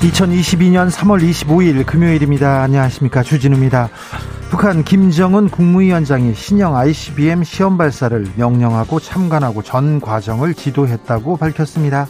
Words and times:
2022년 0.00 0.90
3월 0.90 1.20
25일 1.22 1.84
금요일입니다. 1.84 2.62
안녕하십니까. 2.62 3.22
주진우입니다. 3.22 3.90
북한 4.48 4.82
김정은 4.82 5.50
국무위원장이 5.50 6.34
신형 6.34 6.74
ICBM 6.74 7.44
시험 7.44 7.76
발사를 7.76 8.26
명령하고 8.36 8.98
참관하고 8.98 9.62
전 9.62 10.00
과정을 10.00 10.54
지도했다고 10.54 11.36
밝혔습니다. 11.36 12.08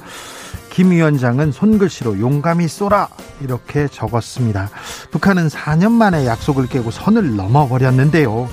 김 0.71 0.93
위원장은 0.93 1.51
손글씨로 1.51 2.21
용감히 2.21 2.69
쏘라 2.69 3.09
이렇게 3.41 3.89
적었습니다. 3.89 4.71
북한은 5.11 5.49
4년 5.49 5.91
만에 5.91 6.27
약속을 6.27 6.69
깨고 6.69 6.93
선을 6.93 7.35
넘어버렸는데요. 7.35 8.49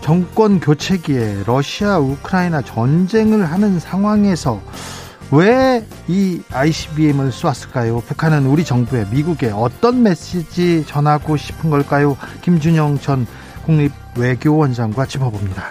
정권 0.00 0.60
교체기에 0.60 1.42
러시아 1.44 1.98
우크라이나 1.98 2.62
전쟁을 2.62 3.50
하는 3.50 3.80
상황에서 3.80 4.62
왜 5.30 5.84
이 6.08 6.40
ICBM을 6.52 7.32
쏘았을까요? 7.32 8.00
북한은 8.00 8.46
우리 8.46 8.64
정부에 8.64 9.06
미국에 9.10 9.50
어떤 9.50 10.02
메시지 10.02 10.84
전하고 10.86 11.36
싶은 11.36 11.68
걸까요? 11.70 12.16
김준영 12.42 13.00
전 13.00 13.26
국립외교원장과 13.64 15.06
짚어봅니다. 15.06 15.64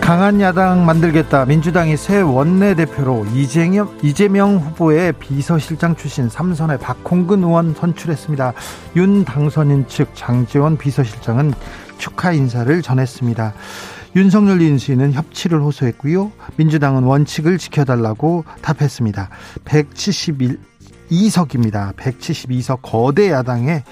강한 0.00 0.40
야당 0.40 0.86
만들겠다. 0.86 1.44
민주당이 1.44 1.96
새 1.96 2.20
원내대표로 2.20 3.26
이재명, 3.34 3.90
이재명 4.02 4.56
후보의 4.56 5.12
비서실장 5.14 5.96
출신 5.96 6.28
삼선의 6.28 6.78
박홍근 6.78 7.42
의원 7.42 7.74
선출했습니다. 7.74 8.52
윤 8.94 9.24
당선인 9.24 9.88
측 9.88 10.14
장재원 10.14 10.78
비서실장은 10.78 11.52
축하 11.98 12.32
인사를 12.32 12.80
전했습니다. 12.82 13.52
윤석열 14.16 14.60
인수위는 14.62 15.12
협치를 15.12 15.60
호소했고요. 15.60 16.32
민주당은 16.56 17.02
원칙을 17.02 17.58
지켜달라고 17.58 18.46
답했습니다. 18.62 19.28
172석입니다. 19.66 21.94
172석 21.96 22.78
거대 22.80 23.30
야당의 23.30 23.84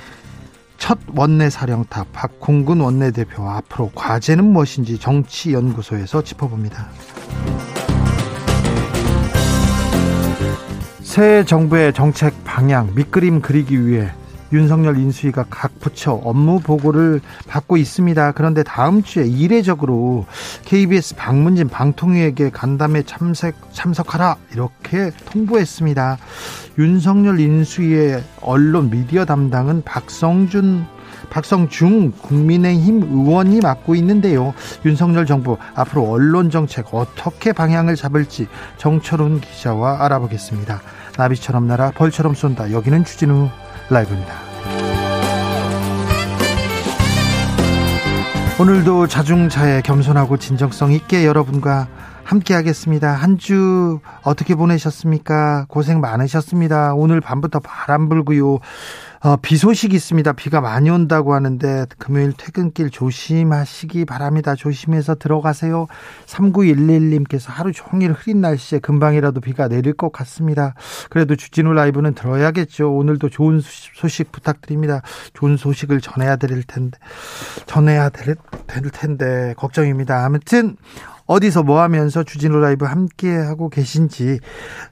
첫 0.78 0.98
원내 1.14 1.50
사령탑 1.50 2.06
박홍근 2.14 2.80
원내대표 2.80 3.50
앞으로 3.50 3.90
과제는 3.94 4.44
무엇인지 4.44 4.98
정치연구소에서 4.98 6.24
짚어봅니다. 6.24 6.88
새 11.02 11.44
정부의 11.44 11.92
정책 11.92 12.32
방향 12.44 12.94
밑그림 12.94 13.42
그리기 13.42 13.86
위해 13.86 14.10
윤석열 14.54 14.96
인수위가 14.96 15.46
각 15.50 15.80
부처 15.80 16.12
업무 16.12 16.60
보고를 16.60 17.20
받고 17.48 17.76
있습니다. 17.76 18.32
그런데 18.32 18.62
다음 18.62 19.02
주에 19.02 19.26
이례적으로 19.26 20.26
KBS 20.64 21.16
방문진 21.16 21.68
방통위에게 21.68 22.50
간담회 22.50 23.02
참석, 23.02 23.54
참석하라 23.72 24.36
이렇게 24.52 25.10
통보했습니다. 25.26 26.18
윤석열 26.78 27.40
인수위의 27.40 28.22
언론 28.42 28.90
미디어 28.90 29.24
담당은 29.24 29.82
박성준 29.84 30.86
박성중 31.30 32.12
국민의힘 32.22 33.02
의원이 33.02 33.60
맡고 33.60 33.96
있는데요. 33.96 34.54
윤석열 34.84 35.26
정부 35.26 35.56
앞으로 35.74 36.08
언론 36.08 36.50
정책 36.50 36.94
어떻게 36.94 37.52
방향을 37.52 37.96
잡을지 37.96 38.46
정철훈 38.76 39.40
기자와 39.40 40.04
알아보겠습니다. 40.04 40.80
나비처럼 41.18 41.66
날아 41.66 41.92
벌처럼 41.92 42.34
쏜다. 42.34 42.70
여기는 42.70 43.04
주진우 43.04 43.48
라이브입니다. 43.90 44.34
오늘도 48.60 49.08
자중차에 49.08 49.82
겸손하고 49.82 50.36
진정성 50.36 50.92
있게 50.92 51.26
여러분과 51.26 51.88
함께 52.22 52.54
하겠습니다. 52.54 53.12
한 53.12 53.36
주 53.36 53.98
어떻게 54.22 54.54
보내셨습니까? 54.54 55.66
고생 55.68 56.00
많으셨습니다. 56.00 56.94
오늘 56.94 57.20
밤부터 57.20 57.58
바람 57.60 58.08
불고요. 58.08 58.60
어, 59.24 59.36
비 59.36 59.56
소식이 59.56 59.96
있습니다. 59.96 60.34
비가 60.34 60.60
많이 60.60 60.90
온다고 60.90 61.32
하는데 61.32 61.86
금요일 61.96 62.34
퇴근길 62.36 62.90
조심하시기 62.90 64.04
바랍니다. 64.04 64.54
조심해서 64.54 65.14
들어가세요. 65.14 65.86
3911님께서 66.26 67.46
하루 67.46 67.72
종일 67.72 68.12
흐린 68.12 68.42
날씨에 68.42 68.80
금방이라도 68.80 69.40
비가 69.40 69.66
내릴 69.66 69.94
것 69.94 70.12
같습니다. 70.12 70.74
그래도 71.08 71.36
주진우 71.36 71.72
라이브는 71.72 72.12
들어야겠죠. 72.14 72.94
오늘도 72.94 73.30
좋은 73.30 73.62
소식 73.62 74.30
부탁드립니다. 74.30 75.00
좋은 75.32 75.56
소식을 75.56 76.02
전해야 76.02 76.36
될 76.36 76.62
텐데 76.62 76.98
전해야 77.64 78.10
될, 78.10 78.36
될 78.66 78.90
텐데 78.90 79.54
걱정입니다. 79.56 80.22
아무튼 80.22 80.76
어디서 81.26 81.62
뭐 81.62 81.80
하면서 81.80 82.22
주진우 82.22 82.58
라이브 82.58 82.84
함께 82.84 83.34
하고 83.34 83.68
계신지 83.68 84.40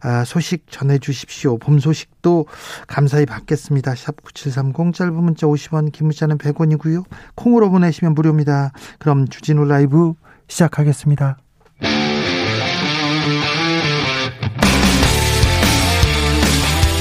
아, 0.01 0.25
소식 0.25 0.65
전해 0.71 0.99
주십시오. 0.99 1.59
봄 1.59 1.79
소식도 1.79 2.47
감사히 2.87 3.27
받겠습니다. 3.27 3.95
샵 3.95 4.23
9730 4.23 4.95
짧은 4.95 5.15
문자 5.15 5.47
50원 5.47 5.93
긴 5.93 6.07
문자는 6.07 6.39
100원이고요. 6.39 7.05
콩으로 7.35 7.71
보내시면 7.71 8.15
무료입니다. 8.15 8.73
그럼 8.99 9.29
주진우 9.29 9.65
라이브 9.65 10.15
시작하겠습니다. 10.49 11.39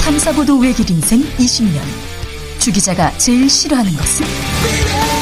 탐사보도 0.04 0.58
외길 0.58 0.90
인생 0.90 1.20
20년 1.20 1.80
주 2.58 2.70
기자가 2.70 3.10
제일 3.18 3.48
싫어하는 3.48 3.92
것은? 3.92 5.21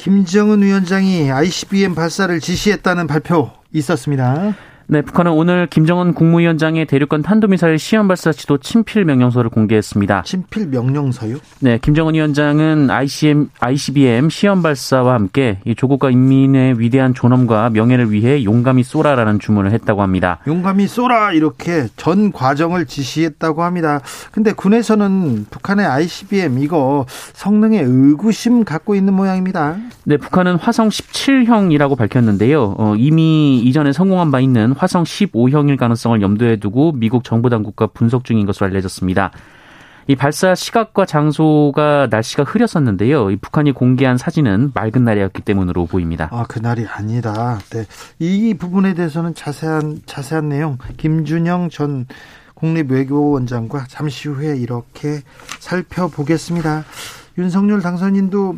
김정은 0.00 0.62
위원장이 0.62 1.30
ICBM 1.30 1.94
발사를 1.94 2.40
지시했다는 2.40 3.06
발표 3.06 3.50
있었습니다. 3.74 4.54
네, 4.92 5.02
북한은 5.02 5.30
오늘 5.30 5.68
김정은 5.68 6.14
국무위원장의 6.14 6.84
대륙간 6.86 7.22
탄도미사일 7.22 7.78
시험 7.78 8.08
발사 8.08 8.32
지도 8.32 8.58
친필 8.58 9.04
명령서를 9.04 9.48
공개했습니다. 9.48 10.22
친필 10.22 10.66
명령서요? 10.66 11.36
네, 11.60 11.78
김정은 11.80 12.14
위원장은 12.14 12.90
ICM, 12.90 13.50
ICBM 13.60 14.30
시험 14.30 14.64
발사와 14.64 15.14
함께 15.14 15.60
이 15.64 15.76
조국과 15.76 16.10
인민의 16.10 16.80
위대한 16.80 17.14
존엄과 17.14 17.70
명예를 17.70 18.10
위해 18.10 18.42
용감히 18.42 18.82
쏘라라는 18.82 19.38
주문을 19.38 19.70
했다고 19.70 20.02
합니다. 20.02 20.40
용감히 20.48 20.88
쏘라 20.88 21.34
이렇게 21.34 21.86
전 21.94 22.32
과정을 22.32 22.86
지시했다고 22.86 23.62
합니다. 23.62 24.00
근데 24.32 24.52
군에서는 24.52 25.46
북한의 25.50 25.86
ICBM 25.86 26.58
이거 26.58 27.06
성능에 27.34 27.80
의구심 27.80 28.64
갖고 28.64 28.96
있는 28.96 29.14
모양입니다. 29.14 29.76
네, 30.02 30.16
북한은 30.16 30.56
화성 30.56 30.88
17형이라고 30.88 31.96
밝혔는데요. 31.96 32.74
어, 32.76 32.94
이미 32.96 33.60
이전에 33.60 33.92
성공한 33.92 34.32
바 34.32 34.40
있는 34.40 34.74
화성 34.80 35.02
15형일 35.02 35.76
가능성을 35.76 36.22
염두에 36.22 36.56
두고 36.56 36.92
미국 36.92 37.22
정부 37.22 37.50
당국과 37.50 37.88
분석 37.88 38.24
중인 38.24 38.46
것으로 38.46 38.66
알려졌습니다. 38.66 39.30
이 40.06 40.16
발사 40.16 40.54
시각과 40.54 41.04
장소가 41.04 42.08
날씨가 42.10 42.44
흐렸었는데요. 42.44 43.30
이 43.30 43.36
북한이 43.36 43.72
공개한 43.72 44.16
사진은 44.16 44.72
맑은 44.74 45.04
날이었기 45.04 45.42
때문으로 45.42 45.84
보입니다. 45.84 46.30
아, 46.32 46.44
그날이 46.48 46.86
아니다. 46.86 47.58
네. 47.68 47.84
이 48.18 48.54
부분에 48.54 48.94
대해서는 48.94 49.34
자세한 49.34 50.00
자세한 50.06 50.48
내용 50.48 50.78
김준영 50.96 51.68
전 51.68 52.06
국립외교원장과 52.54 53.84
잠시 53.86 54.30
후에 54.30 54.56
이렇게 54.56 55.20
살펴보겠습니다. 55.58 56.84
윤석열 57.36 57.82
당선인도 57.82 58.56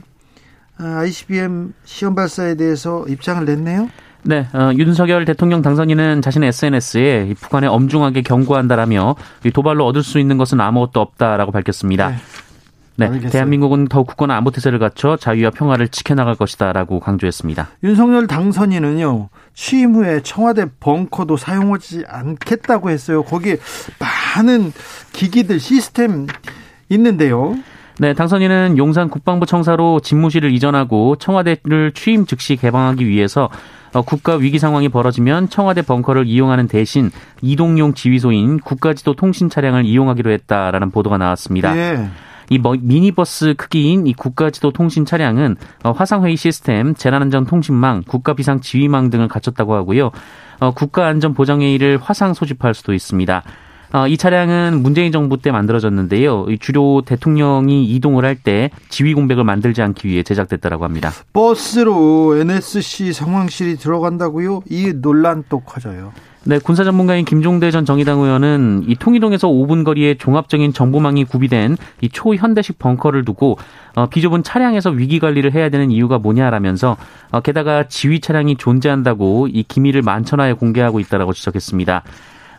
ICBM 0.77 1.75
시험 1.83 2.15
발사에 2.15 2.55
대해서 2.55 3.05
입장을 3.09 3.45
냈네요. 3.45 3.89
네, 4.25 4.47
어, 4.53 4.71
윤석열 4.77 5.25
대통령 5.25 5.63
당선인은 5.63 6.23
자신의 6.23 6.49
SNS에 6.49 7.35
북한에 7.41 7.67
엄중하게 7.67 8.23
경고한다라며 8.23 9.17
도발로 9.53 9.85
얻을 9.87 10.03
수 10.03 10.19
있는 10.19 10.39
것은 10.39 10.61
아무것도 10.61 11.01
없다라고 11.01 11.51
밝혔습니다. 11.51 12.11
네. 12.11 12.17
네, 12.95 13.07
알겠어요. 13.07 13.31
대한민국은 13.31 13.89
더욱 13.89 14.07
굳건한 14.07 14.37
안보 14.37 14.51
태세를 14.51 14.79
갖춰 14.79 15.17
자유와 15.17 15.51
평화를 15.51 15.89
지켜나갈 15.89 16.35
것이다라고 16.35 17.01
강조했습니다. 17.01 17.69
윤석열 17.83 18.27
당선인은요 18.27 19.29
취임 19.55 19.95
후에 19.95 20.21
청와대 20.23 20.67
벙커도 20.79 21.37
사용하지 21.37 22.05
않겠다고 22.07 22.91
했어요. 22.91 23.23
거기에 23.23 23.57
많은 23.99 24.73
기기들 25.13 25.59
시스템 25.59 26.27
있는데요. 26.91 27.57
네, 27.99 28.15
당선인은 28.15 28.79
용산 28.79 29.09
국방부 29.09 29.47
청사로 29.47 30.01
집무실을 30.01 30.53
이전하고 30.53 31.17
청와대를 31.17 31.93
취임 31.95 32.27
즉시 32.27 32.57
개방하기 32.57 33.07
위해서 33.07 33.45
어, 33.45 33.51
국가 34.01 34.37
위기 34.37 34.59
상황이 34.59 34.89
벌어지면 34.89 35.51
청와대 35.51 35.83
벙커를 35.83 36.27
이용하는 36.27 36.67
대신 36.69 37.11
이동용 37.43 37.93
지휘소인 37.93 38.61
국가지도 38.61 39.15
통신 39.15 39.51
차량을 39.51 39.85
이용하기로 39.85 40.31
했다라는 40.31 40.91
보도가 40.91 41.19
나왔습니다. 41.19 41.77
예. 41.77 42.09
이 42.51 42.59
미니버스 42.59 43.55
크기인 43.57 44.07
이 44.07 44.13
국가지도 44.13 44.73
통신 44.73 45.05
차량은 45.05 45.57
어, 45.85 45.93
화상회의 45.93 46.37
시스템, 46.37 46.95
재난안전 46.95 47.47
통신망, 47.47 48.03
국가비상 48.07 48.61
지휘망 48.61 49.11
등을 49.11 49.29
갖췄다고 49.29 49.75
하고요. 49.75 50.11
어, 50.61 50.71
국가안전보장회의를 50.73 51.99
화상 52.01 52.35
소집할 52.35 52.75
수도 52.75 52.93
있습니다. 52.93 53.43
어, 53.93 54.07
이 54.09 54.17
차량은 54.17 54.83
문재인 54.83 55.13
정부 55.13 55.37
때 55.37 55.51
만들어졌는데요. 55.51 56.47
주로 56.61 57.03
대통령이 57.05 57.85
이동을 57.85 58.25
할 58.25 58.33
때 58.43 58.71
지휘 58.89 59.15
공백을 59.15 59.45
만들지 59.45 59.83
않기 59.83 60.09
위해 60.09 60.23
제작됐다고 60.23 60.85
합니다. 60.85 61.11
버스로 61.33 62.37
NSC 62.39 63.13
상황실이 63.13 63.77
들어간다고요? 63.77 64.63
이 64.69 64.95
논란 65.01 65.45
또 65.49 65.61
커져요. 65.61 66.13
네, 66.45 66.59
군사 66.59 66.83
전문가인 66.83 67.25
김종대 67.25 67.71
전 67.71 67.85
정의당 67.85 68.19
의원은 68.19 68.85
이 68.89 68.97
통일동에서 68.97 69.47
5분 69.47 69.85
거리에 69.85 70.15
종합적인 70.17 70.73
정보망이 70.73 71.25
구비된 71.25 71.77
이 72.01 72.09
초현대식 72.09 72.81
벙커를 72.81 73.25
두고 73.25 73.59
어, 73.95 74.07
비좁은 74.07 74.43
차량에서 74.43 74.91
위기 74.91 75.21
관리를 75.21 75.55
해야 75.55 75.69
되는 75.69 75.91
이유가 75.93 76.19
뭐냐라면서 76.19 76.97
어, 77.31 77.41
게다가 77.41 77.87
지휘 77.87 78.19
차량이 78.21 78.57
존재한다고 78.57 79.49
이 79.53 79.63
기밀을 79.63 80.03
만천하에 80.03 80.55
공개하고 80.55 80.99
있다라고 80.99 81.33
지적했습니다. 81.33 82.03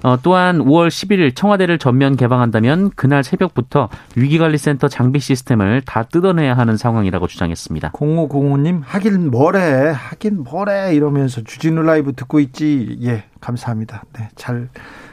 어, 0.04 0.18
또한 0.22 0.60
5월 0.60 0.90
11일 0.90 1.34
청와대를 1.34 1.80
전면 1.80 2.18
개방한다면 2.18 2.92
그날 2.92 3.24
새벽부터 3.24 3.88
위기관리센터 4.18 4.90
장비 4.90 5.20
시스템을 5.20 5.82
다 5.86 6.04
뜯어내야 6.04 6.58
하는 6.58 6.76
상황이라고 6.76 7.28
주장했습니다. 7.28 7.92
0505님 7.94 8.82
하긴 8.84 9.32
뭐래 9.32 9.94
하긴 9.96 10.44
뭐래 10.44 10.94
이러면서 10.94 11.42
주진우 11.42 11.82
라이브 11.84 12.12
듣고 12.14 12.42
있지 12.42 12.98
예 13.02 13.24
감사합니다. 13.40 14.04
네, 14.12 14.28
잘 14.36 14.68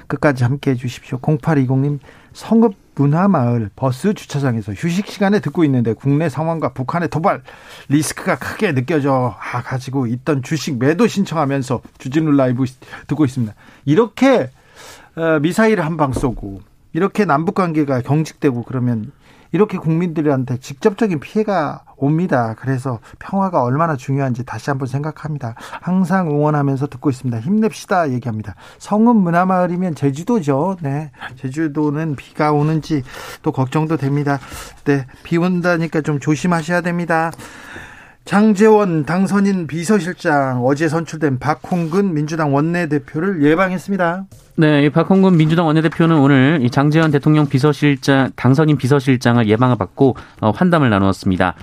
끝까지 0.08 0.42
함께 0.42 0.72
해 0.72 0.74
주십시오. 0.74 1.18
0820님 1.20 2.00
성급 2.32 2.74
문화마을 2.96 3.70
버스 3.76 4.12
주차장에서 4.12 4.72
휴식 4.72 5.06
시간에 5.06 5.38
듣고 5.38 5.62
있는데 5.64 5.92
국내 5.92 6.28
상황과 6.28 6.72
북한의 6.72 7.08
도발 7.10 7.42
리스크가 7.88 8.38
크게 8.38 8.74
느껴져 8.74 9.36
아 9.38 9.62
가지고 9.62 10.08
있던 10.08 10.42
주식 10.42 10.78
매도 10.78 11.06
신청하면서 11.06 11.80
주진우 11.98 12.32
라이브 12.32 12.64
듣고 13.06 13.24
있습니다. 13.24 13.54
이렇게 13.84 14.42
어, 14.42 14.59
미사일 15.40 15.80
한 15.80 15.96
방 15.96 16.12
쏘고 16.12 16.60
이렇게 16.92 17.24
남북 17.24 17.54
관계가 17.54 18.00
경직되고 18.02 18.64
그러면 18.64 19.12
이렇게 19.52 19.78
국민들한테 19.78 20.58
직접적인 20.58 21.18
피해가 21.18 21.82
옵니다. 21.96 22.54
그래서 22.58 23.00
평화가 23.18 23.62
얼마나 23.64 23.96
중요한지 23.96 24.44
다시 24.44 24.70
한번 24.70 24.86
생각합니다. 24.86 25.54
항상 25.58 26.30
응원하면서 26.30 26.86
듣고 26.86 27.10
있습니다. 27.10 27.40
힘냅시다 27.40 28.10
얘기합니다. 28.12 28.54
성은 28.78 29.16
문화마을이면 29.16 29.96
제주도죠. 29.96 30.76
네. 30.82 31.10
제주도는 31.36 32.14
비가 32.14 32.52
오는지 32.52 33.02
또 33.42 33.50
걱정도 33.50 33.96
됩니다. 33.96 34.38
네. 34.84 35.04
비 35.24 35.36
온다니까 35.36 36.00
좀 36.02 36.20
조심하셔야 36.20 36.80
됩니다. 36.80 37.32
장재원 38.30 39.04
당선인 39.04 39.66
비서실장 39.66 40.64
어제 40.64 40.88
선출된 40.88 41.40
박홍근 41.40 42.14
민주당 42.14 42.54
원내대표를 42.54 43.42
예방했습니다. 43.42 44.26
네, 44.54 44.88
박홍근 44.88 45.36
민주당 45.36 45.66
원내대표는 45.66 46.16
오늘 46.16 46.64
장재원 46.70 47.10
대통령 47.10 47.48
비서실장 47.48 48.30
당선인 48.36 48.76
비서실장을 48.76 49.48
예방을 49.48 49.74
받고 49.78 50.14
어, 50.42 50.50
환담을 50.50 50.90
나누었습니다. 50.90 51.56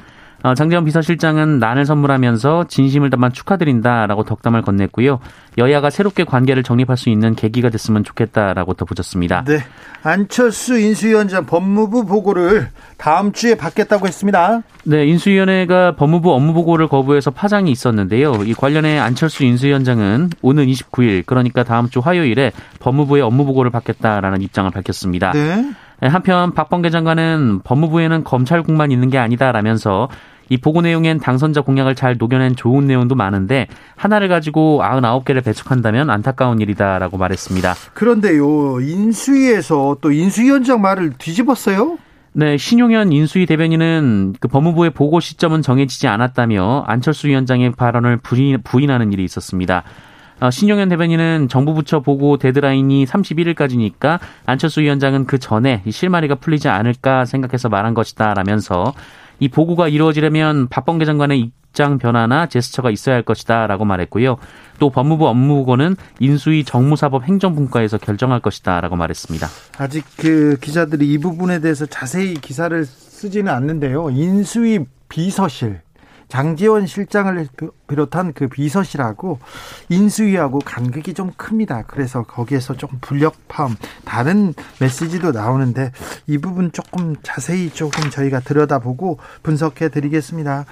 어, 0.47 0.53
장재원 0.53 0.85
비서실장은 0.85 1.59
난을 1.59 1.85
선물하면서 1.85 2.67
진심을 2.69 3.09
담아 3.09 3.31
축하드린다라고 3.31 4.23
덕담을 4.23 4.61
건넸고요. 4.61 5.19
여야가 5.57 5.89
새롭게 5.89 6.23
관계를 6.23 6.63
정립할 6.63 6.95
수 6.95 7.09
있는 7.09 7.35
계기가 7.35 7.69
됐으면 7.69 8.05
좋겠다라고 8.05 8.73
덧붙였습니다. 8.75 9.43
네. 9.43 9.59
안철수 10.03 10.79
인수위원장 10.79 11.45
법무부 11.45 12.05
보고를 12.05 12.69
다음 12.95 13.33
주에 13.33 13.55
받겠다고 13.55 14.07
했습니다. 14.07 14.61
네, 14.85 15.05
인수위원회가 15.07 15.97
법무부 15.97 16.31
업무 16.31 16.53
보고를 16.53 16.87
거부해서 16.87 17.29
파장이 17.29 17.69
있었는데요. 17.69 18.43
이 18.45 18.53
관련해 18.53 18.99
안철수 18.99 19.43
인수위원장은 19.43 20.29
오는 20.41 20.65
29일, 20.65 21.25
그러니까 21.25 21.65
다음 21.65 21.89
주 21.89 21.99
화요일에 21.99 22.53
법무부의 22.79 23.21
업무 23.21 23.43
보고를 23.43 23.69
받겠다라는 23.69 24.41
입장을 24.41 24.71
밝혔습니다. 24.71 25.33
네. 25.33 25.73
네, 25.99 26.07
한편 26.07 26.53
박범계 26.53 26.91
장관은 26.91 27.61
법무부에는 27.63 28.23
검찰국만 28.23 28.91
있는 28.91 29.09
게 29.09 29.17
아니다라면서 29.17 30.09
이 30.49 30.57
보고 30.57 30.81
내용엔 30.81 31.19
당선자 31.19 31.61
공약을 31.61 31.95
잘 31.95 32.17
녹여낸 32.17 32.55
좋은 32.55 32.85
내용도 32.85 33.15
많은데 33.15 33.67
하나를 33.95 34.27
가지고 34.27 34.81
99개를 34.83 35.43
배척한다면 35.43 36.09
안타까운 36.09 36.61
일이다라고 36.61 37.17
말했습니다. 37.17 37.73
그런데요. 37.93 38.79
인수위에서 38.81 39.97
또 40.01 40.11
인수위원장 40.11 40.81
말을 40.81 41.13
뒤집었어요? 41.17 41.97
네, 42.33 42.55
신용현 42.55 43.11
인수위 43.13 43.47
대변인은 43.47 44.35
그 44.39 44.47
법무부의 44.47 44.91
보고 44.91 45.19
시점은 45.19 45.63
정해지지 45.63 46.07
않았다며 46.07 46.83
안철수 46.85 47.27
위원장의 47.27 47.71
발언을 47.71 48.17
부인, 48.17 48.61
부인하는 48.63 49.11
일이 49.11 49.23
있었습니다. 49.23 49.83
어, 50.39 50.51
신용현 50.51 50.89
대변인은 50.89 51.47
정부 51.49 51.73
부처 51.73 52.01
보고 52.01 52.37
데드라인이 52.37 53.05
31일까지니까 53.05 54.19
안철수 54.45 54.81
위원장은 54.81 55.25
그 55.25 55.39
전에 55.39 55.81
실마리가 55.89 56.35
풀리지 56.35 56.69
않을까 56.69 57.25
생각해서 57.25 57.69
말한 57.69 57.95
것이다라면서 57.95 58.93
이 59.39 59.47
보고가 59.47 59.87
이루어지려면 59.87 60.67
박범계 60.67 61.05
장관의 61.05 61.39
입장 61.39 61.97
변화나 61.99 62.47
제스처가 62.47 62.89
있어야 62.89 63.15
할 63.15 63.23
것이다라고 63.23 63.85
말했고요. 63.85 64.37
또 64.79 64.89
법무부 64.89 65.27
업무보고는 65.27 65.95
인수위 66.19 66.63
정무사법 66.63 67.23
행정분과에서 67.23 67.97
결정할 67.97 68.39
것이다라고 68.39 68.95
말했습니다. 68.95 69.47
아직 69.77 70.05
그 70.17 70.57
기자들이 70.59 71.11
이 71.11 71.17
부분에 71.19 71.59
대해서 71.59 71.85
자세히 71.85 72.33
기사를 72.33 72.85
쓰지는 72.85 73.51
않는데요. 73.51 74.09
인수위 74.09 74.79
비서실 75.09 75.81
장지원 76.27 76.87
실장을 76.87 77.47
비롯한 77.87 78.33
그 78.33 78.47
비서실하고 78.47 79.39
인수위하고 79.89 80.59
간극이 80.59 81.13
좀 81.13 81.31
큽니다. 81.37 81.83
그래서 81.87 82.23
거기에서 82.23 82.75
조금 82.75 82.99
불력함, 82.99 83.75
다른 84.03 84.53
메시지도 84.79 85.31
나오는데 85.31 85.91
이 86.27 86.37
부분 86.37 86.71
조금 86.71 87.15
자세히 87.23 87.69
조금 87.69 88.09
저희가 88.09 88.41
들여다보고 88.41 89.19
분석해 89.43 89.89
드리겠습니다. 89.89 90.65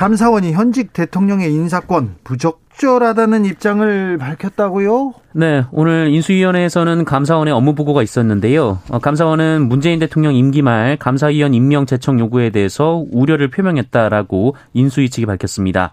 감사원이 0.00 0.54
현직 0.54 0.94
대통령의 0.94 1.52
인사권 1.52 2.14
부적절하다는 2.24 3.44
입장을 3.44 4.16
밝혔다고요? 4.16 5.12
네, 5.34 5.64
오늘 5.72 6.08
인수위원회에서는 6.08 7.04
감사원의 7.04 7.52
업무 7.52 7.74
보고가 7.74 8.02
있었는데요. 8.02 8.78
어, 8.88 8.98
감사원은 8.98 9.68
문재인 9.68 9.98
대통령 9.98 10.34
임기 10.34 10.62
말 10.62 10.96
감사위원 10.96 11.52
임명 11.52 11.84
제청 11.84 12.18
요구에 12.18 12.48
대해서 12.48 13.04
우려를 13.12 13.50
표명했다라고 13.50 14.56
인수위 14.72 15.10
측이 15.10 15.26
밝혔습니다. 15.26 15.90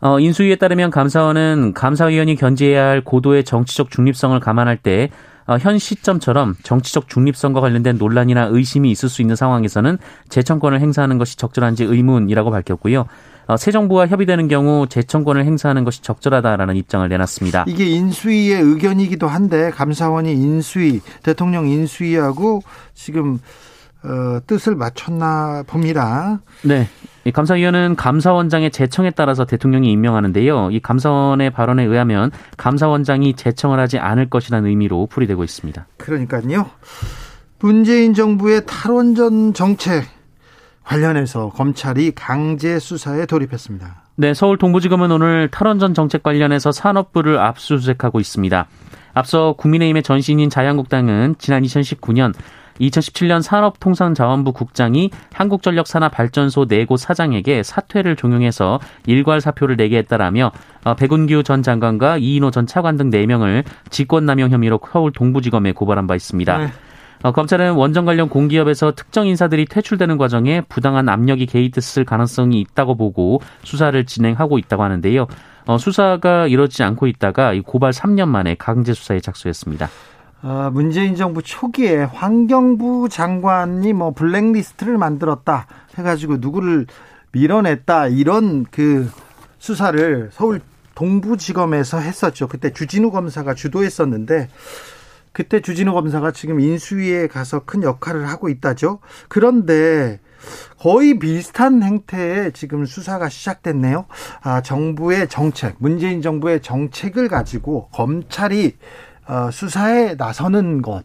어, 0.00 0.18
인수위에 0.18 0.56
따르면 0.56 0.90
감사원은 0.90 1.74
감사위원이 1.74 2.36
견지해야 2.36 2.86
할 2.86 3.04
고도의 3.04 3.44
정치적 3.44 3.90
중립성을 3.90 4.40
감안할 4.40 4.78
때 4.78 5.10
어, 5.10 5.35
현 5.60 5.78
시점처럼 5.78 6.56
정치적 6.62 7.08
중립성과 7.08 7.60
관련된 7.60 7.98
논란이나 7.98 8.48
의심이 8.50 8.90
있을 8.90 9.08
수 9.08 9.22
있는 9.22 9.36
상황에서는 9.36 9.98
재청권을 10.28 10.80
행사하는 10.80 11.18
것이 11.18 11.36
적절한지 11.36 11.84
의문이라고 11.84 12.50
밝혔고요. 12.50 13.06
어, 13.48 13.56
새 13.56 13.70
정부와 13.70 14.08
협의되는 14.08 14.48
경우 14.48 14.88
재청권을 14.88 15.44
행사하는 15.44 15.84
것이 15.84 16.02
적절하다라는 16.02 16.74
입장을 16.76 17.08
내놨습니다. 17.08 17.64
이게 17.68 17.86
인수위의 17.86 18.60
의견이기도 18.60 19.28
한데 19.28 19.70
감사원이 19.70 20.32
인수위 20.32 21.00
대통령 21.22 21.68
인수위하고 21.68 22.62
지금 22.94 23.38
어, 24.06 24.40
뜻을 24.46 24.76
맞췄나 24.76 25.64
봅니다. 25.66 26.40
네. 26.62 26.88
이 27.24 27.32
감사위원은 27.32 27.96
감사원장의 27.96 28.70
재청에 28.70 29.10
따라서 29.10 29.44
대통령이 29.44 29.90
임명하는데요. 29.90 30.70
이 30.70 30.78
감사원의 30.78 31.50
발언에 31.50 31.84
의하면 31.84 32.30
감사원장이 32.56 33.34
재청을 33.34 33.80
하지 33.80 33.98
않을 33.98 34.30
것이라는 34.30 34.68
의미로 34.68 35.06
풀이되고 35.06 35.42
있습니다. 35.42 35.86
그러니까요. 35.96 36.70
문재인 37.58 38.14
정부의 38.14 38.62
탈원전 38.66 39.54
정책 39.54 40.04
관련해서 40.84 41.48
검찰이 41.48 42.12
강제 42.12 42.78
수사에 42.78 43.26
돌입했습니다. 43.26 44.04
네, 44.14 44.32
서울 44.32 44.56
동부지검은 44.56 45.10
오늘 45.10 45.48
탈원전 45.50 45.94
정책 45.94 46.22
관련해서 46.22 46.70
산업부를 46.70 47.40
압수수색하고 47.40 48.20
있습니다. 48.20 48.68
앞서 49.14 49.54
국민의힘의 49.54 50.04
전신인 50.04 50.48
자유한국당은 50.48 51.34
지난 51.38 51.64
2019년 51.64 52.34
2017년 52.80 53.42
산업통상자원부 53.42 54.52
국장이 54.52 55.10
한국전력 55.32 55.86
산하발전소 55.86 56.66
네곳 56.68 57.00
사장에게 57.00 57.62
사퇴를 57.62 58.16
종용해서 58.16 58.80
일괄 59.06 59.40
사표를 59.40 59.76
내게 59.76 59.98
했다라며 59.98 60.52
어, 60.84 60.94
백운규 60.94 61.42
전 61.42 61.62
장관과 61.62 62.18
이인호 62.18 62.50
전 62.50 62.66
차관 62.66 62.96
등 62.96 63.10
4명을 63.10 63.64
직권남용 63.90 64.50
혐의로 64.50 64.80
서울 64.90 65.12
동부지검에 65.12 65.72
고발한 65.72 66.06
바 66.06 66.14
있습니다. 66.14 66.58
네. 66.58 66.68
어, 67.22 67.32
검찰은 67.32 67.72
원전 67.72 68.04
관련 68.04 68.28
공기업에서 68.28 68.92
특정 68.92 69.26
인사들이 69.26 69.64
퇴출되는 69.66 70.18
과정에 70.18 70.60
부당한 70.68 71.08
압력이 71.08 71.46
개입됐을 71.46 72.04
가능성이 72.04 72.60
있다고 72.60 72.96
보고 72.96 73.40
수사를 73.62 74.04
진행하고 74.04 74.58
있다고 74.58 74.82
하는데요. 74.82 75.26
어, 75.66 75.78
수사가 75.78 76.46
이루어지지 76.46 76.82
않고 76.84 77.06
있다가 77.06 77.52
고발 77.64 77.92
3년 77.92 78.28
만에 78.28 78.54
강제 78.54 78.94
수사에 78.94 79.20
착수했습니다. 79.20 79.88
어, 80.42 80.70
문재인 80.72 81.16
정부 81.16 81.42
초기에 81.42 82.04
환경부 82.04 83.08
장관이 83.10 83.92
뭐 83.92 84.12
블랙리스트를 84.12 84.98
만들었다 84.98 85.66
해가지고 85.96 86.36
누구를 86.38 86.86
밀어냈다 87.32 88.08
이런 88.08 88.64
그 88.70 89.10
수사를 89.58 90.30
서울 90.32 90.60
동부지검에서 90.94 91.98
했었죠. 91.98 92.48
그때 92.48 92.72
주진우 92.72 93.10
검사가 93.10 93.54
주도했었는데 93.54 94.48
그때 95.32 95.60
주진우 95.60 95.92
검사가 95.92 96.32
지금 96.32 96.60
인수위에 96.60 97.26
가서 97.26 97.64
큰 97.64 97.82
역할을 97.82 98.28
하고 98.28 98.48
있다죠. 98.48 99.00
그런데 99.28 100.18
거의 100.78 101.18
비슷한 101.18 101.82
행태에 101.82 102.52
지금 102.52 102.86
수사가 102.86 103.28
시작됐네요. 103.28 104.06
아, 104.42 104.62
정부의 104.62 105.28
정책, 105.28 105.76
문재인 105.78 106.22
정부의 106.22 106.62
정책을 106.62 107.28
가지고 107.28 107.88
검찰이 107.92 108.76
어, 109.28 109.50
수사에 109.50 110.14
나서는 110.14 110.82
것 110.82 111.04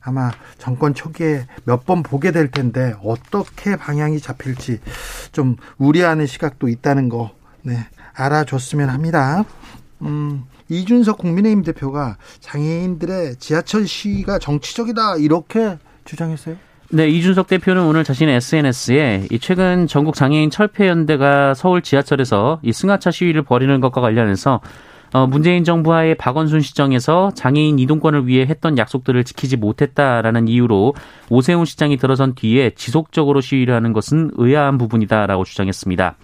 아마 0.00 0.30
정권 0.58 0.94
초기에 0.94 1.46
몇 1.64 1.84
번 1.84 2.02
보게 2.02 2.32
될 2.32 2.50
텐데 2.50 2.94
어떻게 3.04 3.76
방향이 3.76 4.20
잡힐지 4.20 4.80
좀 5.32 5.56
우려하는 5.78 6.26
시각도 6.26 6.68
있다는 6.68 7.08
거 7.08 7.30
네, 7.62 7.76
알아줬으면 8.14 8.88
합니다. 8.88 9.44
음, 10.02 10.44
이준석 10.68 11.18
국민의힘 11.18 11.62
대표가 11.62 12.16
장애인들의 12.40 13.36
지하철 13.36 13.86
시위가 13.86 14.38
정치적이다 14.38 15.16
이렇게 15.18 15.78
주장했어요. 16.04 16.56
네, 16.90 17.08
이준석 17.08 17.46
대표는 17.46 17.82
오늘 17.84 18.04
자신의 18.04 18.34
SNS에 18.36 19.28
최근 19.40 19.86
전국 19.86 20.14
장애인 20.14 20.50
철폐연대가 20.50 21.54
서울 21.54 21.80
지하철에서 21.82 22.60
이 22.62 22.72
승하차 22.72 23.10
시위를 23.10 23.42
벌이는 23.42 23.80
것과 23.80 24.00
관련해서 24.00 24.60
어, 25.12 25.26
문재인 25.26 25.62
정부와의 25.64 26.14
박원순 26.16 26.60
시정에서 26.60 27.32
장애인 27.34 27.78
이동권을 27.78 28.26
위해 28.26 28.46
했던 28.46 28.78
약속들을 28.78 29.24
지키지 29.24 29.56
못했다라는 29.56 30.48
이유로 30.48 30.94
오세훈 31.28 31.64
시장이 31.64 31.98
들어선 31.98 32.34
뒤에 32.34 32.70
지속적으로 32.70 33.40
시위를 33.40 33.74
하는 33.74 33.92
것은 33.92 34.30
의아한 34.36 34.78
부분이다라고 34.78 35.44
주장했습니다. 35.44 36.16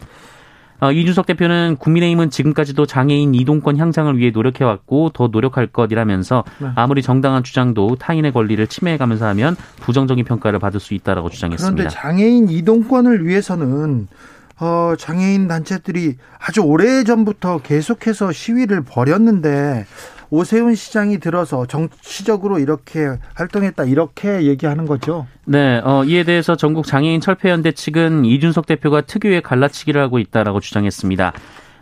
어, 0.80 0.92
이준석 0.92 1.26
대표는 1.26 1.76
국민의힘은 1.76 2.30
지금까지도 2.30 2.86
장애인 2.86 3.34
이동권 3.34 3.78
향상을 3.78 4.16
위해 4.16 4.30
노력해왔고 4.30 5.10
더 5.10 5.26
노력할 5.26 5.66
것이라면서 5.66 6.44
네. 6.60 6.68
아무리 6.76 7.02
정당한 7.02 7.42
주장도 7.42 7.96
타인의 7.96 8.32
권리를 8.32 8.64
침해해가면서 8.66 9.26
하면 9.26 9.56
부정적인 9.80 10.24
평가를 10.24 10.60
받을 10.60 10.78
수 10.78 10.94
있다라고 10.94 11.30
주장했습니다. 11.30 11.74
그런데 11.74 11.94
장애인 11.94 12.48
이동권을 12.48 13.26
위해서는 13.26 14.06
어, 14.60 14.94
장애인 14.98 15.48
단체들이 15.48 16.16
아주 16.38 16.60
오래 16.60 17.04
전부터 17.04 17.58
계속해서 17.58 18.32
시위를 18.32 18.82
벌였는데 18.82 19.86
오세훈 20.30 20.74
시장이 20.74 21.18
들어서 21.18 21.66
정치적으로 21.66 22.58
이렇게 22.58 23.18
활동했다 23.34 23.84
이렇게 23.84 24.42
얘기하는 24.42 24.86
거죠. 24.86 25.26
네, 25.44 25.80
어, 25.84 26.04
이에 26.04 26.24
대해서 26.24 26.54
전국 26.54 26.86
장애인 26.86 27.20
철폐연대 27.20 27.72
측은 27.72 28.24
이준석 28.24 28.66
대표가 28.66 29.00
특유의 29.02 29.42
갈라치기를 29.42 30.00
하고 30.00 30.18
있다라고 30.18 30.60
주장했습니다. 30.60 31.32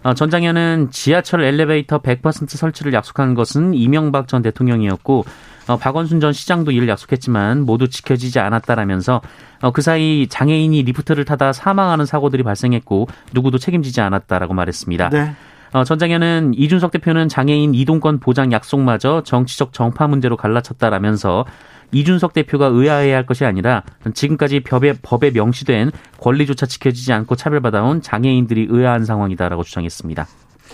어, 0.04 0.14
전장연은 0.14 0.90
지하철 0.92 1.42
엘리베이터 1.42 1.98
100% 1.98 2.48
설치를 2.48 2.92
약속한 2.92 3.34
것은 3.34 3.74
이명박 3.74 4.28
전 4.28 4.42
대통령이었고 4.42 5.24
어, 5.68 5.76
박원순 5.76 6.20
전 6.20 6.32
시장도 6.32 6.70
이를 6.70 6.88
약속했지만 6.88 7.62
모두 7.62 7.88
지켜지지 7.88 8.38
않았다라면서 8.38 9.20
어, 9.62 9.70
그 9.72 9.82
사이 9.82 10.26
장애인이 10.28 10.82
리프트를 10.82 11.24
타다 11.24 11.52
사망하는 11.52 12.06
사고들이 12.06 12.42
발생했고 12.42 13.08
누구도 13.32 13.58
책임지지 13.58 14.00
않았다라고 14.00 14.54
말했습니다. 14.54 15.10
네. 15.10 15.34
어, 15.72 15.84
전 15.84 15.98
장현은 15.98 16.54
이준석 16.54 16.92
대표는 16.92 17.28
장애인 17.28 17.74
이동권 17.74 18.20
보장 18.20 18.52
약속마저 18.52 19.22
정치적 19.24 19.72
정파 19.72 20.06
문제로 20.06 20.36
갈라쳤다라면서 20.36 21.44
이준석 21.92 22.32
대표가 22.32 22.66
의아해야 22.66 23.16
할 23.16 23.26
것이 23.26 23.44
아니라 23.44 23.82
지금까지 24.14 24.60
법에, 24.60 24.94
법에 25.02 25.30
명시된 25.30 25.92
권리조차 26.18 26.66
지켜지지 26.66 27.12
않고 27.12 27.36
차별받아온 27.36 28.02
장애인들이 28.02 28.66
의아한 28.70 29.04
상황이다라고 29.04 29.62
주장했습니다. 29.62 30.26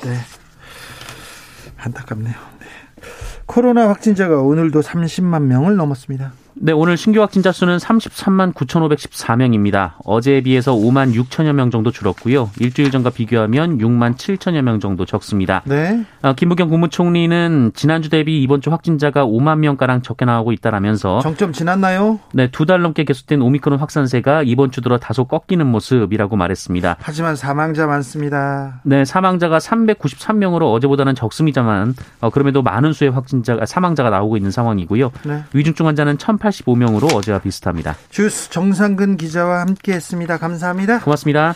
네. 0.05 0.17
안타깝네요. 1.79 2.52
네. 3.53 3.55
코로나 3.55 3.89
확진자가 3.91 4.41
오늘도 4.41 4.81
30만 4.81 5.43
명을 5.43 5.77
넘었습니다. 5.77 6.33
네, 6.55 6.71
오늘 6.73 6.97
신규 6.97 7.21
확진자 7.23 7.51
수는 7.51 7.79
33만 7.79 8.53
9,514명입니다. 8.53 9.93
어제에 10.05 10.43
비해서 10.43 10.73
5만 10.75 11.15
6천여 11.15 11.53
명 11.55 11.71
정도 11.71 11.91
줄었고요. 11.91 12.51
일주일 12.61 12.91
전과 12.91 13.11
비교하면 13.11 13.79
6만 13.79 14.17
7천여 14.17 14.61
명 14.63 14.79
정도 14.79 15.05
적습니다. 15.07 15.63
네. 15.65 16.05
어, 16.23 16.35
김부겸 16.35 16.69
국무총리는 16.69 17.73
지난주 17.75 18.11
대비 18.11 18.43
이번 18.43 18.61
주 18.61 18.71
확진자가 18.71 19.25
5만 19.27 19.59
명가량 19.59 20.03
적게 20.03 20.25
나오고 20.25 20.53
있다라면서 20.53 21.21
정점 21.21 21.53
지났나요? 21.53 22.21
네, 22.33 22.49
두 22.51 22.67
달 22.67 22.81
넘게 22.83 23.05
계속된 23.05 23.43
오미크론 23.43 23.79
확산세가 23.81 24.43
이번 24.45 24.71
주 24.71 24.83
들어 24.83 24.99
다소 24.99 25.25
꺾이는 25.25 25.67
모습이라고 25.67 26.37
말했습니다. 26.37 26.97
하지만 27.01 27.35
사망자 27.35 27.87
많습니다. 27.87 28.81
네, 28.85 29.05
사망자가 29.05 29.59
393명으로 29.59 30.73
어제보다는 30.73 31.15
적습니다만 31.15 31.95
어, 32.21 32.31
그럼에도 32.31 32.63
많은 32.63 32.93
수의 32.93 33.11
확진자가 33.11 33.67
사망자가 33.67 34.11
나오고 34.11 34.37
있는 34.37 34.51
상황이고요. 34.51 35.11
네. 35.27 35.43
위중증 35.55 35.87
환자는 35.87 36.19
1 36.21 36.42
1,085명으로 36.43 37.15
어제와 37.15 37.39
비슷합니다. 37.39 37.97
주스 38.11 38.51
정상근 38.51 39.17
기자와 39.17 39.61
함께했습니다. 39.61 40.39
감사합니다. 40.39 41.01
고맙습니다. 41.01 41.55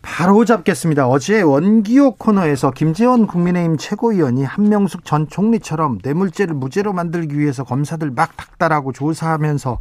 바로 0.00 0.44
잡겠습니다. 0.44 1.06
어제 1.06 1.42
원기호 1.42 2.16
코너에서 2.16 2.72
김재원 2.72 3.26
국민의힘 3.28 3.76
최고위원이 3.76 4.44
한명숙 4.44 5.04
전 5.04 5.28
총리처럼 5.28 5.98
뇌물죄를 6.02 6.54
무죄로 6.54 6.92
만들기 6.92 7.38
위해서 7.38 7.62
검사들 7.62 8.10
막 8.10 8.36
닥달하고 8.36 8.92
조사하면서 8.92 9.78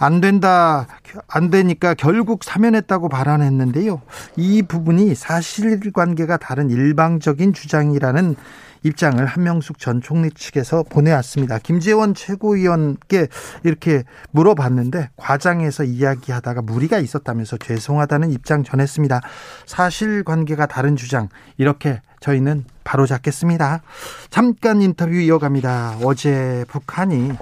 안 0.00 0.20
된다, 0.20 0.86
안 1.26 1.50
되니까 1.50 1.94
결국 1.94 2.44
사면했다고 2.44 3.08
발언했는데요. 3.08 4.00
이 4.36 4.62
부분이 4.62 5.14
사실관계가 5.14 6.36
다른 6.36 6.70
일방적인 6.70 7.52
주장이라는 7.52 8.36
입장을 8.82 9.24
한명숙 9.24 9.78
전 9.78 10.00
총리 10.00 10.30
측에서 10.30 10.82
보내왔습니다. 10.82 11.58
김재원 11.58 12.14
최고위원께 12.14 13.28
이렇게 13.64 14.04
물어봤는데 14.30 15.10
과장해서 15.16 15.84
이야기하다가 15.84 16.62
무리가 16.62 16.98
있었다면서 16.98 17.58
죄송하다는 17.58 18.30
입장 18.30 18.64
전했습니다. 18.64 19.20
사실관계가 19.66 20.66
다른 20.66 20.96
주장 20.96 21.28
이렇게 21.56 22.00
저희는 22.20 22.64
바로 22.84 23.06
잡겠습니다. 23.06 23.82
잠깐 24.30 24.82
인터뷰 24.82 25.14
이어갑니다. 25.14 25.98
어제 26.02 26.64
북한이 26.68 27.32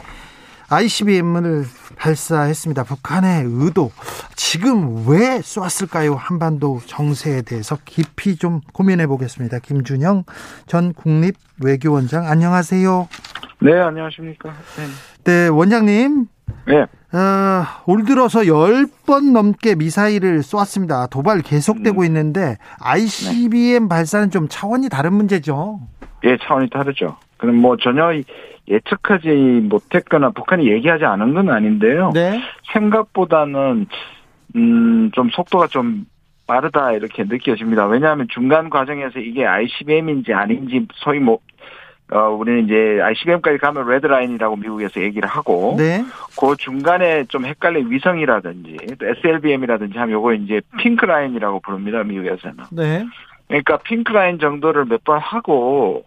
ICBM을 0.69 1.65
발사했습니다. 1.97 2.85
북한의 2.85 3.45
의도 3.47 3.91
지금 4.35 5.09
왜 5.09 5.41
쏘았을까요? 5.41 6.15
한반도 6.15 6.81
정세에 6.87 7.43
대해서 7.43 7.77
깊이 7.85 8.37
좀 8.37 8.61
고민해 8.73 9.07
보겠습니다. 9.07 9.61
김준영 9.61 10.25
전 10.67 10.93
국립 10.93 11.37
외교원장 11.65 12.27
안녕하세요. 12.27 13.09
네, 13.61 13.73
안녕하십니까. 13.81 14.51
네, 14.51 15.25
네 15.25 15.49
원장님. 15.49 16.27
네. 16.67 16.87
어, 17.17 17.65
올 17.87 18.05
들어서 18.05 18.41
10번 18.41 19.33
넘게 19.33 19.77
미사일을 19.77 20.43
쏘았습니다. 20.43 21.07
도발 21.07 21.41
계속되고 21.43 22.01
음. 22.01 22.07
있는데 22.07 22.57
ICBM 22.81 23.85
네. 23.85 23.89
발사는 23.89 24.31
좀 24.31 24.49
차원이 24.49 24.89
다른 24.89 25.15
문제죠. 25.15 25.81
예, 26.25 26.37
차원이 26.43 26.69
다르죠. 26.71 27.17
그럼 27.37 27.57
뭐 27.57 27.77
전혀 27.77 28.13
예측하지 28.69 29.29
못했거나 29.69 30.31
북한이 30.31 30.69
얘기하지 30.71 31.05
않은 31.05 31.35
건 31.35 31.51
아닌데요. 31.51 32.11
네. 32.15 32.41
생각보다는 32.73 33.87
음, 34.57 35.11
좀 35.13 35.31
속도가 35.31 35.69
좀 35.69 36.07
빠르다 36.47 36.93
이렇게 36.93 37.25
느껴집니다. 37.25 37.87
왜냐하면 37.87 38.27
중간 38.31 38.71
과정에서 38.71 39.19
이게 39.19 39.45
ICBM인지 39.47 40.33
아닌지 40.33 40.87
소위 40.95 41.19
뭐 41.19 41.39
어, 42.13 42.29
우리는 42.29 42.65
이제 42.65 43.01
ICBM까지 43.03 43.59
가면 43.59 43.89
레드라인이라고 43.89 44.55
미국에서 44.55 45.03
얘기를 45.03 45.29
하고, 45.29 45.75
네. 45.77 46.05
그 46.41 46.55
중간에 46.57 47.25
좀 47.25 47.45
헷갈린 47.45 47.91
위성이라든지, 47.91 48.77
SLBM이라든지 49.03 49.99
하면 49.99 50.13
요거 50.13 50.35
이제 50.35 50.61
핑크라인이라고 50.79 51.59
부릅니다, 51.61 52.05
미국에서는. 52.05 52.57
네. 52.71 53.05
그러니까 53.49 53.79
핑크라인 53.79 54.39
정도를 54.39 54.85
몇 54.85 55.01
번 55.03 55.19
하고, 55.19 56.05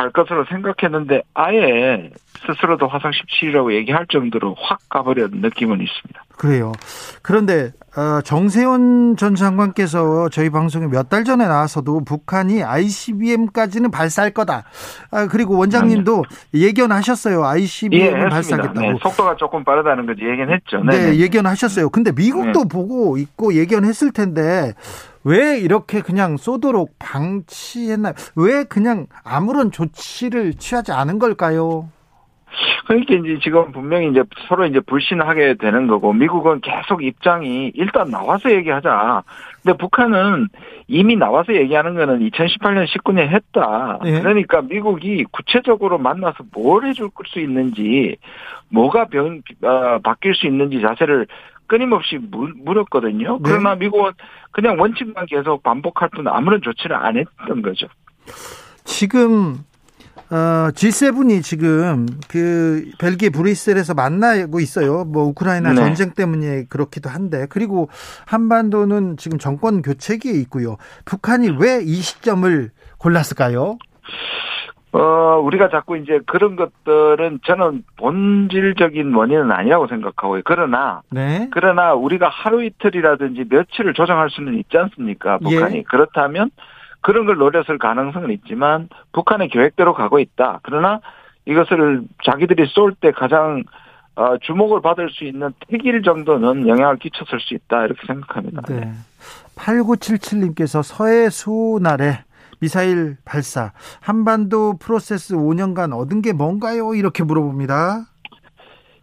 갈 0.00 0.10
것으로 0.12 0.46
생각했는데 0.48 1.22
아예 1.34 2.10
스스로도 2.46 2.88
화성 2.88 3.10
17이라고 3.10 3.74
얘기할 3.74 4.06
정도로 4.06 4.56
확 4.58 4.78
가버렸는 4.88 5.42
느낌은 5.42 5.78
있습니다. 5.82 6.24
그래요. 6.38 6.72
그런데 7.20 7.72
어, 7.96 8.22
정세훈 8.22 9.16
전 9.18 9.34
장관께서 9.34 10.30
저희 10.30 10.48
방송에 10.48 10.86
몇 10.86 11.10
달 11.10 11.24
전에 11.24 11.46
나와서도 11.48 12.04
북한이 12.04 12.62
ICBM까지는 12.62 13.90
발사할 13.90 14.30
거다. 14.30 14.62
아, 15.10 15.26
그리고 15.26 15.58
원장님도 15.58 16.22
예견하셨어요. 16.54 17.44
ICBM 17.44 18.06
예, 18.06 18.28
발사하겠다고. 18.28 18.80
네, 18.80 18.94
속도가 19.02 19.34
조금 19.36 19.64
빠르다는 19.64 20.06
거지 20.06 20.22
예견했죠. 20.22 20.84
네, 20.84 21.10
네 21.10 21.18
예견하셨어요. 21.18 21.90
근데 21.90 22.12
미국도 22.12 22.60
네. 22.62 22.68
보고 22.70 23.18
있고 23.18 23.54
예견했을 23.54 24.12
텐데 24.12 24.72
왜 25.24 25.58
이렇게 25.58 26.00
그냥 26.00 26.36
쏘도록 26.36 26.96
방치했나요? 26.98 28.14
왜 28.36 28.64
그냥 28.64 29.06
아무런 29.24 29.70
조치를 29.70 30.54
취하지 30.54 30.92
않은 30.92 31.18
걸까요? 31.18 31.88
그러니까 32.86 33.14
이제 33.14 33.38
지금 33.42 33.70
분명히 33.70 34.10
이제 34.10 34.22
서로 34.48 34.66
이제 34.66 34.80
불신하게 34.80 35.54
되는 35.54 35.86
거고 35.86 36.12
미국은 36.12 36.60
계속 36.60 37.04
입장이 37.04 37.70
일단 37.74 38.10
나와서 38.10 38.50
얘기하자. 38.50 39.22
근데 39.62 39.78
북한은 39.78 40.48
이미 40.88 41.14
나와서 41.14 41.54
얘기하는 41.54 41.94
거는 41.94 42.18
2018년 42.30 42.86
19년 42.88 43.28
했다. 43.28 44.00
네. 44.02 44.20
그러니까 44.20 44.62
미국이 44.62 45.24
구체적으로 45.30 45.98
만나서 45.98 46.44
뭘 46.52 46.86
해줄 46.86 47.10
수 47.26 47.38
있는지 47.38 48.16
뭐가 48.70 49.04
변 49.04 49.42
어, 49.62 49.98
바뀔 50.02 50.34
수 50.34 50.46
있는지 50.46 50.80
자세를 50.80 51.26
끊임없이 51.70 52.18
물었거든요. 52.64 53.34
네. 53.36 53.42
그러나 53.44 53.76
미국은 53.76 54.10
그냥 54.50 54.78
원칙만 54.78 55.26
계속 55.26 55.62
반복할 55.62 56.08
뿐 56.08 56.26
아무런 56.26 56.60
조치를 56.60 56.96
안 56.96 57.16
했던 57.16 57.62
거죠. 57.62 57.86
지금 58.84 59.58
어, 60.30 60.70
G7이 60.72 61.42
지금 61.44 62.06
그 62.28 62.90
벨기에 62.98 63.30
브뤼셀에서 63.30 63.94
만나고 63.94 64.58
있어요. 64.60 65.04
뭐 65.04 65.24
우크라이나 65.26 65.70
네. 65.70 65.76
전쟁 65.76 66.10
때문에 66.10 66.64
그렇기도 66.68 67.08
한데 67.08 67.46
그리고 67.48 67.88
한반도는 68.26 69.16
지금 69.16 69.38
정권 69.38 69.80
교체기에 69.82 70.32
있고요. 70.42 70.76
북한이 71.04 71.50
왜 71.58 71.82
이 71.84 71.94
시점을 71.94 72.70
골랐을까요? 72.98 73.78
어, 74.92 75.40
우리가 75.44 75.68
자꾸 75.68 75.96
이제 75.96 76.18
그런 76.26 76.56
것들은 76.56 77.40
저는 77.44 77.84
본질적인 77.96 79.14
원인은 79.14 79.52
아니라고 79.52 79.86
생각하고요. 79.86 80.42
그러나, 80.44 81.02
네. 81.10 81.48
그러나 81.52 81.94
우리가 81.94 82.28
하루 82.28 82.64
이틀이라든지 82.64 83.44
며칠을 83.48 83.94
조정할 83.94 84.30
수는 84.30 84.54
있지 84.58 84.76
않습니까? 84.76 85.38
북한이. 85.38 85.76
예. 85.78 85.82
그렇다면 85.82 86.50
그런 87.00 87.24
걸 87.24 87.36
노렸을 87.36 87.78
가능성은 87.78 88.30
있지만 88.32 88.88
북한의 89.12 89.48
계획대로 89.48 89.94
가고 89.94 90.18
있다. 90.18 90.58
그러나 90.62 91.00
이것을 91.46 92.02
자기들이 92.24 92.66
쏠 92.66 92.94
때 92.94 93.12
가장 93.12 93.62
어, 94.16 94.36
주목을 94.38 94.82
받을 94.82 95.08
수 95.10 95.24
있는 95.24 95.52
태길 95.68 96.02
정도는 96.02 96.68
영향을 96.68 96.96
끼쳤을 96.96 97.40
수 97.40 97.54
있다. 97.54 97.84
이렇게 97.84 98.06
생각합니다. 98.06 98.62
네. 98.62 98.92
8977님께서 99.56 100.82
서해 100.82 101.30
수날에 101.30 102.24
미사일 102.60 103.16
발사, 103.24 103.72
한반도 104.00 104.78
프로세스 104.78 105.34
5년간 105.34 105.96
얻은 105.98 106.22
게 106.22 106.32
뭔가요? 106.32 106.94
이렇게 106.94 107.24
물어봅니다. 107.24 108.04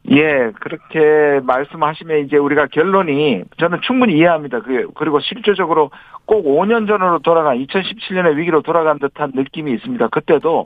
예, 0.10 0.52
그렇게 0.62 1.42
말씀하시면 1.44 2.26
이제 2.26 2.38
우리가 2.38 2.68
결론이 2.68 3.44
저는 3.58 3.80
충분히 3.82 4.18
이해합니다. 4.18 4.62
그리고 4.96 5.20
실질적으로 5.20 5.92
꼭 6.25 6.46
5년 6.46 6.88
전으로 6.88 7.20
돌아간 7.20 7.58
2017년의 7.58 8.36
위기로 8.38 8.62
돌아간 8.62 9.00
듯한 9.00 9.34
느낌이 9.36 9.74
있습니다. 9.74 10.08
그때도 10.10 10.64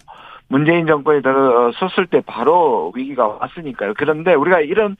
문재인 0.47 0.85
정권이 0.85 1.21
들어섰을 1.23 2.07
때 2.07 2.21
바로 2.25 2.91
위기가 2.93 3.25
왔으니까요. 3.27 3.93
그런데 3.97 4.33
우리가 4.33 4.59
이런 4.59 4.95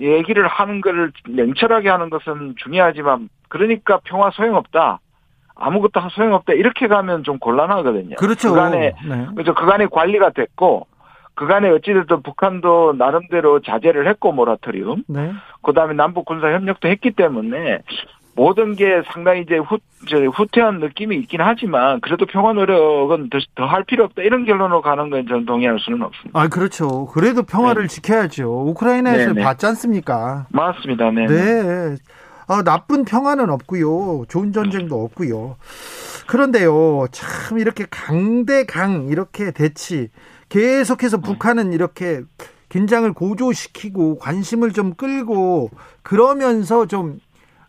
얘기를 0.00 0.46
하는 0.48 0.80
것을 0.80 1.12
냉철하게 1.28 1.88
하는 1.88 2.10
것은 2.10 2.56
중요하지만 2.58 3.28
그러니까 3.48 4.00
평화 4.04 4.30
소용없다. 4.30 5.00
아무것도 5.54 6.00
소용없다 6.10 6.54
이렇게 6.54 6.88
가면 6.88 7.24
좀 7.24 7.38
곤란하거든요. 7.38 8.16
그렇죠. 8.16 8.50
그간에 8.50 8.94
네. 9.08 9.26
그렇죠. 9.34 9.54
그간에 9.54 9.86
관리가 9.86 10.30
됐고 10.30 10.86
그간에 11.34 11.70
어찌됐든 11.70 12.22
북한도 12.22 12.94
나름대로 12.98 13.60
자제를 13.60 14.06
했고 14.08 14.32
모라토리움. 14.32 15.04
네. 15.08 15.32
그다음에 15.62 15.94
남북 15.94 16.24
군사 16.26 16.52
협력도 16.52 16.88
했기 16.88 17.10
때문에 17.12 17.78
모든 18.34 18.74
게 18.76 19.02
상당히 19.12 19.42
이제 19.42 19.56
후, 19.58 19.76
후퇴한 20.34 20.80
느낌이 20.80 21.16
있긴 21.16 21.42
하지만 21.42 22.00
그래도 22.00 22.24
평화 22.24 22.54
노력은 22.54 23.28
더 23.54 23.66
할 23.66 23.84
필요 23.84 24.04
없다 24.04 24.22
이런 24.22 24.46
결론으로 24.46 24.80
가는 24.80 25.10
건 25.10 25.26
저는 25.28 25.44
동의할 25.44 25.78
수는 25.80 26.02
없습니다. 26.02 26.40
아 26.40 26.48
그렇죠. 26.48 27.06
그래도 27.08 27.42
평화를 27.42 27.82
네. 27.82 27.88
지켜야죠. 27.88 28.64
우크라이나에서 28.68 29.18
네네. 29.18 29.32
네. 29.34 29.42
봤지 29.42 29.66
않습니까? 29.66 30.46
맞습니다. 30.50 31.10
네. 31.10 31.26
네. 31.26 31.96
아, 32.46 32.62
나쁜 32.62 33.04
평화는 33.04 33.50
없고요. 33.50 34.24
좋은 34.28 34.52
전쟁도 34.52 35.04
없고요. 35.04 35.56
그런데요, 36.26 37.06
참 37.10 37.58
이렇게 37.58 37.86
강대강 37.90 39.08
이렇게 39.10 39.50
대치 39.50 40.08
계속해서 40.48 41.18
네. 41.18 41.22
북한은 41.22 41.72
이렇게 41.72 42.22
긴장을 42.68 43.10
고조시키고 43.12 44.18
관심을 44.18 44.72
좀 44.72 44.94
끌고 44.94 45.70
그러면서 46.02 46.86
좀 46.86 47.18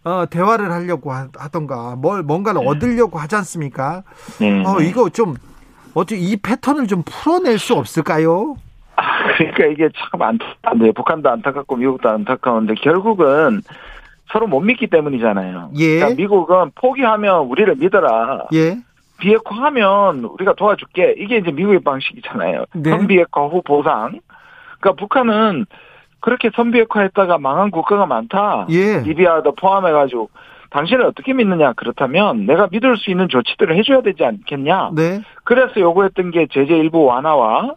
어, 0.03 0.25
대화를 0.29 0.71
하려고 0.71 1.11
하던가 1.11 1.95
뭘 1.95 2.23
뭔가를 2.23 2.61
네. 2.61 2.67
얻으려고 2.67 3.19
하지 3.19 3.35
않습니까? 3.37 4.03
네. 4.39 4.63
어, 4.65 4.79
이거 4.81 5.09
좀 5.09 5.35
어떻게 5.93 6.17
이 6.17 6.35
패턴을 6.35 6.87
좀 6.87 7.03
풀어낼 7.05 7.57
수 7.57 7.73
없을까요? 7.73 8.55
아, 8.95 9.03
그러니까 9.37 9.65
이게 9.65 9.89
참 9.95 10.21
안타까운데 10.21 10.91
북한도 10.91 11.29
안타깝고 11.29 11.77
미국도 11.77 12.09
안타까운데 12.09 12.75
결국은 12.75 13.61
서로 14.33 14.47
못 14.47 14.61
믿기 14.61 14.87
때문이잖아요. 14.87 15.69
예. 15.77 15.95
그러니까 15.99 16.15
미국은 16.21 16.71
포기하면 16.73 17.45
우리를 17.45 17.75
믿어라. 17.75 18.47
예. 18.53 18.77
비핵화하면 19.19 20.25
우리가 20.25 20.55
도와줄게. 20.55 21.15
이게 21.19 21.37
이제 21.37 21.51
미국의 21.51 21.81
방식이잖아요. 21.81 22.65
네. 22.73 22.89
선비핵화 22.89 23.45
후 23.45 23.61
보상. 23.63 24.19
그러니까 24.79 24.99
북한은 24.99 25.67
그렇게 26.19 26.49
선비핵화했다가 26.55 27.37
망한 27.37 27.69
국가가 27.69 28.07
많다. 28.07 28.65
예. 28.71 29.01
리비아도 29.01 29.53
포함해가지고 29.53 30.29
당신을 30.71 31.05
어떻게 31.05 31.33
믿느냐 31.33 31.73
그렇다면 31.73 32.47
내가 32.47 32.67
믿을 32.71 32.97
수 32.97 33.11
있는 33.11 33.29
조치들을 33.29 33.77
해줘야 33.77 34.01
되지 34.01 34.25
않겠냐. 34.25 34.91
네. 34.95 35.21
그래서 35.43 35.79
요구했던 35.79 36.31
게 36.31 36.47
제재 36.51 36.75
일부 36.75 37.05
완화와 37.05 37.75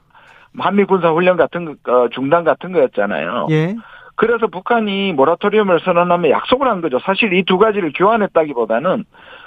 한미 0.58 0.84
군사 0.84 1.10
훈련 1.10 1.36
같은 1.36 1.76
어, 1.86 2.08
중단 2.12 2.44
같은 2.44 2.72
거였잖아요. 2.72 3.48
예. 3.50 3.76
그래서 4.16 4.46
북한이 4.46 5.12
모라토리움을 5.12 5.80
선언하면 5.80 6.30
약속을 6.30 6.66
한 6.66 6.80
거죠. 6.80 6.98
사실 7.00 7.32
이 7.34 7.42
두 7.44 7.58
가지를 7.58 7.92
교환했다기보다는 7.94 9.04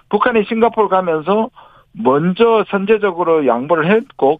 북한이 0.10 0.46
싱가포르 0.46 0.88
가면서 0.90 1.50
먼저 1.92 2.64
선제적으로 2.70 3.46
양보를 3.48 3.92
했고 3.92 4.40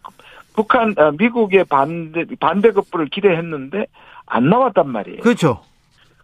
북한 0.56 0.94
아, 0.98 1.12
미국의 1.18 1.66
반대 1.66 2.26
반대급부를 2.40 3.08
기대했는데 3.08 3.86
안 4.28 4.50
나왔단 4.50 4.88
말이에요. 4.90 5.22
그렇죠. 5.22 5.62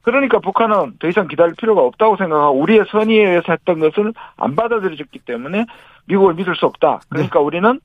그러니까 0.03 0.37
북한은 0.39 0.93
더 0.99 1.07
이상 1.07 1.27
기다릴 1.27 1.55
필요가 1.55 1.81
없다고 1.81 2.15
생각하고 2.17 2.59
우리의 2.59 2.85
선의에 2.91 3.25
의해서 3.27 3.51
했던 3.53 3.79
것을 3.79 4.13
안 4.37 4.55
받아들여졌기 4.55 5.19
때문에 5.19 5.65
미국을 6.05 6.35
믿을 6.35 6.55
수 6.55 6.67
없다. 6.67 7.01
그러니까 7.09 7.39
네. 7.39 7.45
우리는 7.45 7.79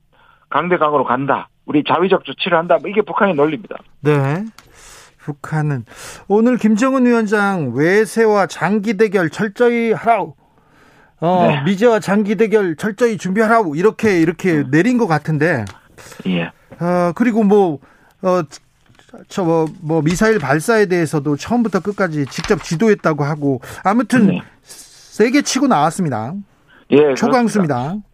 강대강으로 0.49 1.03
간다. 1.03 1.49
우리 1.65 1.83
자위적 1.83 2.23
조치를 2.25 2.57
한다. 2.57 2.77
뭐 2.79 2.89
이게 2.91 3.01
북한의 3.01 3.33
논리입니다. 3.33 3.77
네. 4.01 4.43
북한은 5.23 5.85
오늘 6.27 6.57
김정은 6.57 7.05
위원장 7.05 7.73
외세와 7.73 8.47
장기 8.47 8.97
대결 8.97 9.29
철저히 9.29 9.91
하라고 9.91 10.35
어, 11.21 11.47
네. 11.47 11.63
미제와 11.63 11.99
장기 11.99 12.35
대결 12.35 12.75
철저히 12.75 13.17
준비하라고 13.17 13.75
이렇게 13.75 14.19
이렇게 14.19 14.53
음. 14.53 14.71
내린 14.71 14.97
것 14.97 15.05
같은데. 15.07 15.65
예. 16.25 16.51
어, 16.83 17.11
그리고 17.13 17.43
뭐, 17.43 17.77
어, 18.23 18.41
저, 19.27 19.43
뭐, 19.43 19.67
뭐, 19.81 20.01
미사일 20.01 20.39
발사에 20.39 20.87
대해서도 20.87 21.35
처음부터 21.35 21.81
끝까지 21.81 22.25
직접 22.27 22.63
지도했다고 22.63 23.23
하고, 23.23 23.61
아무튼, 23.83 24.27
네. 24.27 24.41
세게 24.63 25.43
치고 25.43 25.67
나왔습니다. 25.67 26.33
예. 26.89 27.13
초강수입니다. 27.13 27.93
그 27.93 28.10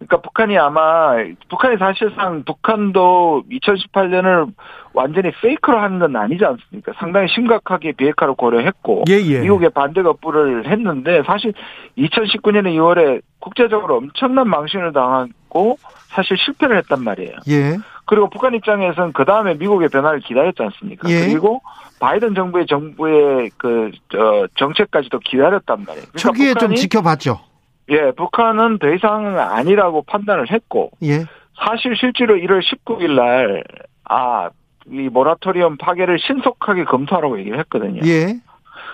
러니까 0.00 0.16
북한이 0.22 0.56
아마 0.58 1.16
북한이 1.48 1.76
사실상 1.76 2.42
북한도 2.44 3.44
2018년을 3.50 4.50
완전히 4.94 5.30
페이크로 5.42 5.78
하는 5.78 5.98
건 5.98 6.16
아니지 6.16 6.44
않습니까? 6.44 6.92
상당히 6.98 7.28
심각하게 7.28 7.92
비핵화를 7.92 8.34
고려했고 8.34 9.04
예, 9.10 9.14
예. 9.20 9.40
미국의 9.40 9.70
반대 9.70 10.02
거부를 10.02 10.70
했는데 10.70 11.22
사실 11.26 11.52
2019년에 11.98 12.74
2월에 12.74 13.20
국제적으로 13.40 13.98
엄청난 13.98 14.48
망신을 14.48 14.92
당하고 14.92 15.78
사실 16.08 16.36
실패를 16.38 16.78
했단 16.78 17.04
말이에요. 17.04 17.36
예. 17.48 17.76
그리고 18.06 18.28
북한 18.28 18.54
입장에서는 18.54 19.12
그 19.12 19.24
다음에 19.24 19.54
미국의 19.54 19.88
변화를 19.90 20.20
기다렸지 20.20 20.62
않습니까? 20.62 21.08
예. 21.10 21.26
그리고 21.26 21.60
바이든 22.00 22.34
정부의 22.34 22.66
정부의 22.66 23.50
그, 23.58 23.90
저, 24.10 24.48
정책까지도 24.56 25.20
기다렸단 25.20 25.84
말이에요. 25.86 26.06
그러니까 26.10 26.18
초기에 26.18 26.54
좀 26.54 26.74
지켜봤죠. 26.74 27.49
예, 27.90 28.12
북한은 28.12 28.78
더 28.78 28.92
이상 28.92 29.38
아니라고 29.38 30.02
판단을 30.02 30.50
했고. 30.50 30.90
예. 31.02 31.24
사실 31.64 31.94
실제로 31.96 32.36
1월 32.36 32.60
19일 32.62 33.14
날, 33.16 33.64
아, 34.04 34.50
이 34.86 35.08
모라토리엄 35.08 35.76
파괴를 35.76 36.18
신속하게 36.18 36.84
검토하라고 36.84 37.38
얘기를 37.40 37.58
했거든요. 37.60 38.00
예. 38.06 38.40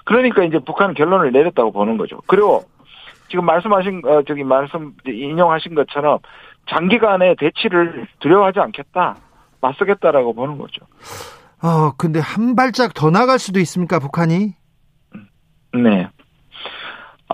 그러니까 0.04 0.44
이제 0.44 0.58
북한은 0.58 0.94
결론을 0.94 1.32
내렸다고 1.32 1.72
보는 1.72 1.96
거죠. 1.96 2.20
그리고 2.26 2.64
지금 3.28 3.44
말씀하신, 3.44 4.02
어, 4.04 4.22
저기 4.26 4.44
말씀, 4.44 4.94
인용하신 5.06 5.74
것처럼 5.74 6.18
장기간의 6.70 7.36
대치를 7.38 8.06
두려워하지 8.20 8.60
않겠다. 8.60 9.16
맞서겠다라고 9.60 10.34
보는 10.34 10.58
거죠. 10.58 10.84
어, 11.62 11.92
근데 11.96 12.20
한 12.20 12.54
발짝 12.54 12.94
더 12.94 13.10
나갈 13.10 13.38
수도 13.38 13.58
있습니까, 13.60 13.98
북한이? 13.98 14.54
네. 15.74 16.08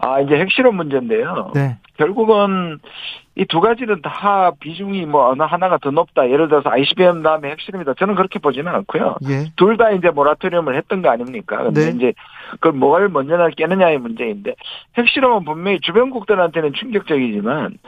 아, 0.02 0.20
이제 0.20 0.34
핵실험 0.36 0.76
문제인데요. 0.76 1.52
네. 1.54 1.78
결국은 1.96 2.78
이 3.34 3.46
두 3.46 3.60
가지는 3.60 4.02
다 4.02 4.50
비중이 4.60 5.06
뭐 5.06 5.30
어느 5.30 5.42
하나가 5.42 5.78
더 5.78 5.90
높다. 5.90 6.28
예를 6.28 6.48
들어서 6.48 6.68
ICBM 6.68 7.22
다음에 7.22 7.50
핵실험이다. 7.52 7.94
저는 7.94 8.14
그렇게 8.14 8.38
보지는 8.38 8.74
않고요. 8.74 9.16
예. 9.28 9.52
둘다 9.56 9.92
이제 9.92 10.10
모라토리움을 10.10 10.76
했던 10.76 11.00
거 11.00 11.08
아닙니까? 11.10 11.62
근데 11.62 11.86
네. 11.86 11.96
이제 11.96 12.12
그걸 12.50 12.72
뭘 12.72 13.08
먼저 13.08 13.36
깨느냐의 13.56 13.98
문제인데 13.98 14.54
핵실험은 14.98 15.44
분명히 15.46 15.80
주변국들한테는 15.80 16.74
충격적이지만 16.74 17.78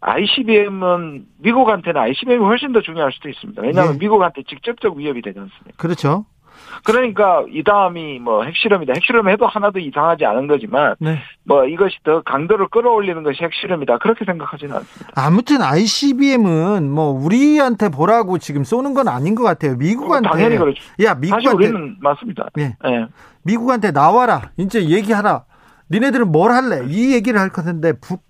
ICBM은 0.00 1.26
미국한테는 1.38 2.00
ICBM이 2.00 2.42
훨씬 2.44 2.72
더 2.72 2.80
중요할 2.80 3.12
수도 3.12 3.28
있습니다. 3.28 3.60
왜냐하면 3.60 3.94
예. 3.94 3.98
미국한테 3.98 4.42
직접적 4.44 4.96
위협이 4.96 5.20
되지 5.20 5.38
않습니까? 5.38 5.76
그렇죠. 5.76 6.24
그러니까 6.84 7.44
이 7.50 7.62
다음이 7.62 8.18
뭐 8.18 8.44
핵실험이다. 8.44 8.94
핵실험 8.96 9.28
해도 9.28 9.46
하나도 9.46 9.78
이상하지 9.78 10.24
않은 10.24 10.46
거지만 10.46 10.96
네. 10.98 11.18
뭐 11.44 11.64
이것이 11.64 11.96
더 12.04 12.22
강도를 12.22 12.68
끌어올리는 12.68 13.22
것이 13.22 13.42
핵실험이다. 13.42 13.98
그렇게 13.98 14.24
생각하지는 14.24 14.74
않습니다. 14.76 15.12
아무튼 15.14 15.62
ICBM은 15.62 16.90
뭐 16.90 17.10
우리한테 17.10 17.88
보라고 17.88 18.38
지금 18.38 18.64
쏘는 18.64 18.94
건 18.94 19.08
아닌 19.08 19.34
것 19.34 19.44
같아요. 19.44 19.76
미국한테 19.76 20.28
당연히 20.28 20.58
그렇죠. 20.58 20.82
야 21.02 21.14
미국한테 21.14 21.48
사실 21.48 21.56
우리는 21.56 21.96
맞습니다. 22.00 22.48
네. 22.54 22.76
네. 22.82 23.06
미국한테 23.42 23.90
나와라. 23.90 24.50
이제 24.56 24.88
얘기하라. 24.88 25.44
니네들은 25.90 26.32
뭘 26.32 26.50
할래? 26.50 26.84
이 26.88 27.12
얘기를 27.12 27.38
할 27.38 27.50
것인데 27.50 27.92
북 28.00 28.22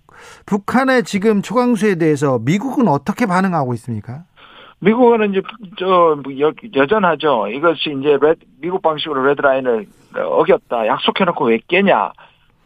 북한의 0.45 1.03
지금 1.03 1.41
초강수에 1.41 1.95
대해서 1.95 2.39
미국은 2.39 2.87
어떻게 2.87 3.25
반응하고 3.25 3.73
있습니까? 3.75 4.23
미국은 4.85 5.31
이제 5.31 5.41
저 5.79 6.15
여전하죠. 6.75 7.47
이것이 7.47 7.95
이제 7.99 8.19
레드, 8.21 8.45
미국 8.61 8.83
방식으로 8.83 9.23
레드라인을 9.23 9.87
어겼다. 10.13 10.85
약속해놓고 10.85 11.45
왜 11.45 11.59
깨냐. 11.67 12.11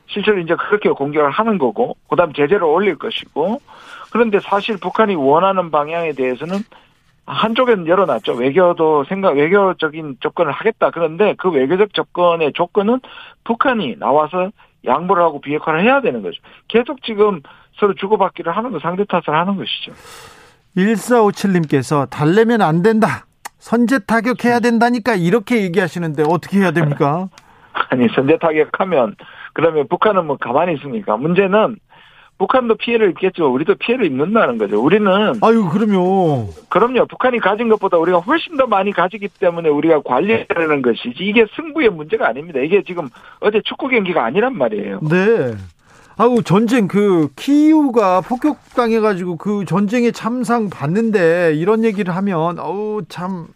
실제로 0.07 0.39
이제 0.39 0.53
그렇게 0.55 0.89
공격을 0.89 1.29
하는 1.31 1.57
거고, 1.57 1.95
그 2.09 2.17
다음 2.17 2.33
제재를 2.33 2.63
올릴 2.63 2.97
것이고, 2.97 3.61
그런데 4.11 4.39
사실 4.39 4.77
북한이 4.77 5.15
원하는 5.15 5.71
방향에 5.71 6.11
대해서는 6.11 6.57
한쪽에는 7.25 7.87
열어놨죠. 7.87 8.33
외교도 8.33 9.05
생각, 9.05 9.37
외교적인 9.37 10.17
접근을 10.19 10.51
하겠다. 10.51 10.89
그런데 10.89 11.35
그 11.37 11.49
외교적 11.49 11.93
접근의 11.93 12.51
조건은 12.53 12.99
북한이 13.45 13.95
나와서 13.97 14.51
양보를 14.83 15.23
하고 15.23 15.39
비핵화를 15.39 15.83
해야 15.83 16.01
되는 16.01 16.21
거죠. 16.21 16.41
계속 16.67 17.01
지금 17.03 17.41
서로 17.75 17.93
주고받기를 17.93 18.51
하는 18.51 18.71
거, 18.71 18.79
상대 18.79 19.05
탓을 19.05 19.37
하는 19.37 19.55
것이죠. 19.55 19.93
1457님께서 20.77 22.09
달래면 22.09 22.61
안 22.61 22.81
된다. 22.81 23.25
선제 23.57 23.99
타격해야 23.99 24.59
된다니까 24.59 25.15
이렇게 25.15 25.61
얘기하시는데 25.63 26.23
어떻게 26.27 26.59
해야 26.59 26.71
됩니까? 26.71 27.29
아니 27.89 28.07
선제 28.15 28.37
타격하면 28.39 29.15
그러면 29.53 29.87
북한은 29.89 30.25
뭐 30.25 30.37
가만히 30.37 30.75
있습니까? 30.75 31.17
문제는 31.17 31.77
북한도 32.37 32.75
피해를 32.75 33.09
입겠죠. 33.11 33.51
우리도 33.53 33.75
피해를 33.75 34.05
입는다는 34.05 34.57
거죠. 34.57 34.81
우리는 34.81 35.07
아유 35.41 35.69
그럼요. 35.69 36.47
그럼요. 36.69 37.05
북한이 37.07 37.39
가진 37.39 37.67
것보다 37.67 37.97
우리가 37.97 38.19
훨씬 38.19 38.55
더 38.55 38.65
많이 38.65 38.93
가지기 38.93 39.27
때문에 39.27 39.67
우리가 39.67 40.01
관리하는 40.03 40.81
것이지 40.81 41.17
이게 41.19 41.45
승부의 41.55 41.89
문제가 41.89 42.29
아닙니다. 42.29 42.61
이게 42.61 42.81
지금 42.83 43.09
어제 43.41 43.61
축구 43.65 43.89
경기가 43.89 44.23
아니란 44.23 44.57
말이에요. 44.57 45.01
네. 45.09 45.53
아우 46.21 46.43
전쟁 46.43 46.89
그 46.89 47.29
키이우가 47.37 48.19
폭격당해 48.19 48.99
가지고 48.99 49.37
그 49.37 49.63
전쟁에 49.63 50.11
참상 50.11 50.69
받는데 50.69 51.53
이런 51.55 51.85
얘기를 51.85 52.13
하면 52.13 52.59
어우 52.59 53.03
참. 53.07 53.47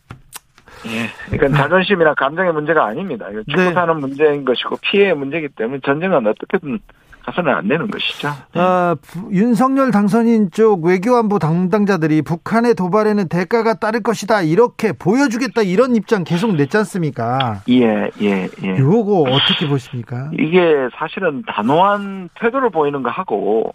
예, 0.85 1.09
그러니까 1.29 1.61
자존심이나 1.61 2.13
감정의 2.13 2.53
문제가 2.53 2.85
아닙니다. 2.85 3.27
이거 3.29 3.43
죽고 3.43 3.61
네. 3.61 3.73
사는 3.73 3.99
문제인 3.99 4.45
것이고 4.45 4.77
피해의 4.77 5.13
문제이기 5.13 5.49
때문에 5.57 5.81
전쟁은 5.83 6.25
어떻게든 6.25 6.79
가서는 7.25 7.53
안 7.53 7.67
되는 7.67 7.89
것이죠. 7.89 8.29
네. 8.53 8.61
아, 8.61 8.95
윤석열 9.31 9.91
당선인 9.91 10.51
쪽 10.51 10.83
외교안보 10.85 11.39
담당자들이 11.39 12.21
북한의 12.21 12.75
도발에는 12.75 13.29
대가가 13.29 13.75
따를 13.75 14.03
것이다 14.03 14.41
이렇게 14.41 14.91
보여주겠다 14.91 15.61
이런 15.61 15.95
입장 15.95 16.23
계속 16.23 16.55
냈지 16.55 16.77
않습니까? 16.77 17.61
예, 17.69 18.09
예, 18.21 18.49
예. 18.63 18.77
요거 18.77 19.21
어떻게 19.31 19.67
보십니까? 19.67 20.29
이게 20.33 20.89
사실은 20.95 21.43
단호한 21.47 22.29
태도를 22.35 22.69
보이는 22.69 23.01
거 23.03 23.09
하고 23.09 23.73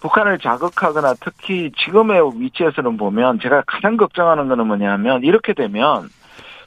북한을 0.00 0.38
자극하거나 0.38 1.14
특히 1.20 1.72
지금의 1.76 2.20
위치에서는 2.36 2.96
보면 2.96 3.40
제가 3.40 3.62
가장 3.66 3.96
걱정하는 3.96 4.48
거는 4.48 4.66
뭐냐면 4.66 5.22
이렇게 5.24 5.52
되면 5.52 6.08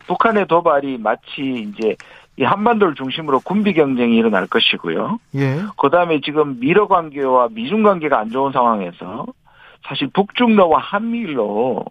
북한의 0.07 0.47
도발이 0.47 0.97
마치 0.97 1.69
이제 1.77 1.95
이 2.39 2.43
한반도를 2.43 2.95
중심으로 2.95 3.41
군비 3.41 3.73
경쟁이 3.73 4.15
일어날 4.15 4.47
것이고요. 4.47 5.19
예. 5.35 5.57
그다음에 5.77 6.21
지금 6.21 6.57
미러 6.61 6.87
관계와 6.87 7.49
미중 7.51 7.83
관계가 7.83 8.17
안 8.17 8.29
좋은 8.29 8.53
상황에서 8.53 9.25
사실 9.85 10.07
북중러와 10.13 10.79
한미일로 10.79 11.83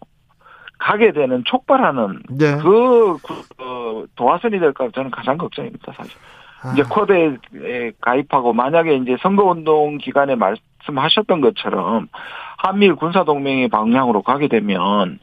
가게 0.78 1.12
되는 1.12 1.44
촉발하는 1.44 2.22
네. 2.30 2.56
그, 2.62 3.18
그 3.58 4.06
도화선이 4.16 4.58
될까 4.58 4.88
저는 4.94 5.11
가장 5.11 5.37
걱정입니다, 5.37 5.92
사실. 5.94 6.16
아. 6.62 6.72
이제 6.72 6.82
쿼드에 6.82 7.92
가입하고 8.00 8.54
만약에 8.54 8.96
이제 8.96 9.18
선거운동 9.20 9.98
기간에 9.98 10.34
말씀하셨던 10.34 11.42
것처럼 11.42 12.08
한미일 12.56 12.94
군사동맹의 12.94 13.68
방향으로 13.68 14.22
가게 14.22 14.48
되면 14.48 15.18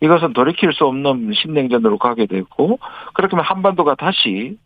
이것은 0.00 0.32
돌이킬 0.32 0.72
수 0.72 0.86
없는 0.86 1.32
신냉전으로 1.34 1.98
가게 1.98 2.24
되고 2.24 2.78
그렇게 3.12 3.36
하면 3.36 3.44
한반도가 3.44 3.96
다시 3.96 4.56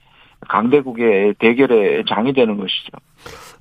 강대국의 0.49 1.35
대결의 1.39 2.05
장이 2.09 2.33
되는 2.33 2.57
것이죠. 2.57 2.91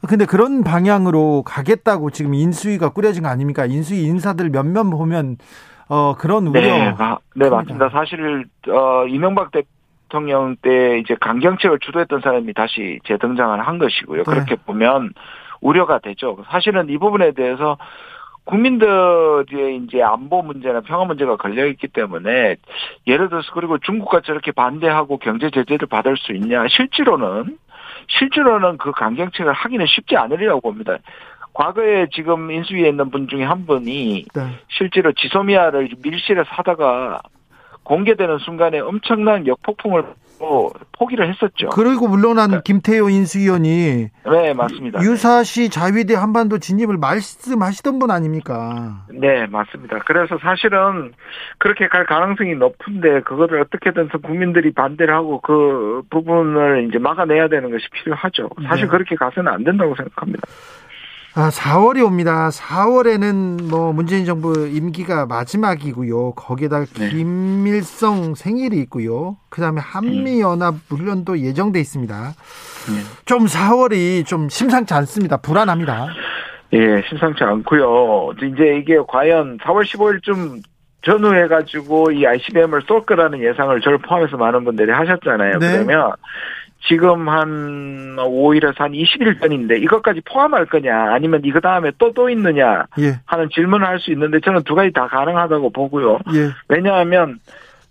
근데 0.07 0.25
그런 0.25 0.63
방향으로 0.63 1.43
가겠다고 1.43 2.09
지금 2.09 2.33
인수위가 2.33 2.89
꾸려진 2.89 3.23
거 3.23 3.29
아닙니까? 3.29 3.65
인수위 3.65 4.03
인사들 4.03 4.49
몇몇 4.49 4.83
보면 4.83 5.37
어 5.87 6.15
그런 6.17 6.47
우려. 6.47 6.61
네, 6.61 6.95
아, 6.97 7.17
네 7.35 7.49
맞습니다. 7.49 7.89
사실 7.89 8.45
어 8.69 9.05
이명박 9.07 9.51
대통령 9.51 10.55
때 10.61 10.99
이제 10.99 11.15
강경책을 11.19 11.79
주도했던 11.79 12.21
사람이 12.21 12.53
다시 12.53 12.99
재등장을 13.05 13.65
한 13.65 13.77
것이고요. 13.77 14.23
네. 14.23 14.31
그렇게 14.31 14.55
보면 14.55 15.13
우려가 15.61 15.99
되죠. 15.99 16.37
사실은 16.49 16.89
이 16.89 16.97
부분에 16.97 17.31
대해서 17.31 17.77
국민들의 18.45 19.77
이제 19.77 20.01
안보 20.01 20.41
문제나 20.41 20.81
평화 20.81 21.05
문제가 21.05 21.37
걸려 21.37 21.65
있기 21.67 21.87
때문에 21.87 22.57
예를 23.07 23.29
들어서 23.29 23.51
그리고 23.53 23.77
중국과 23.77 24.21
저렇게 24.21 24.51
반대하고 24.51 25.17
경제 25.17 25.49
제재를 25.49 25.87
받을 25.87 26.17
수 26.17 26.33
있냐 26.33 26.67
실제로는 26.67 27.57
실제로는 28.07 28.77
그 28.77 28.91
강경책을 28.91 29.53
하기는 29.53 29.85
쉽지 29.85 30.17
않으리라고 30.17 30.59
봅니다. 30.61 30.97
과거에 31.53 32.07
지금 32.11 32.51
인수위에 32.51 32.89
있는 32.89 33.11
분 33.11 33.27
중에 33.27 33.43
한 33.43 33.65
분이 33.65 34.25
네. 34.33 34.41
실제로 34.69 35.13
지소미아를 35.13 35.89
밀실에 36.03 36.43
사다가 36.47 37.21
공개되는 37.83 38.39
순간에 38.39 38.79
엄청난 38.79 39.45
역폭풍을 39.45 40.03
포기를 40.97 41.29
했었죠. 41.29 41.69
그리고 41.69 42.07
물러난 42.07 42.51
네. 42.51 42.61
김태효 42.63 43.09
인수위원이 43.09 44.09
네 44.25 44.53
맞습니다. 44.53 45.01
유사시 45.01 45.69
자위대 45.69 46.15
한반도 46.15 46.57
진입을 46.59 46.97
말씀하시던 46.97 47.99
분 47.99 48.11
아닙니까? 48.11 49.05
네 49.09 49.45
맞습니다. 49.47 49.99
그래서 50.05 50.37
사실은 50.39 51.13
그렇게 51.57 51.87
갈 51.87 52.05
가능성이 52.05 52.55
높은데 52.55 53.21
그것을 53.21 53.61
어떻게든 53.61 54.09
국민들이 54.21 54.71
반대를 54.73 55.13
하고 55.13 55.41
그 55.41 56.03
부분을 56.09 56.87
이제 56.89 56.99
막아내야 56.99 57.47
되는 57.47 57.71
것이 57.71 57.85
필요하죠. 57.91 58.49
사실 58.67 58.85
네. 58.85 58.91
그렇게 58.91 59.15
가서는 59.15 59.51
안 59.51 59.63
된다고 59.63 59.95
생각합니다. 59.95 60.41
아, 61.35 61.49
4월이 61.49 62.05
옵니다. 62.05 62.49
4월에는 62.49 63.63
뭐 63.63 63.91
문재인 63.91 64.23
정부 64.25 64.67
임기가 64.67 65.25
마지막이고요. 65.25 66.33
거기에다가 66.33 66.85
네. 66.99 67.09
김일성 67.09 68.35
생일이 68.35 68.77
있고요. 68.81 69.37
그다음에 69.49 69.81
한미 69.81 70.41
연합 70.41 70.75
훈련도 70.89 71.39
예정돼 71.39 71.79
있습니다. 71.79 72.15
네. 72.15 73.01
좀 73.25 73.45
4월이 73.45 74.27
좀 74.27 74.47
심상치 74.47 74.93
않습니다. 74.93 75.37
불안합니다. 75.37 76.09
예, 76.73 77.01
심상치 77.09 77.43
않고요. 77.43 78.33
이제 78.37 78.77
이게 78.77 78.97
과연 79.07 79.57
4월 79.57 79.85
15일쯤 79.85 80.61
전후해가지고 81.03 82.11
이 82.11 82.25
ICBM을 82.25 82.83
쏠 82.87 83.01
거라는 83.05 83.41
예상을 83.41 83.81
저를 83.81 83.97
포함해서 83.97 84.37
많은 84.37 84.63
분들이 84.63 84.91
하셨잖아요. 84.91 85.57
네. 85.59 85.71
그러면 85.71 86.11
지금 86.87 87.29
한 87.29 88.15
5일에서 88.17 88.77
한 88.79 88.91
20일 88.91 89.39
전인데 89.39 89.77
이것까지 89.77 90.21
포함할 90.25 90.65
거냐 90.65 91.13
아니면 91.13 91.41
이거 91.45 91.59
다음에 91.59 91.91
또또 91.97 92.29
있느냐 92.29 92.85
예. 92.99 93.19
하는 93.25 93.49
질문을 93.53 93.87
할 93.87 93.99
수 93.99 94.11
있는데 94.11 94.39
저는 94.41 94.63
두 94.63 94.75
가지 94.75 94.91
다 94.91 95.07
가능하다고 95.07 95.69
보고요. 95.69 96.19
예. 96.33 96.49
왜냐하면 96.67 97.39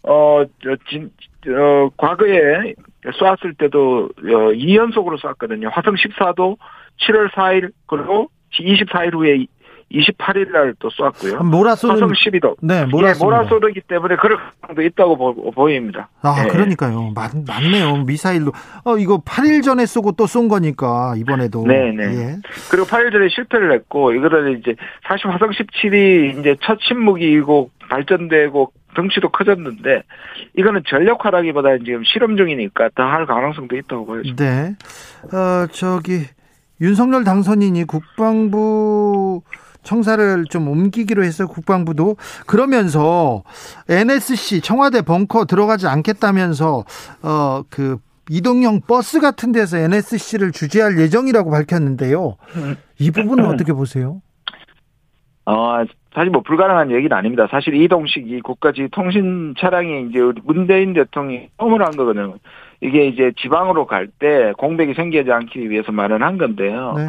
어, 0.03 0.43
저, 0.63 0.77
진, 0.91 1.11
어, 1.49 1.89
과거에 1.97 2.75
쏘았을 3.15 3.55
때도 3.55 4.11
어, 4.19 4.53
2연속으로 4.53 5.19
쏘았거든요. 5.21 5.69
화성 5.71 5.95
14도 5.95 6.57
7월 7.01 7.31
4일 7.31 7.71
그리고 7.87 8.31
24일 8.53 9.15
후에 9.15 9.47
28일 9.95 10.51
날또 10.51 10.91
쏘았고요. 10.91 11.43
모라쏘는 11.43 11.95
화성 11.95 12.09
12도. 12.13 12.57
네, 12.63 12.85
모라쏘. 12.87 13.21
예, 13.21 13.25
모라쏘르기 13.25 13.81
때문에 13.83 14.17
그럴 14.17 14.39
가능성도 14.63 14.83
있다고 14.83 15.17
보, 15.53 15.69
입니다 15.69 16.09
아, 16.23 16.43
네. 16.43 16.49
그러니까요. 16.49 17.13
맞, 17.15 17.33
맞네요. 17.47 18.05
미사일로. 18.05 18.53
어, 18.85 18.97
이거 18.99 19.19
8일 19.19 19.63
전에 19.63 19.87
쏘고 19.87 20.13
또 20.13 20.27
쏜 20.27 20.49
거니까 20.49 21.15
이번에도. 21.19 21.65
네, 21.67 21.93
네. 21.93 22.05
예. 22.05 22.37
그리고 22.71 22.87
8일 22.87 23.13
전에 23.13 23.29
실패를 23.29 23.73
했고 23.73 24.13
이거를 24.13 24.59
이제 24.59 24.75
사실 25.07 25.29
화성 25.29 25.51
17이 25.51 26.39
이제 26.41 26.57
첫 26.63 26.79
침묵이고 26.89 27.71
발전되고 27.91 28.73
덩치도 28.95 29.31
커졌는데 29.31 30.03
이거는 30.57 30.83
전력화라기보다는 30.89 31.85
지금 31.85 32.03
실험 32.05 32.37
중이니까 32.37 32.91
더 32.95 33.03
할 33.05 33.27
가능성도 33.27 33.77
있다고 33.77 34.07
보여요. 34.07 34.23
네. 34.37 34.75
어, 35.33 35.67
저기 35.73 36.23
윤석열 36.81 37.25
당선인이 37.25 37.85
국방부 37.85 39.43
청사를 39.83 40.45
좀 40.47 40.69
옮기기로 40.69 41.25
해서 41.25 41.47
국방부도 41.47 42.17
그러면서 42.47 43.43
NSC 43.89 44.61
청와대 44.61 45.03
벙커 45.03 45.45
들어가지 45.47 45.87
않겠다면서 45.87 46.85
어 47.23 47.63
그 47.71 47.99
이동형 48.31 48.83
버스 48.87 49.21
같은 49.21 49.53
데서 49.53 49.79
NSC를 49.79 50.53
주재할 50.53 50.99
예정이라고 50.99 51.51
밝혔는데요. 51.51 52.37
이 52.99 53.11
부분은 53.11 53.47
어떻게 53.47 53.73
보세요? 53.73 54.23
어, 55.45 55.83
사실 56.15 56.31
뭐 56.31 56.43
불가능한 56.43 56.93
얘기는 56.93 57.15
아닙니다. 57.17 57.49
사실 57.51 57.75
이동식 57.75 58.31
이 58.31 58.41
국가지 58.41 58.89
통신 58.93 59.55
차량이 59.59 60.09
이제 60.09 60.21
문재인 60.45 60.93
대통령이 60.93 61.49
처음으로 61.59 61.85
한 61.85 61.97
거거든요. 61.97 62.37
이게 62.83 63.07
이제 63.07 63.33
지방으로 63.41 63.87
갈 63.87 64.09
때 64.19 64.53
공백이 64.59 64.95
생기지 64.95 65.31
않기 65.31 65.71
위해서 65.71 65.93
마련한 65.93 66.37
건데요. 66.37 66.95
네. 66.97 67.09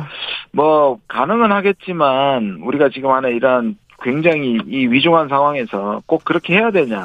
뭐 0.52 1.00
가능은 1.08 1.52
하겠지만 1.52 2.60
우리가 2.62 2.90
지금 2.90 3.10
하는 3.12 3.36
이런 3.36 3.76
굉장히 4.02 4.60
이 4.68 4.88
위중한 4.88 5.28
상황에서 5.30 6.02
꼭 6.06 6.24
그렇게 6.24 6.56
해야 6.56 6.72
되냐. 6.72 7.02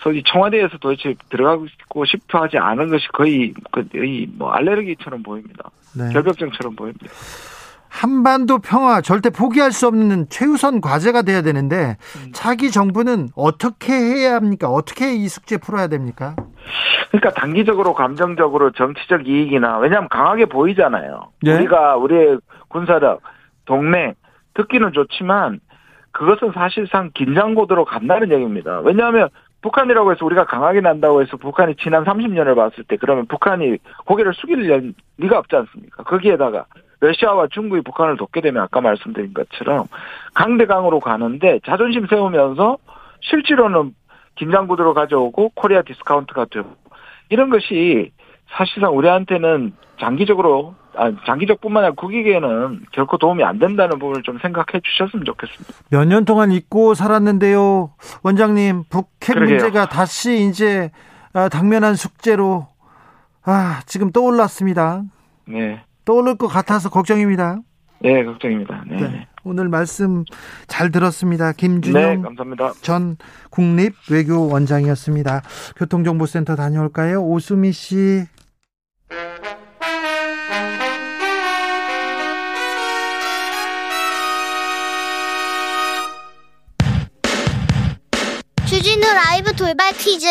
소위 0.00 0.22
청와대에서 0.22 0.76
도대체 0.78 1.14
들어가고 1.30 1.66
싶어 2.04 2.42
하지 2.42 2.58
않은 2.58 2.90
것이 2.90 3.08
거의 3.08 3.54
거의 3.72 4.28
뭐 4.36 4.50
알레르기처럼 4.52 5.22
보입니다. 5.22 5.70
네. 5.96 6.12
결벽증처럼 6.12 6.76
보입니다. 6.76 7.06
한반도 7.94 8.58
평화 8.58 9.00
절대 9.00 9.30
포기할 9.30 9.70
수 9.70 9.86
없는 9.86 10.26
최우선 10.28 10.80
과제가 10.80 11.22
돼야 11.22 11.42
되는데 11.42 11.96
음. 12.16 12.32
차기 12.34 12.72
정부는 12.72 13.28
어떻게 13.36 13.92
해야 13.92 14.34
합니까? 14.34 14.68
어떻게 14.68 15.14
이 15.14 15.28
숙제 15.28 15.58
풀어야 15.58 15.86
됩니까? 15.86 16.34
그러니까 17.10 17.30
단기적으로 17.40 17.94
감정적으로 17.94 18.72
정치적 18.72 19.28
이익이나 19.28 19.78
왜냐하면 19.78 20.08
강하게 20.08 20.46
보이잖아요. 20.46 21.30
네? 21.42 21.54
우리가 21.54 21.94
우리의 21.96 22.38
군사력, 22.66 23.20
동맹 23.64 24.14
듣기는 24.54 24.92
좋지만 24.92 25.60
그것은 26.10 26.50
사실상 26.52 27.10
긴장 27.14 27.54
고도로 27.54 27.84
간다는 27.84 28.32
얘기입니다. 28.32 28.80
왜냐하면 28.80 29.28
북한이라고 29.62 30.10
해서 30.12 30.26
우리가 30.26 30.46
강하게 30.46 30.80
난다고 30.80 31.22
해서 31.22 31.36
북한이 31.36 31.76
지난 31.76 32.04
30년을 32.04 32.56
봤을 32.56 32.82
때 32.84 32.96
그러면 32.96 33.26
북한이 33.26 33.78
고개를 34.04 34.34
숙일 34.34 34.94
리가 35.18 35.38
없지 35.38 35.54
않습니까? 35.54 36.02
거기에다가 36.02 36.66
러시아와 37.06 37.48
중국이 37.50 37.82
북한을 37.82 38.16
돕게 38.16 38.40
되면 38.40 38.62
아까 38.62 38.80
말씀드린 38.80 39.34
것처럼 39.34 39.84
강대강으로 40.34 41.00
가는데 41.00 41.60
자존심 41.66 42.06
세우면서 42.06 42.78
실제로는 43.20 43.94
긴장 44.36 44.66
구도로 44.66 44.94
가져오고 44.94 45.50
코리아 45.54 45.82
디스카운트가 45.82 46.46
되고 46.50 46.68
이런 47.28 47.50
것이 47.50 48.10
사실상 48.56 48.96
우리한테는 48.96 49.72
장기적으로 50.00 50.74
아, 50.96 51.10
장기적뿐만 51.26 51.82
아니라 51.82 51.94
국익에는 51.96 52.84
결코 52.92 53.16
도움이 53.18 53.42
안 53.42 53.58
된다는 53.58 53.98
부분을 53.98 54.22
좀 54.22 54.38
생각해 54.38 54.80
주셨으면 54.82 55.24
좋겠습니다. 55.24 55.72
몇 55.90 56.04
년 56.06 56.24
동안 56.24 56.52
잊고 56.52 56.94
살았는데요, 56.94 57.90
원장님 58.22 58.84
북핵 58.90 59.34
그러게요. 59.34 59.56
문제가 59.58 59.86
다시 59.86 60.46
이제 60.48 60.90
아, 61.32 61.48
당면한 61.48 61.94
숙제로 61.96 62.68
아 63.44 63.80
지금 63.86 64.12
떠올랐습니다. 64.12 65.02
네. 65.46 65.82
떠오를 66.04 66.36
것 66.36 66.48
같아서 66.48 66.90
걱정입니다. 66.90 67.60
네, 68.00 68.24
걱정입니다. 68.24 68.84
네. 68.88 68.96
네. 68.96 69.26
오늘 69.44 69.68
말씀 69.68 70.24
잘 70.66 70.90
들었습니다. 70.90 71.52
김준영 71.52 72.02
네, 72.02 72.22
감사합니다. 72.22 72.72
전 72.82 73.16
국립 73.50 73.94
외교원장이었습니다. 74.10 75.42
교통정보센터 75.76 76.56
다녀올까요? 76.56 77.22
오수미 77.22 77.72
씨. 77.72 78.24
주진우 88.66 89.00
라이브 89.00 89.52
돌발 89.52 89.92
퀴즈. 89.92 90.26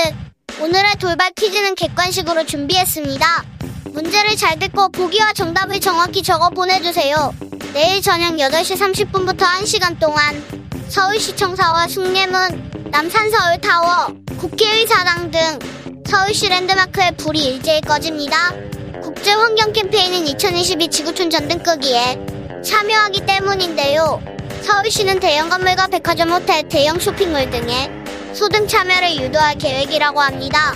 오늘의 0.60 0.96
돌발 1.00 1.32
퀴즈는 1.32 1.76
객관식으로 1.76 2.46
준비했습니다. 2.46 3.44
문제를 3.92 4.36
잘 4.36 4.58
듣고 4.60 4.89
보기와 4.89 5.34
정답을 5.34 5.80
정확히 5.80 6.22
적어 6.22 6.50
보내주세요. 6.50 7.34
내일 7.74 8.02
저녁 8.02 8.36
8시 8.36 8.78
30분부터 8.78 9.39
1시간 9.39 10.00
동안 10.00 10.44
서울시청사와 10.89 11.88
숭례문, 11.88 12.89
남산서울타워, 12.92 14.16
국회의사당 14.38 15.32
등 15.32 15.60
서울시 16.08 16.50
랜드마크의 16.50 17.18
불이 17.18 17.39
일제히 17.39 17.82
꺼집니다. 17.82 18.54
국제환경 19.02 19.74
캠페인은 19.74 20.28
2022 20.28 20.88
지구촌 20.89 21.30
전등 21.30 21.60
끄기에 21.63 22.20
참여하기 22.63 23.26
때문인데요. 23.26 24.22
서울시는 24.62 25.20
대형 25.20 25.50
건물과 25.50 25.88
백화점 25.88 26.32
호텔, 26.32 26.68
대형 26.70 27.00
쇼핑몰 27.00 27.50
등의 27.50 28.03
소등 28.34 28.67
참여를 28.67 29.17
유도할 29.22 29.56
계획이라고 29.56 30.19
합니다. 30.19 30.74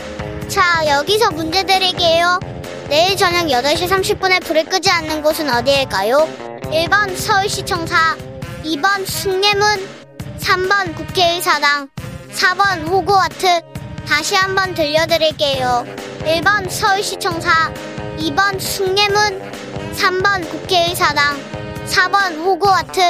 자, 0.48 0.86
여기서 0.88 1.32
문제 1.32 1.64
드릴게요. 1.64 2.40
내일 2.88 3.18
저녁 3.18 3.48
8시 3.48 3.90
30분에 3.90 4.44
불을 4.46 4.66
끄지 4.66 4.90
않는 4.90 5.22
곳은 5.22 5.50
어디일까요? 5.50 6.28
1번 6.66 7.18
서울시청사, 7.18 8.16
2번 8.64 9.06
숭례문, 9.06 9.88
3번 10.40 10.96
국회의사당, 10.96 11.90
4번 12.32 12.88
호그와트. 12.88 13.62
다시 14.08 14.36
한번 14.36 14.74
들려드릴게요. 14.74 15.86
1번 16.20 16.70
서울시청사, 16.70 17.74
2번 18.20 18.60
숭례문, 18.60 19.52
3번 19.96 20.50
국회의사당, 20.50 21.38
4번 21.88 22.38
호그와트. 22.38 23.02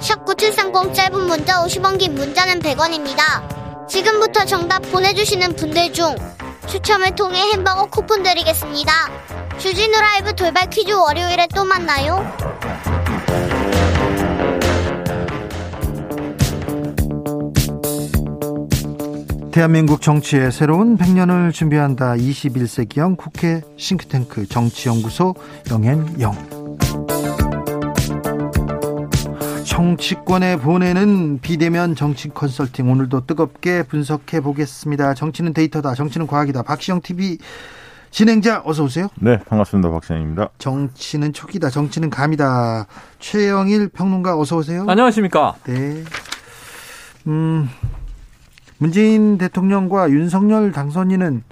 샵 0.00 0.24
9730 0.24 0.94
짧은 0.94 1.26
문자 1.26 1.64
50원 1.64 1.98
긴 1.98 2.14
문자는 2.14 2.60
100원입니다. 2.60 3.57
지금부터 3.88 4.44
정답 4.44 4.80
보내주시는 4.92 5.56
분들 5.56 5.92
중 5.92 6.14
추첨을 6.66 7.14
통해 7.14 7.40
햄버거 7.52 7.86
쿠폰 7.86 8.22
드리겠습니다. 8.22 8.92
주진우 9.58 9.98
라이브 9.98 10.34
돌발 10.34 10.68
퀴즈 10.68 10.92
월요일에 10.92 11.48
또 11.54 11.64
만나요. 11.64 12.22
대한민국 19.50 20.02
정치의 20.02 20.52
새로운 20.52 20.96
100년을 20.96 21.52
준비한다. 21.52 22.14
21세기형 22.14 23.16
국회 23.16 23.62
싱크탱크 23.76 24.46
정치연구소 24.46 25.34
영앤영. 25.70 26.57
정치권에 29.78 30.56
보내는 30.56 31.38
비대면 31.40 31.94
정치 31.94 32.28
컨설팅 32.30 32.90
오늘도 32.90 33.26
뜨겁게 33.26 33.84
분석해 33.84 34.40
보겠습니다. 34.40 35.14
정치는 35.14 35.52
데이터다. 35.54 35.94
정치는 35.94 36.26
과학이다. 36.26 36.64
박시영 36.64 37.00
TV 37.00 37.38
진행자 38.10 38.62
어서 38.64 38.82
오세요. 38.82 39.06
네, 39.20 39.38
반갑습니다. 39.38 39.88
박찬입니다. 39.88 40.48
정치는 40.58 41.32
촉이다. 41.32 41.70
정치는 41.70 42.10
감이다. 42.10 42.88
최영일 43.20 43.90
평론가 43.90 44.36
어서 44.36 44.56
오세요. 44.56 44.84
안녕하십니까? 44.88 45.54
네. 45.62 46.02
음. 47.28 47.70
문재인 48.78 49.38
대통령과 49.38 50.10
윤석열 50.10 50.72
당선인은 50.72 51.44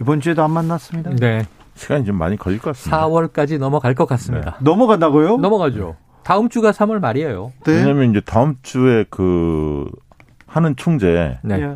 이번 0.00 0.22
주에도 0.22 0.42
안 0.42 0.52
만났습니다. 0.52 1.10
네. 1.16 1.46
시간이 1.74 2.06
좀 2.06 2.16
많이 2.16 2.38
걸릴 2.38 2.60
것 2.60 2.70
같습니다. 2.70 3.06
4월까지 3.06 3.58
넘어갈 3.58 3.94
것 3.94 4.06
같습니다. 4.06 4.52
네. 4.52 4.56
넘어간다고요? 4.64 5.36
넘어가죠. 5.36 5.96
다음 6.28 6.50
주가 6.50 6.72
3월 6.72 7.00
말이에요. 7.00 7.54
네. 7.64 7.72
왜냐하면 7.72 8.10
이제 8.10 8.20
다음 8.20 8.56
주에 8.62 9.06
그 9.08 9.90
하는 10.46 10.76
총재 10.76 11.38
네. 11.42 11.74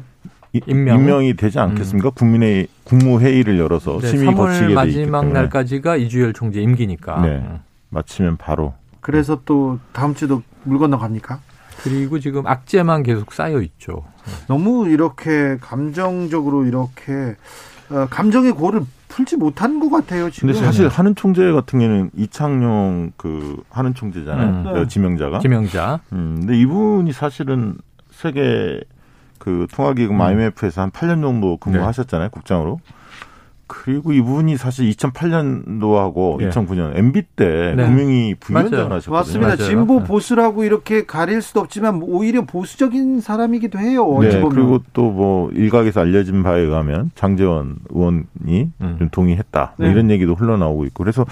임명. 0.67 1.25
이 1.25 1.33
되지 1.33 1.59
않겠습니까? 1.59 2.11
음. 2.11 2.13
국민의 2.13 2.69
국무회의를 2.85 3.59
열어서 3.59 3.99
네, 3.99 4.09
심의 4.09 4.35
거치게 4.35 4.69
돼 4.69 4.75
마지막 4.75 5.33
날까지가 5.33 5.97
이주열 5.97 6.35
총재 6.35 6.61
임기니까. 6.61 7.23
네. 7.23 7.61
마치면 7.89 8.37
바로. 8.37 8.75
그래서 9.01 9.41
또 9.47 9.79
다음 9.95 10.15
주도 10.15 10.43
물 10.65 10.79
건너 10.79 10.99
갑니까? 10.99 11.41
그리고 11.83 12.19
지금 12.19 12.47
악재만 12.47 13.05
계속 13.05 13.33
쌓여 13.33 13.63
있죠. 13.63 14.05
너무 14.49 14.87
이렇게 14.87 15.57
감정적으로 15.63 16.67
이렇게 16.67 17.37
어, 17.89 18.07
감정의 18.11 18.53
고를 18.53 18.83
풀지 19.13 19.37
못한 19.37 19.79
것 19.79 19.91
같아요. 19.91 20.31
지금. 20.31 20.49
근데 20.49 20.65
사실 20.65 20.89
하는 20.89 21.15
총재 21.15 21.53
같은 21.53 21.79
경우는 21.79 22.11
이창용 22.17 23.13
그 23.19 23.63
하는 23.69 23.93
총재잖아요. 23.93 24.49
음. 24.49 24.75
네. 24.75 24.89
지명자가. 24.89 25.41
지명자. 25.41 26.01
음, 26.13 26.39
근데 26.41 26.59
이분이 26.59 27.13
사실은 27.13 27.77
세계 28.11 28.81
그 29.39 29.67
통화기금 29.71 30.17
음. 30.17 30.21
IMF에서 30.21 30.81
한 30.81 30.91
8년 30.91 31.21
정도 31.21 31.59
근무하셨잖아요. 31.59 32.29
네. 32.29 32.31
국장으로. 32.33 32.81
그리고 33.73 34.13
이분이 34.13 34.57
사실 34.59 34.91
2008년도하고 34.91 36.43
예. 36.43 36.49
2009년 36.51 36.97
MB 36.97 37.23
때 37.37 37.75
네. 37.77 37.87
금융위 37.87 38.35
부위원장을 38.39 38.93
하셨거든요. 38.93 39.15
맞습니다. 39.15 39.47
맞아요. 39.57 39.57
진보 39.57 40.01
네. 40.01 40.05
보수라고 40.07 40.65
이렇게 40.65 41.07
가릴 41.07 41.41
수도 41.43 41.61
없지만 41.61 42.01
오히려 42.03 42.43
보수적인 42.45 43.21
사람이기도 43.21 43.79
해요. 43.79 44.07
네. 44.21 44.43
그리고 44.49 44.81
또 44.93 45.13
뭐 45.13 45.51
일각에서 45.53 46.01
알려진 46.01 46.43
바에 46.43 46.61
의하면 46.61 47.11
장재원 47.15 47.77
의원이 47.91 48.71
음. 48.81 48.97
좀 48.99 49.09
동의했다. 49.11 49.75
뭐 49.77 49.87
네. 49.87 49.93
이런 49.93 50.11
얘기도 50.11 50.35
흘러나오고 50.35 50.85
있고 50.87 51.05
그래서 51.05 51.27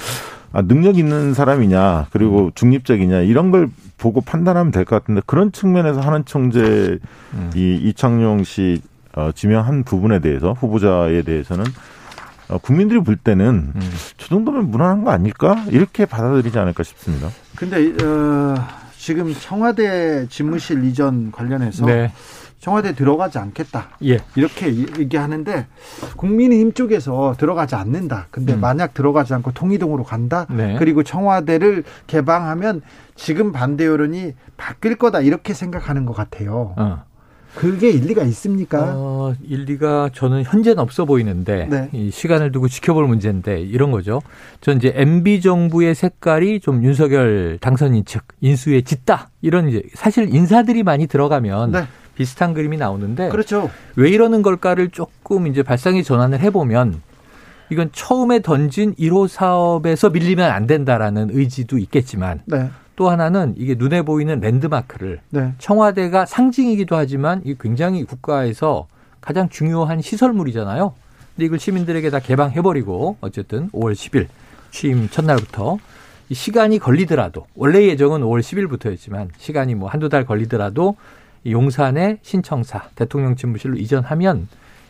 아, 0.53 0.61
능력 0.63 0.99
있는 0.99 1.33
사람이냐 1.33 2.09
그리고 2.11 2.47
음. 2.47 2.51
중립적이냐 2.55 3.21
이런 3.21 3.51
걸 3.53 3.69
보고 3.97 4.21
판단하면 4.21 4.71
될 4.73 4.85
것 4.85 4.97
같은데 5.01 5.23
그런 5.25 5.51
측면에서 5.53 6.01
하는 6.01 6.25
총재 6.25 6.99
음. 7.35 7.51
이 7.55 7.75
이창용 7.85 8.45
씨 8.45 8.83
어, 9.15 9.31
지명한 9.35 9.85
부분에 9.85 10.19
대해서 10.21 10.53
후보자에 10.53 11.23
대해서는 11.23 11.65
어, 11.65 11.69
국민들이 12.59 13.01
볼 13.01 13.17
때는 13.17 13.73
음. 13.75 13.93
저 14.17 14.29
정도면 14.29 14.71
무난한 14.71 15.05
거 15.05 15.11
아닐까 15.11 15.65
이렇게 15.69 16.07
받아들이지 16.07 16.59
않을까 16.59 16.83
싶습니다. 16.83 17.29
근데 17.57 17.93
어, 18.05 18.55
지금 18.97 19.35
청와대 19.35 20.27
집무실 20.29 20.85
이전 20.85 21.33
관련해서 21.33 21.87
네. 21.87 22.13
청와대 22.61 22.95
들어가지 22.95 23.39
않겠다. 23.39 23.89
예. 24.05 24.19
이렇게 24.37 24.67
얘기하는데 24.99 25.67
국민의힘 26.17 26.75
쪽에서 26.75 27.35
들어가지 27.39 27.75
않는다. 27.75 28.27
근데 28.31 28.53
음. 28.53 28.61
만약 28.61 28.93
들어가지 28.93 29.33
않고 29.33 29.53
통이동으로 29.53 30.05
간다. 30.05 30.47
네. 30.51 30.77
그리고 30.79 31.03
청와대를 31.03 31.85
개방하면 32.07 32.83
지금 33.17 33.53
반대 33.53 33.87
여론이 33.87 34.35
바뀔 34.59 34.97
거다 34.97 35.21
이렇게 35.21 35.55
생각하는 35.55 36.05
것 36.05 36.13
같아요. 36.13 36.75
어. 36.77 37.05
그게 37.55 37.91
일리가 37.91 38.23
있습니까? 38.25 38.95
어, 38.95 39.35
일리가 39.43 40.11
저는 40.15 40.45
현재는 40.45 40.79
없어 40.79 41.05
보이는데 41.05 41.67
네. 41.67 41.89
이 41.93 42.11
시간을 42.11 42.53
두고 42.53 42.69
지켜볼 42.69 43.07
문제인데 43.07 43.61
이런 43.61 43.91
거죠. 43.91 44.23
전 44.61 44.77
이제 44.77 44.93
MB 44.95 45.41
정부의 45.41 45.95
색깔이 45.95 46.61
좀 46.61 46.85
윤석열 46.85 47.59
당선인 47.61 48.05
측 48.05 48.25
인수에 48.41 48.83
짙다 48.83 49.31
이런 49.43 49.69
이제 49.69 49.83
사실 49.95 50.33
인사들이 50.35 50.83
많이 50.83 51.07
들어가면 51.07 51.73
네. 51.73 51.85
비슷한 52.15 52.55
그림이 52.55 52.77
나오는데 52.77 53.31
그렇죠. 53.31 53.71
왜 53.97 54.11
이러는 54.11 54.43
걸까를 54.43 54.91
조금 54.91 55.47
이제 55.47 55.63
발상의 55.63 56.05
전환을 56.05 56.41
해보면 56.41 57.01
이건 57.71 57.91
처음에 57.93 58.41
던진 58.41 58.95
1호 58.97 59.29
사업에서 59.29 60.11
밀리면 60.11 60.51
안 60.51 60.67
된다라는 60.67 61.31
의지도 61.33 61.79
있겠지만 61.79 62.41
네. 62.47 62.69
또 63.01 63.09
하나는 63.09 63.55
이게 63.57 63.77
눈에 63.79 64.03
보이는 64.03 64.41
랜드마크를 64.41 65.21
네. 65.31 65.55
청와대가 65.57 66.27
상징이기도 66.27 66.97
하지만 66.97 67.41
이 67.47 67.57
굉장히 67.59 68.05
국가에서 68.05 68.89
가장 69.23 69.49
중요한 69.49 70.03
시설물이잖아요. 70.03 70.93
근데 71.35 71.47
이걸 71.47 71.59
시민들에게 71.59 72.11
다 72.11 72.19
개방해버리고 72.19 73.17
어쨌든 73.23 73.71
5월 73.71 73.95
10일 73.95 74.27
취임 74.71 75.09
첫날부터 75.09 75.79
이 76.29 76.35
시간이 76.35 76.79
걸리더라도 76.79 77.47
원래 77.55 77.87
예정은 77.87 78.21
5월 78.21 78.41
10일부터였지만 78.41 79.31
시간이 79.39 79.77
뭐 79.77 79.89
한두 79.89 80.11
달 80.11 80.27
걸리더라도 80.27 80.97
용산의 81.47 82.19
신청사 82.21 82.91
대통령 82.97 83.35
집무실로 83.35 83.79
이전하면 83.79 84.47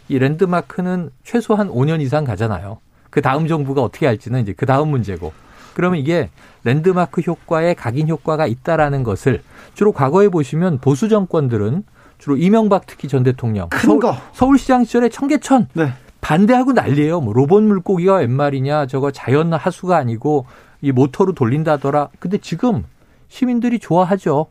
이 0.08 0.18
랜드마크는 0.18 1.10
최소한 1.22 1.68
5년 1.68 2.00
이상 2.00 2.24
가잖아요. 2.24 2.78
그 3.08 3.22
다음 3.22 3.46
정부가 3.46 3.82
어떻게 3.82 4.06
할지는 4.06 4.42
이제 4.42 4.52
그 4.52 4.66
다음 4.66 4.88
문제고. 4.88 5.32
그러면 5.80 5.98
이게 5.98 6.28
랜드마크 6.62 7.22
효과에 7.22 7.72
각인 7.72 8.06
효과가 8.06 8.46
있다라는 8.46 9.02
것을 9.02 9.40
주로 9.72 9.92
과거에 9.92 10.28
보시면 10.28 10.76
보수 10.78 11.08
정권들은 11.08 11.84
주로 12.18 12.36
이명박 12.36 12.84
특히 12.86 13.08
전 13.08 13.22
대통령 13.22 13.70
큰 13.70 13.98
거. 13.98 14.14
서울, 14.34 14.58
시장 14.58 14.84
시절에 14.84 15.08
청계천 15.08 15.68
네. 15.72 15.94
반대하고 16.20 16.72
난리예요. 16.72 17.22
뭐 17.22 17.32
로봇 17.32 17.62
물고기가 17.62 18.16
웬 18.16 18.30
말이냐 18.30 18.88
저거 18.88 19.10
자연 19.10 19.54
하수가 19.54 19.96
아니고 19.96 20.44
이 20.82 20.92
모터로 20.92 21.32
돌린다더라. 21.32 22.08
근데 22.18 22.36
지금 22.36 22.84
시민들이 23.28 23.78
좋아하죠. 23.78 24.48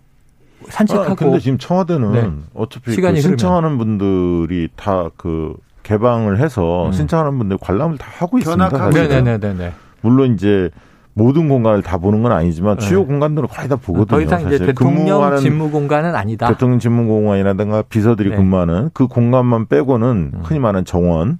산책하고. 0.68 1.12
아, 1.12 1.16
근데 1.16 1.38
지금 1.38 1.60
청와대는 1.60 2.12
네. 2.12 2.28
어차피 2.56 2.96
그 2.96 3.22
신청하는 3.22 3.78
분들이 3.78 4.68
다 4.76 5.12
그 5.16 5.54
개방을 5.84 6.40
해서 6.40 6.88
음. 6.88 6.92
신청하는 6.92 7.38
분들 7.38 7.60
관람을 7.60 8.00
다 8.00 8.08
하고 8.18 8.40
있습니다. 8.40 8.90
네네네네. 8.90 9.74
물론 10.02 10.34
이제 10.34 10.72
모든 11.14 11.50
공간을 11.50 11.82
다 11.82 11.98
보는 11.98 12.24
건 12.24 12.32
아니지만 12.32 12.78
네. 12.78 12.86
주요 12.86 13.06
공간들을 13.06 13.48
거의 13.50 13.68
다 13.68 13.76
보거든요. 13.76 14.06
더 14.06 14.22
이상 14.22 14.48
이제 14.48 14.66
대통령 14.66 15.38
집무 15.38 15.70
공간은 15.70 16.16
아니다. 16.16 16.48
대통령 16.48 16.80
집무 16.80 17.08
공간이라든가 17.08 17.84
비서들이 17.84 18.30
네. 18.30 18.36
근무하는 18.36 18.90
그 18.94 19.08
공간만 19.08 19.68
빼고는 19.68 20.32
음. 20.34 20.40
흔히 20.44 20.60
말하는 20.60 20.86
정원 20.86 21.38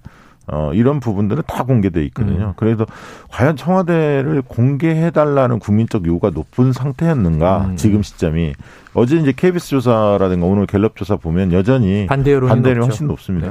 어, 0.52 0.72
이런 0.74 1.00
부분들은 1.00 1.44
다 1.46 1.64
공개돼 1.64 2.04
있거든요. 2.06 2.48
음. 2.48 2.54
그래서 2.56 2.86
과연 3.30 3.56
청와대를 3.56 4.42
공개해 4.42 5.12
달라는 5.12 5.60
국민적 5.60 6.08
요구가 6.08 6.32
높은 6.32 6.74
상태였는가 6.74 7.66
음. 7.70 7.76
지금 7.76 8.02
시점이 8.02 8.54
어제 8.96 9.18
이제 9.18 9.32
KBS 9.32 9.70
조사라든가 9.70 10.48
오늘 10.48 10.66
갤럽 10.66 10.96
조사 10.96 11.16
보면 11.16 11.54
여전히 11.54 12.08
반대 12.08 12.34
여론이 12.34 12.50
반대율이 12.50 12.82
훨씬 12.82 13.08
높습니다. 13.08 13.50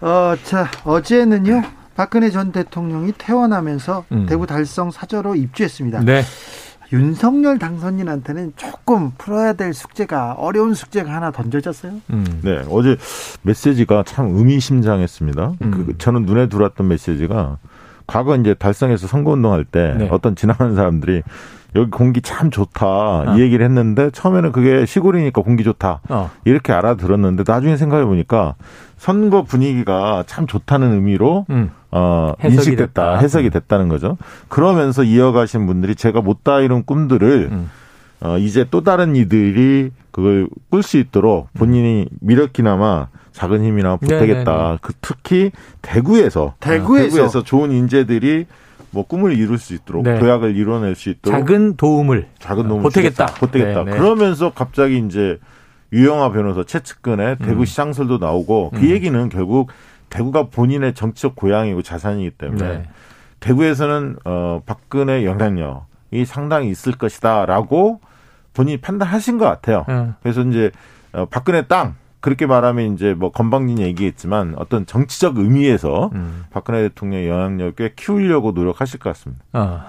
네. 0.00 0.06
어, 0.06 0.36
자 0.42 0.68
어제는요. 0.84 1.62
박근혜 1.96 2.30
전 2.30 2.52
대통령이 2.52 3.12
퇴원하면서 3.18 4.04
음. 4.12 4.26
대구 4.26 4.46
달성 4.46 4.90
사저로 4.90 5.36
입주했습니다. 5.36 6.00
네. 6.00 6.22
윤석열 6.92 7.58
당선인한테는 7.58 8.52
조금 8.56 9.12
풀어야 9.18 9.54
될 9.54 9.72
숙제가 9.72 10.34
어려운 10.34 10.74
숙제가 10.74 11.12
하나 11.12 11.30
던져졌어요. 11.30 11.92
음. 12.10 12.40
네, 12.42 12.62
어제 12.70 12.96
메시지가 13.42 14.04
참 14.06 14.36
의미심장했습니다. 14.36 15.52
음. 15.62 15.70
그, 15.70 15.98
저는 15.98 16.24
눈에 16.24 16.48
들어왔던 16.48 16.86
메시지가 16.86 17.58
과거 18.06 18.36
이제 18.36 18.54
달성에서 18.54 19.06
선거운동할 19.06 19.64
때 19.64 19.94
네. 19.98 20.08
어떤 20.10 20.36
지나가는 20.36 20.74
사람들이 20.74 21.22
여기 21.74 21.90
공기 21.90 22.20
참 22.20 22.50
좋다 22.50 22.86
어. 22.86 23.34
이 23.36 23.40
얘기를 23.40 23.64
했는데 23.64 24.10
처음에는 24.10 24.52
그게 24.52 24.86
시골이니까 24.86 25.42
공기 25.42 25.64
좋다 25.64 26.00
어. 26.08 26.30
이렇게 26.44 26.72
알아들었는데 26.72 27.42
나중에 27.46 27.76
생각해 27.76 28.04
보니까 28.04 28.54
선거 29.04 29.42
분위기가 29.42 30.24
참 30.26 30.46
좋다는 30.46 30.94
의미로 30.94 31.44
음. 31.50 31.70
어, 31.90 32.32
인식됐다, 32.42 32.86
됐다. 32.86 33.18
해석이 33.18 33.50
됐다는 33.50 33.90
거죠. 33.90 34.16
그러면서 34.48 35.04
이어가신 35.04 35.66
분들이 35.66 35.94
제가 35.94 36.22
못다 36.22 36.60
이룬 36.60 36.86
꿈들을 36.86 37.50
음. 37.52 37.70
어, 38.22 38.38
이제 38.38 38.64
또 38.70 38.82
다른 38.82 39.14
이들이 39.14 39.90
그걸 40.10 40.48
꿀 40.70 40.82
수 40.82 40.96
있도록 40.96 41.52
본인이 41.52 42.06
미력기나마 42.20 43.08
작은 43.32 43.62
힘이나 43.62 43.96
보태겠다. 43.96 44.52
네, 44.52 44.62
네, 44.62 44.70
네. 44.70 44.78
그 44.80 44.94
특히 45.02 45.50
대구에서, 45.82 46.54
대구에서 46.60 47.10
대구에서 47.10 47.42
좋은 47.42 47.72
인재들이 47.72 48.46
뭐 48.90 49.06
꿈을 49.06 49.36
이룰 49.36 49.58
수 49.58 49.74
있도록 49.74 50.04
네. 50.04 50.18
도약을 50.18 50.56
이뤄낼 50.56 50.94
수 50.94 51.10
있도록 51.10 51.40
작은 51.40 51.76
도움을 51.76 52.28
작은 52.38 52.68
도움을 52.68 52.84
보태겠다. 52.84 53.26
보태겠다. 53.26 53.84
네, 53.84 53.90
네. 53.90 53.98
그러면서 53.98 54.50
갑자기 54.54 54.96
이제 55.06 55.38
유영아 55.94 56.32
변호사 56.32 56.64
최측근의 56.64 57.38
대구 57.38 57.60
음. 57.60 57.64
시장설도 57.64 58.18
나오고 58.18 58.72
그 58.74 58.80
음. 58.80 58.90
얘기는 58.90 59.28
결국 59.28 59.70
대구가 60.10 60.48
본인의 60.48 60.94
정치적 60.94 61.36
고향이고 61.36 61.82
자산이기 61.82 62.32
때문에 62.32 62.68
네. 62.68 62.88
대구에서는 63.40 64.16
어 64.24 64.60
박근혜 64.66 65.24
영향력이 65.24 66.24
상당히 66.26 66.68
있을 66.70 66.92
것이다라고 66.92 68.00
본인이 68.54 68.78
판단하신 68.78 69.38
것 69.38 69.44
같아요. 69.44 69.84
음. 69.88 70.14
그래서 70.22 70.42
이제 70.42 70.72
어 71.12 71.26
박근혜 71.26 71.62
땅 71.62 71.94
그렇게 72.20 72.46
말하면 72.46 72.94
이제 72.94 73.14
뭐 73.14 73.30
건방진 73.30 73.78
얘기겠지만 73.78 74.54
어떤 74.56 74.86
정치적 74.86 75.38
의미에서 75.38 76.10
음. 76.14 76.44
박근혜 76.50 76.82
대통령의 76.88 77.28
영향력을 77.28 77.74
꽤 77.76 77.92
키우려고 77.94 78.52
노력하실 78.52 78.98
것 78.98 79.10
같습니다. 79.10 79.44
아. 79.52 79.86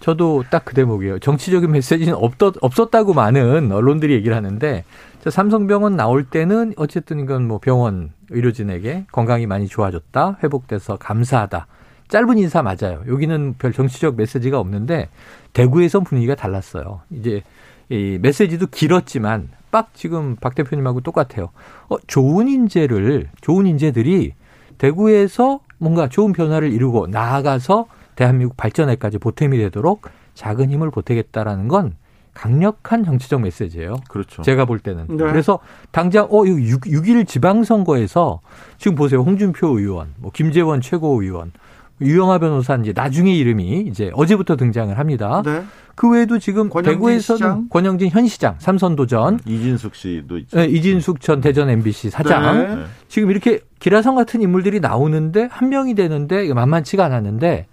저도 0.00 0.44
딱 0.50 0.66
그 0.66 0.74
대목이에요. 0.74 1.18
정치적인 1.18 1.70
메시지는 1.70 2.14
없었, 2.14 2.56
없었다고 2.60 3.14
많은 3.14 3.72
언론들이 3.72 4.12
얘기를 4.12 4.36
하는데 4.36 4.84
삼성병원 5.30 5.96
나올 5.96 6.24
때는 6.24 6.74
어쨌든 6.76 7.20
이건 7.20 7.46
뭐 7.48 7.58
병원 7.58 8.10
의료진에게 8.30 9.06
건강이 9.12 9.46
많이 9.46 9.66
좋아졌다, 9.66 10.38
회복돼서 10.42 10.96
감사하다. 10.96 11.66
짧은 12.08 12.38
인사 12.38 12.62
맞아요. 12.62 13.02
여기는 13.08 13.54
별 13.58 13.72
정치적 13.72 14.16
메시지가 14.16 14.58
없는데 14.58 15.08
대구에선 15.52 16.04
분위기가 16.04 16.34
달랐어요. 16.34 17.00
이제 17.10 17.42
이 17.88 18.18
메시지도 18.20 18.66
길었지만 18.66 19.48
빡 19.70 19.94
지금 19.94 20.36
박 20.36 20.54
대표님하고 20.54 21.00
똑같아요. 21.00 21.50
어, 21.88 21.96
좋은 22.06 22.48
인재를 22.48 23.28
좋은 23.40 23.66
인재들이 23.66 24.34
대구에서 24.78 25.60
뭔가 25.78 26.08
좋은 26.08 26.32
변화를 26.32 26.72
이루고 26.72 27.08
나아가서 27.08 27.86
대한민국 28.16 28.56
발전에까지 28.56 29.18
보탬이 29.18 29.58
되도록 29.58 30.02
작은 30.34 30.70
힘을 30.70 30.90
보태겠다라는 30.90 31.68
건 31.68 31.96
강력한 32.34 33.04
정치적 33.04 33.40
메시지예요. 33.40 33.96
그렇죠. 34.08 34.42
제가 34.42 34.64
볼 34.64 34.78
때는. 34.80 35.06
네. 35.08 35.16
그래서 35.16 35.60
당장 35.92 36.24
어 36.30 36.44
6, 36.46 36.82
6일 36.82 37.26
지방선거에서 37.26 38.40
지금 38.78 38.96
보세요. 38.96 39.20
홍준표 39.20 39.78
의원, 39.78 40.08
뭐 40.18 40.30
김재원 40.32 40.80
최고의원, 40.80 41.52
유영하 42.00 42.38
변호사 42.38 42.74
이제 42.76 42.92
나중에 42.94 43.32
이름이 43.34 43.82
이제 43.86 44.10
어제부터 44.14 44.56
등장을 44.56 44.98
합니다. 44.98 45.42
네. 45.44 45.62
그 45.94 46.10
외에도 46.10 46.40
지금 46.40 46.68
대구에서는 46.70 47.36
시장? 47.38 47.68
권영진 47.70 48.10
현 48.10 48.26
시장 48.26 48.56
삼선 48.58 48.96
도전 48.96 49.38
이진숙 49.46 49.94
씨도 49.94 50.38
있죠. 50.38 50.56
네, 50.58 50.64
이진숙 50.66 51.20
전 51.20 51.40
대전 51.40 51.70
MBC 51.70 52.10
사장 52.10 52.58
네. 52.80 52.84
지금 53.06 53.30
이렇게 53.30 53.60
기라성 53.78 54.16
같은 54.16 54.42
인물들이 54.42 54.80
나오는데 54.80 55.48
한 55.52 55.68
명이 55.68 55.94
되는데 55.94 56.52
만만치가 56.52 57.04
않았는데 57.04 57.66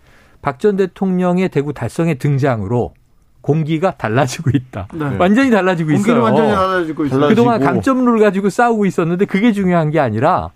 박 0.43 0.59
전 0.59 0.75
대통령의 0.75 1.49
대구 1.49 1.73
달성의 1.73 2.19
등장으로 2.19 2.93
공기가 3.41 3.91
달라지고 3.91 4.51
있다. 4.53 4.87
네. 4.93 5.17
완전히 5.17 5.49
달라지고 5.49 5.91
공기는 5.91 6.17
있어요. 6.17 6.23
완전히 6.23 6.51
달라지고 6.51 7.05
있어요. 7.05 7.27
그동안 7.27 7.59
감점룰 7.59 8.19
가지고 8.19 8.49
싸우고 8.49 8.85
있었는데 8.85 9.25
그게 9.25 9.51
중요한 9.51 9.89
게 9.89 9.99
아니라 9.99 10.49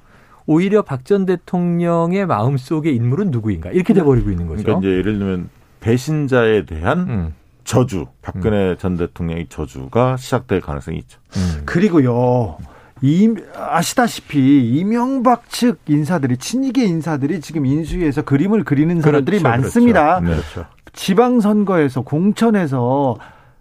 오히려 0.45 0.81
박 0.83 1.03
전 1.05 1.25
대통령의 1.25 2.25
마음속의 2.25 2.95
인물은 2.95 3.31
누구인가 3.31 3.71
이렇게 3.71 3.93
돼버리고 3.93 4.29
있는 4.29 4.47
거죠. 4.47 4.63
그러니까 4.63 4.87
이제 4.87 4.97
예를 4.97 5.17
들면 5.19 5.49
배신자에 5.79 6.65
대한 6.65 6.99
음. 6.99 7.33
저주, 7.63 8.05
박근혜 8.21 8.71
음. 8.71 8.75
전 8.77 8.95
대통령의 8.97 9.47
저주가 9.49 10.17
시작될 10.17 10.61
가능성이 10.61 10.97
있죠. 10.99 11.19
음. 11.37 11.63
그리고요. 11.65 12.57
이, 13.01 13.33
아시다시피 13.55 14.69
이명박 14.69 15.49
측 15.49 15.79
인사들이 15.87 16.37
친이계 16.37 16.85
인사들이 16.85 17.41
지금 17.41 17.65
인수위에서 17.65 18.21
그림을 18.23 18.63
그리는 18.63 19.01
사람들이 19.01 19.39
그렇죠, 19.39 19.49
많습니다. 19.61 20.19
그렇죠. 20.21 20.41
그렇죠. 20.53 20.69
지방선거에서 20.95 22.01
공천에서 22.01 23.17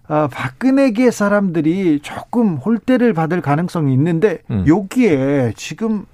아, 0.06 0.28
박근혜계 0.30 1.10
사람들이 1.10 2.00
조금 2.02 2.56
홀대를 2.56 3.14
받을 3.14 3.40
가능성이 3.40 3.92
있는데 3.94 4.38
음. 4.50 4.64
여기에 4.66 5.54
지금 5.56 6.04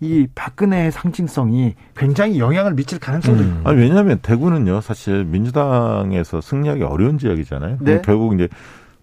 이 0.00 0.26
박근혜의 0.34 0.92
상징성이 0.92 1.74
굉장히 1.96 2.38
영향을 2.38 2.74
미칠 2.74 2.98
가능성도 2.98 3.42
음. 3.42 3.60
아니 3.64 3.78
왜냐하면 3.80 4.18
대구는요 4.22 4.80
사실 4.80 5.24
민주당에서 5.24 6.40
승리하기 6.40 6.82
어려운 6.82 7.18
지역이잖아요. 7.18 7.78
네. 7.80 8.02
결국 8.02 8.34
이제 8.34 8.48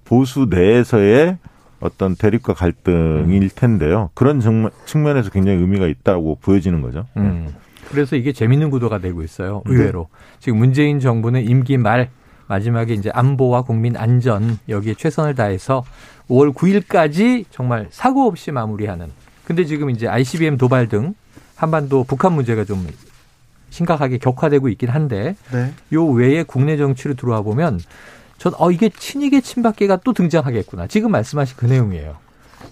보수 0.05 0.47
내에서의 0.49 1.37
어떤 1.79 2.15
대립과 2.15 2.53
갈등일 2.53 3.43
음. 3.43 3.49
텐데요. 3.55 4.09
그런 4.15 4.41
측면에서 4.85 5.29
굉장히 5.29 5.59
의미가 5.59 5.85
있다고 5.87 6.39
보여지는 6.41 6.81
거죠. 6.81 7.05
음. 7.17 7.53
그래서 7.89 8.15
이게 8.15 8.31
재밌는 8.33 8.69
구도가 8.69 8.99
되고 8.99 9.23
있어요. 9.23 9.61
네. 9.65 9.73
의외로 9.73 10.07
네. 10.11 10.37
지금 10.39 10.59
문재인 10.59 10.99
정부는 10.99 11.47
임기 11.47 11.77
말 11.77 12.09
마지막에 12.47 12.93
이제 12.93 13.09
안보와 13.13 13.63
국민 13.63 13.97
안전 13.97 14.57
여기에 14.69 14.95
최선을 14.95 15.35
다해서 15.35 15.83
5월 16.29 16.53
9일까지 16.53 17.45
정말 17.51 17.87
사고 17.89 18.27
없이 18.27 18.51
마무리하는 18.51 19.07
근데 19.45 19.65
지금 19.65 19.89
이제 19.89 20.07
ICBM 20.07 20.57
도발 20.57 20.87
등 20.87 21.13
한반도 21.55 22.03
북한 22.03 22.33
문제가 22.33 22.63
좀 22.65 22.85
심각하게 23.69 24.17
격화되고 24.17 24.69
있긴 24.69 24.89
한데 24.89 25.35
네. 25.51 25.73
요 25.93 26.05
외에 26.05 26.43
국내 26.43 26.77
정치로 26.77 27.15
들어와 27.15 27.41
보면 27.41 27.79
전 28.37 28.53
어 28.57 28.71
이게 28.71 28.89
친이계 28.89 29.41
친박계가 29.41 30.01
또 30.03 30.13
등장하겠구나. 30.13 30.87
지금 30.87 31.11
말씀하신 31.11 31.55
그 31.57 31.65
내용이에요. 31.65 32.15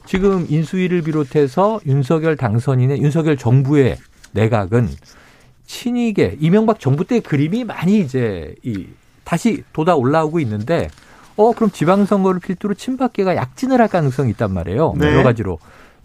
지금 0.06 0.46
인수위를 0.48 1.02
비롯해서 1.02 1.80
윤석열 1.86 2.38
당선인의 2.38 3.02
윤석열 3.02 3.36
정부의 3.38 3.98
내각은 4.36 4.90
친이계 5.66 6.38
이명박 6.40 6.80
정부 6.80 7.06
때 7.06 7.20
그림이 7.20 7.64
많이 7.64 8.00
이제 8.00 8.56
이 8.64 8.86
다시 9.24 9.64
돋아 9.74 9.96
올라오고 9.96 10.40
있는데 10.42 10.90
어 11.36 11.52
그럼 11.54 11.72
지방선거를 11.72 12.40
필두로 12.40 12.76
친박계가 12.76 13.36
약진을 13.36 13.82
할 13.82 13.88
가능성이 13.88 14.30
있단 14.32 14.54
말이에요. 14.54 14.94
네. 14.98 15.08
여러 15.08 15.24
가지로 15.24 15.58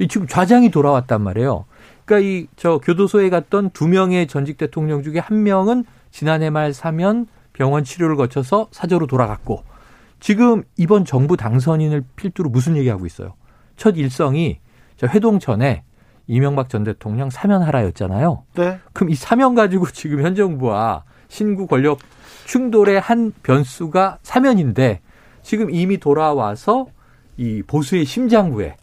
지금 0.09 0.27
좌장이 0.27 0.71
돌아왔단 0.71 1.21
말이에요. 1.21 1.67
그러니까 2.07 2.27
이 2.29 2.47
저 2.57 2.79
교도소에 2.79 3.29
갔던 3.31 3.71
두 3.71 3.87
명의 3.87 4.27
전직 4.27 4.57
대통령 4.57 5.03
중에 5.03 5.19
한 5.19 5.43
명은 5.43 5.85
지난해 6.11 6.51
말 6.51 6.73
사면 6.73 7.27
병원 7.53 7.85
치료를 7.85 8.17
거쳐서 8.17 8.69
사저로 8.73 9.07
돌아갔고 9.07 9.63
지금 10.19 10.63
이번 10.77 11.05
정부 11.05 11.37
당선인을 11.37 12.05
필두로 12.17 12.51
무슨 12.51 12.77
얘기하고 12.77 13.07
있어요? 13.07 13.35
첫 13.77 13.97
일성이 13.97 14.59
저 14.97 15.07
회동 15.07 15.39
전에 15.39 15.83
이명박 16.31 16.69
전 16.69 16.85
대통령 16.85 17.29
사면 17.29 17.63
하라였잖아요. 17.63 18.45
네. 18.55 18.79
그럼 18.93 19.11
이 19.11 19.17
사면 19.17 19.57
가지고 19.57 19.87
지금 19.91 20.23
현 20.23 20.37
정부와 20.37 21.03
신구 21.29 21.67
권력 21.67 21.99
충돌의 22.47 23.01
한 23.01 23.33
변수가 23.43 24.19
사면인데 24.23 25.01
지금 25.43 25.71
이미 25.71 25.99
돌아와서 25.99 26.87
이 27.37 27.63
보수의 27.67 28.05
심장부에 28.05 28.77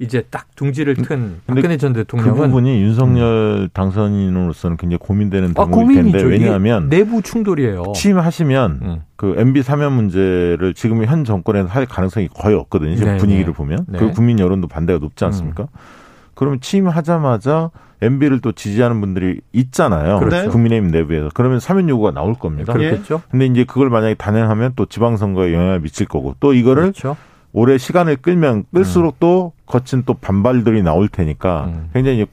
이제 0.00 0.22
딱 0.30 0.46
둥지를 0.56 0.94
튼 0.94 1.40
박근혜 1.46 1.76
전 1.76 1.92
대통령은 1.92 2.34
그 2.34 2.46
부분이 2.46 2.80
윤석열 2.82 3.64
음. 3.64 3.68
당선인으로서는 3.72 4.76
굉장히 4.78 4.98
고민되는 4.98 5.52
아, 5.56 5.66
대목일 5.66 5.98
아, 5.98 6.02
텐데 6.02 6.22
왜냐하면 6.22 6.88
내부 6.88 7.20
충돌이에요. 7.22 7.92
취임하시면 7.94 8.80
음. 8.82 9.02
그 9.16 9.34
MB 9.36 9.62
사면 9.62 9.92
문제를 9.92 10.72
지금 10.74 11.04
현 11.04 11.24
정권에는 11.24 11.68
할 11.68 11.84
가능성이 11.84 12.28
거의 12.28 12.56
없거든요. 12.56 12.96
지금 12.96 13.12
네, 13.12 13.18
분위기를 13.18 13.52
네. 13.52 13.56
보면 13.56 13.86
네. 13.88 13.98
그 13.98 14.10
국민 14.12 14.38
여론도 14.38 14.68
반대가 14.68 14.98
높지 14.98 15.24
않습니까? 15.26 15.64
음. 15.64 16.00
그러면 16.40 16.58
취임하자마자 16.62 17.70
MB를 18.00 18.40
또 18.40 18.52
지지하는 18.52 19.02
분들이 19.02 19.42
있잖아요. 19.52 20.20
그렇죠. 20.20 20.48
국민의힘 20.48 20.90
내부에서. 20.90 21.28
그러면 21.34 21.60
사면 21.60 21.86
요구가 21.90 22.12
나올 22.12 22.32
겁니다. 22.32 22.72
그렇겠죠. 22.72 23.20
근데 23.30 23.44
이제 23.44 23.64
그걸 23.64 23.90
만약에 23.90 24.14
단행하면 24.14 24.72
또 24.74 24.86
지방선거에 24.86 25.52
영향을 25.52 25.80
미칠 25.80 26.06
거고 26.06 26.34
또 26.40 26.54
이거를 26.54 26.84
그렇죠. 26.84 27.18
오래 27.52 27.76
시간을 27.76 28.16
끌면 28.16 28.64
끌수록 28.72 29.16
음. 29.16 29.20
또 29.20 29.52
거친 29.66 30.04
또 30.06 30.14
반발들이 30.14 30.82
나올 30.82 31.08
테니까 31.08 31.64
음. 31.66 31.90
굉장히 31.92 32.24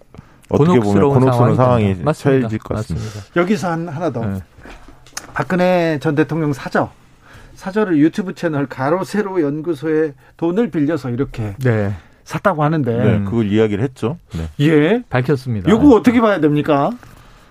어떻게 0.47 0.80
보면 0.80 1.10
곤혹스러운 1.10 1.55
상황이 1.58 1.97
처해질 2.14 2.60
것 2.60 2.76
같습니다. 2.76 3.05
맞습니다. 3.05 3.41
여기서 3.41 3.70
한, 3.70 3.89
하나 3.89 4.10
더. 4.10 4.26
네. 4.26 4.39
박근혜 5.34 5.99
전 5.99 6.16
대통령 6.16 6.53
사저. 6.53 6.89
사저를 7.55 7.97
유튜브 7.97 8.36
채널 8.36 8.68
가로 8.68 9.03
세로 9.03 9.41
연구소에 9.41 10.14
돈을 10.38 10.72
빌려서 10.72 11.10
이렇게 11.10 11.55
네. 11.58 11.93
샀다고 12.28 12.61
하는데 12.61 12.91
네, 12.91 13.23
그걸 13.23 13.49
이야기를 13.49 13.82
했죠. 13.84 14.17
네. 14.34 14.49
예, 14.65 15.01
밝혔습니다. 15.09 15.71
이거 15.71 15.95
어떻게 15.95 16.19
봐야 16.19 16.41
됩니까? 16.41 16.91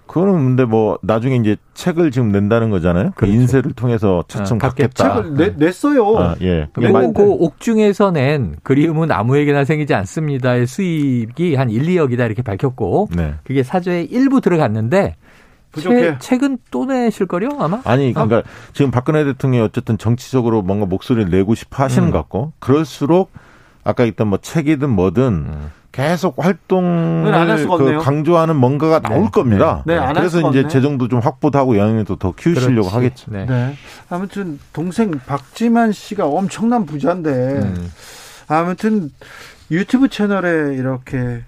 그거는 0.07 0.35
근데 0.35 0.65
뭐 0.67 0.99
나중에 1.03 1.37
이제 1.37 1.57
책을 1.75 2.11
지금 2.11 2.31
낸다는 2.31 2.69
거잖아요. 2.71 3.11
그 3.17 3.21
그렇죠. 3.23 3.35
인쇄를 3.35 3.73
통해서 3.73 4.23
차츰 4.29 4.57
아, 4.57 4.69
갖겠다. 4.69 5.15
책을 5.25 5.35
내, 5.35 5.55
냈어요. 5.57 6.17
아, 6.19 6.35
예. 6.43 6.69
그리고 6.75 7.13
그 7.15 7.23
옥중에서 7.25 8.11
낸 8.13 8.57
그리움은 8.63 9.11
아무에게나 9.11 9.65
생기지 9.65 9.95
않습니다의 9.95 10.67
수입이 10.67 11.55
한 11.57 11.71
1, 11.71 11.83
2억이다 11.83 12.27
이렇게 12.27 12.43
밝혔고 12.43 13.09
네. 13.17 13.35
그게 13.45 13.63
사조에 13.63 14.03
일부 14.03 14.41
들어갔는데 14.43 15.17
부족해. 15.73 16.19
책, 16.21 16.43
은 16.43 16.59
또 16.71 16.85
내실 16.85 17.27
거요 17.27 17.49
아마? 17.59 17.81
아니 17.85 18.13
그러니까 18.13 18.37
아? 18.39 18.43
지금 18.75 18.91
박근혜 18.91 19.25
대통령이 19.25 19.65
어쨌든 19.65 19.97
정치적으로 19.99 20.61
뭔가 20.63 20.85
목소리를 20.87 21.31
내고 21.31 21.55
싶어 21.55 21.83
하시는 21.83 22.09
음. 22.09 22.13
것 22.13 22.19
같고 22.19 22.53
그럴수록 22.61 23.31
아까 23.87 24.05
있던 24.05 24.27
뭐 24.29 24.39
책이든 24.43 24.91
뭐든 24.91 25.23
음. 25.23 25.71
계속 25.93 26.45
활동을 26.45 27.33
그 27.79 27.99
강조하는 28.03 28.57
뭔가가 28.57 29.01
나올 29.01 29.23
네. 29.23 29.31
겁니다. 29.31 29.83
네. 29.87 29.99
네. 29.99 30.13
그래서 30.13 30.51
이제 30.51 30.69
재정도 30.69 31.09
좀 31.09 31.21
확보하고 31.21 31.79
영향도 31.79 32.17
더 32.17 32.33
키우시려고 32.33 32.91
그렇지. 32.91 32.95
하겠죠. 32.95 33.31
네. 33.31 33.47
네. 33.47 33.77
아무튼 34.11 34.59
동생 34.75 35.13
박지만 35.25 35.93
씨가 35.93 36.27
엄청난 36.27 36.85
부자인데 36.85 37.31
음. 37.31 37.93
아무튼 38.49 39.11
유튜브 39.71 40.09
채널에 40.09 40.75
이렇게 40.75 41.45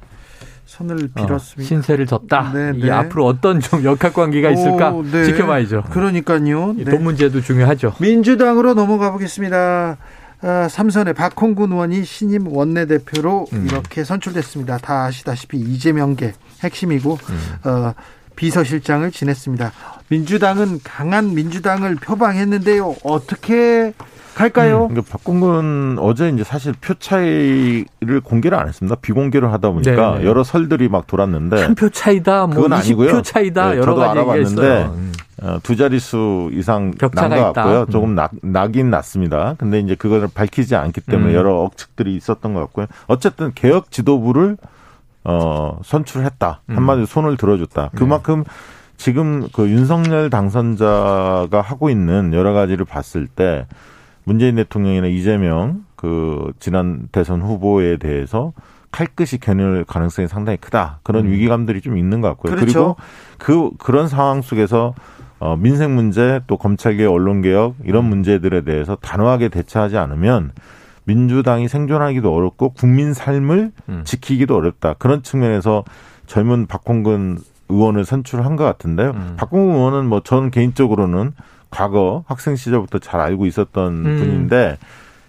손을 0.65 0.97
어, 0.97 1.09
빌었습니다. 1.15 1.63
어, 1.63 1.67
신세를 1.67 2.07
졌다. 2.07 2.53
네, 2.55 2.73
네. 2.73 2.91
앞으로 2.91 3.27
어떤 3.27 3.61
좀 3.61 3.83
역학 3.85 4.15
관계가 4.15 4.51
있을까 4.51 4.93
오, 4.93 5.03
네. 5.03 5.25
지켜봐야죠. 5.25 5.85
그러니까요. 5.91 6.75
돈 6.89 7.03
문제도 7.03 7.39
중요하죠. 7.41 7.95
민주당으로 8.01 8.75
넘어가 8.75 9.11
보겠습니다. 9.11 9.99
어, 10.43 10.69
삼선의 10.69 11.15
박홍근 11.15 11.73
의원이 11.73 12.05
신임 12.05 12.47
원내대표로 12.47 13.47
음. 13.53 13.67
이렇게 13.67 14.05
선출됐습니다. 14.05 14.79
다 14.79 15.05
아시다시피 15.05 15.59
이재명계 15.59 16.35
핵심이고 16.63 17.19
음. 17.31 17.69
어, 17.69 17.95
비서실장을 18.39 19.11
지냈습니다. 19.11 19.73
민주당은 20.11 20.79
강한 20.85 21.35
민주당을 21.35 21.97
표방했는데요. 21.97 22.95
어떻게 23.03 23.93
갈까요? 24.37 24.85
음, 24.85 24.89
그러니까 24.91 25.19
박홍근 25.19 25.97
어제 25.99 26.29
이제 26.29 26.45
사실 26.45 26.73
표 26.81 26.95
차이를 26.95 28.21
공개를 28.23 28.57
안 28.57 28.69
했습니다. 28.69 28.95
비공개를 29.03 29.53
하다 29.53 29.71
보니까 29.71 30.13
네네. 30.15 30.25
여러 30.25 30.45
설들이 30.45 30.89
막 30.89 31.09
돌았는데 31.09 31.61
한 31.61 31.75
표 31.75 31.89
차이다, 31.91 32.47
뭐 32.47 32.55
그건 32.55 32.73
아니고요. 32.75 33.11
표 33.11 33.23
차이다 33.23 33.71
네, 33.71 33.77
여러 33.79 33.87
저도 33.87 33.97
가지 34.01 34.11
알아봤는데 34.21 34.85
음. 34.95 35.13
어, 35.43 35.59
두 35.65 35.75
자릿수 35.75 36.51
이상 36.53 36.93
난 37.15 37.31
것 37.31 37.53
같고요. 37.53 37.81
음. 37.81 37.91
조금 37.91 38.15
나, 38.15 38.29
나긴 38.41 38.91
났습니다. 38.91 39.57
근데 39.59 39.81
이제 39.81 39.97
그걸 39.97 40.29
밝히지 40.33 40.77
않기 40.77 41.01
때문에 41.01 41.33
음. 41.33 41.35
여러 41.35 41.57
억측들이 41.63 42.15
있었던 42.15 42.55
것 42.55 42.61
같고요. 42.61 42.87
어쨌든 43.09 43.51
개혁 43.57 43.91
지도부를 43.91 44.57
어, 45.29 45.79
선출했다. 45.85 46.63
음. 46.71 46.77
한마디로 46.77 47.05
손을 47.05 47.37
들어줬다. 47.37 47.91
네. 47.93 47.99
그만큼 47.99 48.45
지금 48.97 49.47
그 49.53 49.69
윤석열 49.69 50.31
당선자가 50.31 51.61
하고 51.61 51.91
있는 51.91 52.33
여러 52.33 52.55
가지를 52.55 52.87
봤을 52.87 53.27
때 53.27 53.67
문재인 54.25 54.57
대통령이나 54.57 55.07
이재명 55.07 55.85
그 55.97 56.53
지난 56.59 57.09
대선 57.13 57.43
후보에 57.43 57.99
대해서 57.99 58.55
칼끝이 58.91 59.39
겨눌 59.41 59.85
가능성이 59.85 60.29
상당히 60.29 60.57
크다. 60.57 61.01
그런 61.03 61.27
음. 61.27 61.33
위기감들이 61.33 61.83
좀 61.83 61.99
있는 61.99 62.23
것 62.23 62.29
같고요. 62.29 62.57
그렇죠. 62.57 62.97
그리고 63.39 63.71
그 63.71 63.77
그런 63.77 64.09
상황 64.09 64.41
속에서 64.41 64.95
어 65.41 65.57
민생 65.57 65.95
문제 65.95 66.41
또 66.47 66.57
검찰개혁 66.57 67.13
언론개혁 67.13 67.77
이런 67.85 68.05
음. 68.07 68.09
문제들에 68.09 68.63
대해서 68.63 68.97
단호하게 68.97 69.51
대처하지 69.51 69.99
않으면 69.99 70.53
민주당이 71.09 71.69
생존하기도 71.69 72.33
어렵고 72.33 72.75
국민 72.75 73.15
삶을 73.15 73.73
음. 73.89 74.03
지키기도 74.05 74.55
어렵다. 74.57 74.95
그런 74.99 75.23
측면에서 75.23 75.85
젊은 76.27 76.67
박홍근 76.67 77.39
의원을 77.71 78.05
선출한 78.05 78.57
것 78.57 78.65
같은데요. 78.65 79.11
음. 79.11 79.35
박홍근 79.39 79.75
의원은 79.75 80.07
뭐 80.07 80.21
저는 80.21 80.51
개인적으로는 80.51 81.33
과거 81.71 82.25
학생 82.27 82.57
시절부터 82.57 82.99
잘 82.99 83.21
알고 83.21 83.47
있었던 83.47 84.07
음. 84.07 84.19
분인데 84.19 84.77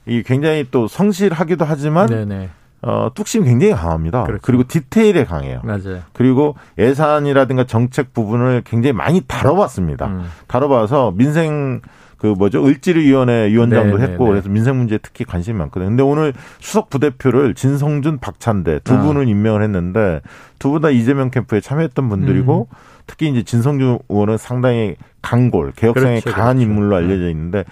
이 0.06 0.22
굉장히 0.24 0.66
또 0.70 0.88
성실하기도 0.90 1.64
하지만 1.64 2.08
네네. 2.08 2.50
어, 2.82 3.12
뚝심 3.14 3.46
굉장히 3.46 3.74
강합니다. 3.74 4.24
그렇죠. 4.24 4.42
그리고 4.42 4.64
디테일에 4.68 5.24
강해요. 5.24 5.62
맞아요. 5.64 6.02
그리고 6.12 6.56
예산이라든가 6.78 7.66
정책 7.66 8.14
부분을 8.14 8.64
굉장히 8.66 8.94
많이 8.94 9.22
다뤄봤습니다. 9.22 10.08
음. 10.08 10.26
다뤄봐서 10.48 11.14
민생 11.16 11.82
그 12.20 12.28
뭐죠 12.28 12.66
을지위원회 12.66 13.48
위원장도 13.50 13.96
네네네. 13.98 14.12
했고 14.12 14.26
그래서 14.28 14.50
민생 14.50 14.78
문제에 14.78 15.00
특히 15.02 15.24
관심이 15.26 15.58
많거든요. 15.58 15.90
근데 15.90 16.04
오늘 16.04 16.34
수석 16.60 16.90
부대표를 16.90 17.56
진성준, 17.56 18.20
박찬대 18.20 18.80
두 18.84 18.94
아. 18.96 19.02
분을 19.02 19.28
임명을 19.28 19.64
했는데 19.64 20.22
두 20.60 20.72
분 20.72 20.82
다 20.82 20.90
이재명 20.90 21.30
캠프에 21.32 21.62
참여했던 21.62 22.10
분들이고 22.10 22.68
음. 22.70 22.76
특히 23.08 23.30
이제 23.30 23.44
진성준 23.44 24.00
의원은 24.10 24.38
상당히 24.38 24.96
강골, 25.22 25.72
개혁성이 25.76 26.20
그렇죠, 26.22 26.36
강한 26.36 26.58
그렇죠. 26.58 26.70
인물로 26.70 26.96
알려져 26.98 27.24
네. 27.24 27.32
있는데 27.32 27.64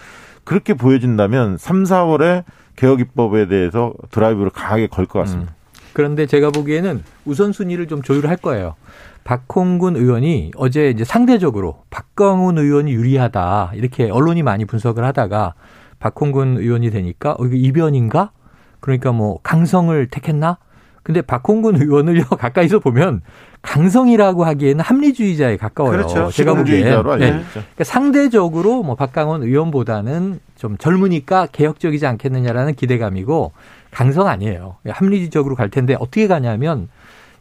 그렇게 0.46 0.74
보여진다면 0.74 1.58
3, 1.58 1.84
4월에 1.84 2.44
개혁 2.78 3.00
입법에 3.02 3.48
대해서 3.48 3.94
드라이브를 4.12 4.50
강하게 4.52 4.88
걸 4.88 5.06
것 5.08 5.20
같습니다. 5.20 5.52
음. 5.52 5.57
그런데 5.94 6.26
제가 6.26 6.52
보기에는 6.52 7.04
우선순위를 7.26 7.88
좀 7.88 8.02
조율할 8.02 8.38
거예요. 8.38 8.76
박홍근 9.24 9.98
의원이 9.98 10.52
어제 10.56 10.90
이제 10.90 11.04
상대적으로 11.04 11.84
박광훈 11.90 12.58
의원이 12.58 12.94
유리하다 12.94 13.72
이렇게 13.76 14.10
언론이 14.10 14.42
많이 14.42 14.64
분석을 14.64 15.04
하다가 15.04 15.54
박홍근 16.00 16.58
의원이 16.58 16.92
되니까 16.92 17.32
어 17.32 17.46
이거 17.46 17.56
이변인가? 17.56 18.32
그러니까 18.80 19.12
뭐 19.12 19.40
강성을 19.44 20.08
택했나? 20.08 20.60
근데 21.04 21.22
박홍근 21.22 21.76
의원을 21.82 22.24
가까이서 22.40 22.80
보면 22.80 23.22
강성이라고 23.62 24.46
하기에는 24.46 24.82
합리주의자에 24.82 25.58
가까워요. 25.58 25.92
그렇죠. 25.92 26.30
제가 26.32 26.54
보기에 26.54 26.84
네. 26.84 27.02
그러니까 27.02 27.84
상대적으로 27.84 28.84
뭐 28.84 28.96
박강원 28.96 29.44
의원보다는 29.44 30.40
좀 30.56 30.78
젊으니까 30.78 31.48
개혁적이지 31.52 32.06
않겠느냐라는 32.06 32.76
기대감이고 32.76 33.52
강성 33.92 34.28
아니에요. 34.28 34.78
합리적으로 34.88 35.56
갈 35.56 35.70
텐데 35.70 35.96
어떻게 36.00 36.28
가냐면 36.28 36.90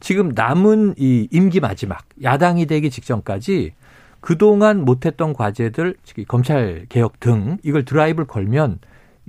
지금 0.00 0.32
남은 0.34 0.94
이 0.98 1.28
임기 1.30 1.60
마지막 1.60 2.04
야당이 2.22 2.66
되기 2.66 2.90
직전까지 2.90 3.72
그동안 4.20 4.84
못했던 4.84 5.32
과제들 5.32 5.94
검찰 6.28 6.86
개혁 6.88 7.20
등 7.20 7.58
이걸 7.62 7.84
드라이브를 7.84 8.26
걸면 8.26 8.78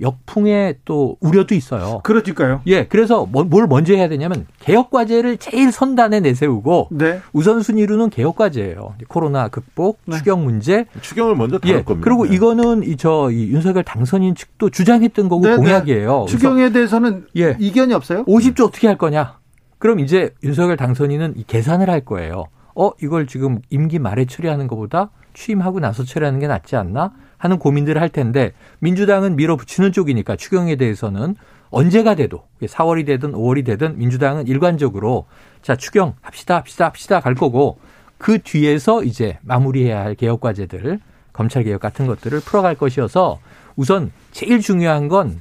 역풍의 0.00 0.76
또 0.84 1.16
우려도 1.20 1.54
있어요. 1.54 2.00
그러니까요. 2.04 2.60
예, 2.66 2.86
그래서 2.86 3.26
뭐, 3.26 3.44
뭘 3.44 3.66
먼저 3.66 3.94
해야 3.94 4.08
되냐면 4.08 4.46
개혁 4.60 4.90
과제를 4.90 5.38
제일 5.38 5.72
선단에 5.72 6.20
내세우고 6.20 6.88
네. 6.92 7.20
우선순위로는 7.32 8.10
개혁 8.10 8.36
과제예요. 8.36 8.94
코로나 9.08 9.48
극복, 9.48 10.00
네. 10.04 10.16
추경 10.18 10.44
문제. 10.44 10.86
추경을 11.00 11.34
먼저 11.34 11.58
다룰 11.58 11.78
예, 11.78 11.82
겁니다. 11.82 12.04
그리고 12.04 12.26
네. 12.26 12.34
이거는 12.34 12.84
이저 12.84 13.30
이 13.32 13.48
윤석열 13.48 13.84
당선인 13.84 14.34
측도 14.34 14.70
주장했던 14.70 15.28
거고 15.28 15.44
네, 15.44 15.50
네. 15.50 15.56
공약이에요. 15.56 16.26
추경에 16.28 16.70
대해서는 16.70 17.26
예. 17.36 17.56
이견이 17.58 17.94
없어요? 17.94 18.24
50조 18.24 18.66
어떻게 18.66 18.86
할 18.86 18.96
거냐? 18.98 19.38
그럼 19.78 20.00
이제 20.00 20.34
윤석열 20.42 20.76
당선인은 20.76 21.34
이 21.36 21.44
계산을 21.44 21.88
할 21.90 22.04
거예요. 22.04 22.44
어, 22.74 22.92
이걸 23.02 23.26
지금 23.26 23.60
임기 23.70 23.98
말에 23.98 24.24
처리하는 24.26 24.68
것보다 24.68 25.10
취임하고 25.34 25.80
나서 25.80 26.04
처리하는 26.04 26.38
게 26.38 26.46
낫지 26.46 26.76
않나? 26.76 27.12
하는 27.38 27.58
고민들을 27.58 28.00
할 28.00 28.08
텐데 28.08 28.52
민주당은 28.80 29.36
밀어붙이는 29.36 29.92
쪽이니까 29.92 30.36
추경에 30.36 30.76
대해서는 30.76 31.36
언제가 31.70 32.14
돼도 32.14 32.44
4월이 32.62 33.06
되든 33.06 33.32
5월이 33.32 33.64
되든 33.64 33.98
민주당은 33.98 34.46
일관적으로 34.46 35.26
자 35.62 35.76
추경 35.76 36.14
합시다 36.20 36.56
합시다 36.56 36.86
합시다 36.86 37.20
갈 37.20 37.34
거고 37.34 37.78
그 38.18 38.38
뒤에서 38.42 39.04
이제 39.04 39.38
마무리해야 39.42 40.00
할 40.00 40.14
개혁 40.14 40.40
과제들 40.40 41.00
검찰 41.32 41.64
개혁 41.64 41.80
같은 41.80 42.06
것들을 42.06 42.40
풀어갈 42.40 42.74
것이어서 42.74 43.38
우선 43.76 44.10
제일 44.32 44.60
중요한 44.60 45.08
건 45.08 45.40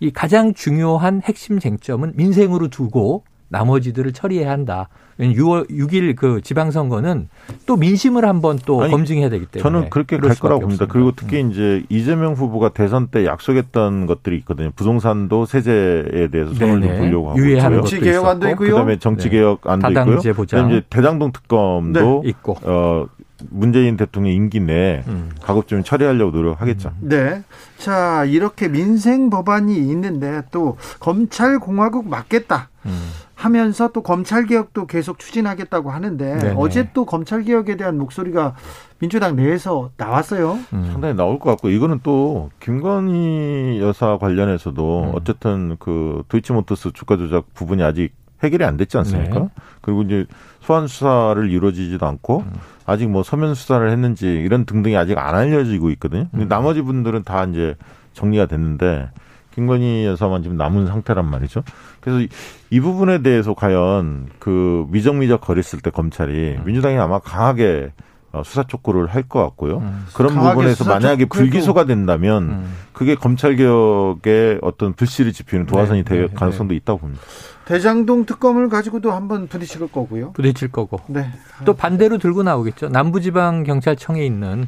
이 0.00 0.10
가장 0.10 0.52
중요한 0.54 1.22
핵심 1.24 1.58
쟁점은 1.58 2.12
민생으로 2.16 2.68
두고 2.68 3.24
나머지들을 3.54 4.12
처리해야 4.12 4.50
한다. 4.50 4.88
6월 5.20 5.70
6일 5.70 6.16
그 6.16 6.40
지방선거는 6.42 7.28
또 7.66 7.76
민심을 7.76 8.24
한번 8.24 8.58
또 8.66 8.82
아니, 8.82 8.90
검증해야 8.90 9.30
되기 9.30 9.46
때문에 9.46 9.62
저는 9.62 9.90
그렇게 9.90 10.18
갈 10.18 10.34
거라고 10.34 10.62
봅니다. 10.62 10.86
그리고 10.88 11.12
특히 11.14 11.40
음. 11.40 11.52
이제 11.52 11.84
이재명 11.88 12.32
후보가 12.32 12.70
대선 12.70 13.06
때 13.06 13.24
약속했던 13.24 14.06
것들이 14.06 14.36
있거든요. 14.38 14.72
부동산도 14.74 15.46
세제에 15.46 16.28
대해서 16.32 16.52
손을 16.54 16.80
좀 16.80 16.98
보려고 16.98 17.30
하고 17.30 17.38
있고요. 17.38 17.60
정치 17.60 18.00
개혁안도 18.00 18.48
있고요. 18.50 18.70
그다음에 18.70 18.98
정치 18.98 19.28
개혁안도 19.30 19.88
네. 19.88 19.92
있고요. 19.92 20.34
그다음에 20.34 20.76
이제 20.78 20.86
대장동 20.90 21.30
특검도 21.32 22.22
네. 22.24 22.30
있고 22.30 22.56
어 22.64 23.06
문재인 23.50 23.96
대통령 23.96 24.32
임기 24.32 24.60
내에 24.60 25.02
음. 25.06 25.30
가급적 25.40 25.80
처리하려고 25.84 26.36
노력하겠죠. 26.36 26.92
음. 27.02 27.08
네. 27.08 27.42
자, 27.78 28.24
이렇게 28.24 28.68
민생 28.68 29.30
법안이 29.30 29.76
있는데 29.76 30.42
또 30.50 30.76
검찰 31.00 31.58
공화국 31.58 32.08
맞겠다. 32.08 32.68
음. 32.86 33.10
하면서 33.44 33.88
또 33.88 34.02
검찰 34.02 34.46
개혁도 34.46 34.86
계속 34.86 35.18
추진하겠다고 35.18 35.90
하는데 35.90 36.38
네네. 36.38 36.54
어제 36.56 36.88
또 36.94 37.04
검찰 37.04 37.42
개혁에 37.42 37.76
대한 37.76 37.98
목소리가 37.98 38.54
민주당 38.98 39.36
내에서 39.36 39.90
나왔어요. 39.98 40.58
음. 40.72 40.88
상당히 40.90 41.14
나올 41.14 41.38
것 41.38 41.50
같고 41.50 41.68
이거는 41.68 42.00
또 42.02 42.50
김건희 42.60 43.80
여사 43.82 44.16
관련해서도 44.16 45.02
음. 45.02 45.10
어쨌든 45.14 45.76
그 45.78 46.22
도이치모터스 46.28 46.92
주가 46.94 47.18
조작 47.18 47.52
부분이 47.52 47.82
아직 47.82 48.14
해결이 48.42 48.64
안 48.64 48.78
됐지 48.78 48.96
않습니까? 48.96 49.40
네. 49.40 49.48
그리고 49.82 50.02
이제 50.02 50.24
소환 50.60 50.86
수사를 50.86 51.50
이루어지지도 51.50 52.06
않고 52.06 52.44
음. 52.46 52.52
아직 52.86 53.10
뭐 53.10 53.22
서면 53.22 53.54
수사를 53.54 53.90
했는지 53.90 54.26
이런 54.26 54.64
등등이 54.64 54.96
아직 54.96 55.18
안 55.18 55.34
알려지고 55.34 55.90
있거든요. 55.90 56.28
근데 56.30 56.46
음. 56.46 56.48
나머지 56.48 56.80
분들은 56.80 57.24
다 57.24 57.44
이제 57.44 57.74
정리가 58.14 58.46
됐는데 58.46 59.10
김건희 59.54 60.04
여사만 60.04 60.42
지금 60.42 60.56
남은 60.56 60.86
상태란 60.86 61.24
말이죠. 61.30 61.62
그래서 62.00 62.20
이, 62.20 62.28
이 62.70 62.80
부분에 62.80 63.22
대해서 63.22 63.54
과연 63.54 64.28
그 64.38 64.86
미적미적 64.90 65.40
거렸을 65.40 65.80
때 65.80 65.90
검찰이 65.90 66.56
음. 66.58 66.64
민주당이 66.64 66.98
아마 66.98 67.18
강하게 67.18 67.92
어, 68.32 68.42
수사 68.44 68.64
촉구를 68.64 69.06
할 69.06 69.22
것 69.28 69.40
같고요. 69.40 69.78
음. 69.78 70.06
그런 70.12 70.34
부분에서 70.34 70.84
만약에 70.84 71.26
불기소가 71.26 71.84
된다면 71.84 72.42
음. 72.42 72.74
그게 72.92 73.14
검찰 73.14 73.54
개혁의 73.54 74.58
어떤 74.60 74.92
불씨를 74.92 75.32
지피는 75.32 75.66
도화선이 75.66 76.02
네, 76.02 76.04
될 76.04 76.20
네, 76.22 76.28
네. 76.28 76.34
가능성도 76.34 76.72
네. 76.72 76.76
있다고 76.78 76.98
봅니다. 76.98 77.22
대장동 77.64 78.26
특검을 78.26 78.68
가지고도 78.68 79.12
한번 79.12 79.46
부딪힐 79.46 79.86
거고요. 79.86 80.32
부딪힐 80.32 80.72
거고. 80.72 80.98
네. 81.06 81.30
또 81.64 81.74
반대로 81.74 82.18
들고 82.18 82.42
나오겠죠. 82.42 82.88
남부지방 82.88 83.62
경찰청에 83.62 84.26
있는 84.26 84.66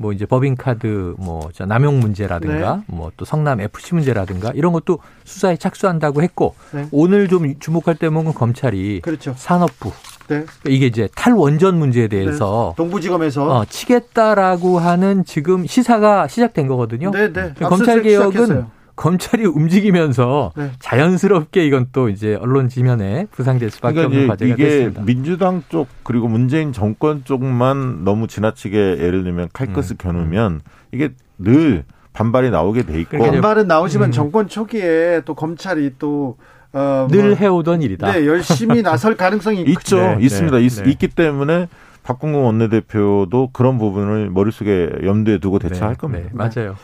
뭐 0.00 0.12
이제 0.12 0.26
법인카드 0.26 1.16
뭐 1.18 1.50
남용 1.66 1.98
문제라든가 1.98 2.76
네. 2.76 2.82
뭐또 2.86 3.24
성남 3.24 3.60
FC 3.60 3.96
문제라든가 3.96 4.52
이런 4.54 4.72
것도 4.72 5.00
수사에 5.24 5.56
착수한다고 5.56 6.22
했고 6.22 6.54
네. 6.72 6.86
오늘 6.92 7.26
좀 7.26 7.58
주목할 7.58 7.96
대목은 7.96 8.32
검찰이 8.32 9.00
그렇죠. 9.00 9.34
산업부 9.36 9.90
네. 10.28 10.46
이게 10.68 10.86
이제 10.86 11.08
탈원전 11.16 11.76
문제에 11.80 12.06
대해서 12.06 12.74
네. 12.76 12.82
동부지검에서 12.82 13.56
어, 13.56 13.64
치겠다라고 13.64 14.78
하는 14.78 15.24
지금 15.24 15.66
시사가 15.66 16.28
시작된 16.28 16.68
거거든요. 16.68 17.10
네, 17.10 17.32
네. 17.32 17.52
검찰 17.54 18.00
개혁은 18.00 18.66
검찰이 18.98 19.46
움직이면서 19.46 20.52
네. 20.56 20.72
자연스럽게 20.80 21.64
이건 21.64 21.86
또 21.92 22.08
이제 22.08 22.34
언론 22.34 22.68
지면에 22.68 23.26
부상될 23.30 23.70
수밖에 23.70 23.94
그러니까 23.94 24.16
없는 24.16 24.28
과제가 24.28 24.54
이게 24.54 24.64
됐습니다. 24.64 25.02
민주당 25.04 25.62
쪽 25.68 25.86
그리고 26.02 26.26
문재인 26.26 26.72
정권 26.72 27.22
쪽만 27.24 28.02
너무 28.04 28.26
지나치게 28.26 28.76
예를 28.76 29.22
들면 29.22 29.50
칼끝을 29.52 29.92
음. 29.92 29.96
겨누면 29.98 30.60
이게 30.90 31.10
늘 31.38 31.84
반발이 32.12 32.50
나오게 32.50 32.82
돼 32.82 33.00
있고 33.02 33.18
반발은 33.18 33.68
나오지만 33.68 34.08
음. 34.08 34.12
정권 34.12 34.48
초기에 34.48 35.22
또 35.24 35.34
검찰이 35.34 35.92
또 36.00 36.36
어, 36.72 37.06
늘 37.08 37.28
뭐, 37.28 37.34
해오던 37.36 37.82
일이다. 37.82 38.12
네, 38.12 38.26
열심히 38.26 38.82
나설 38.82 39.16
가능성이 39.16 39.62
있죠. 39.78 39.96
네, 39.96 40.18
있습니다. 40.20 40.58
네, 40.58 40.64
있, 40.64 40.72
네. 40.82 40.90
있기 40.90 41.08
때문에 41.08 41.68
박홍근 42.08 42.40
원내대표도 42.40 43.50
그런 43.52 43.76
부분을 43.76 44.30
머릿속에 44.30 44.88
염두에 45.04 45.38
두고 45.40 45.58
대처할 45.58 45.94
네, 45.94 45.98
겁니다. 45.98 46.30
네, 46.30 46.30
맞아요. 46.32 46.74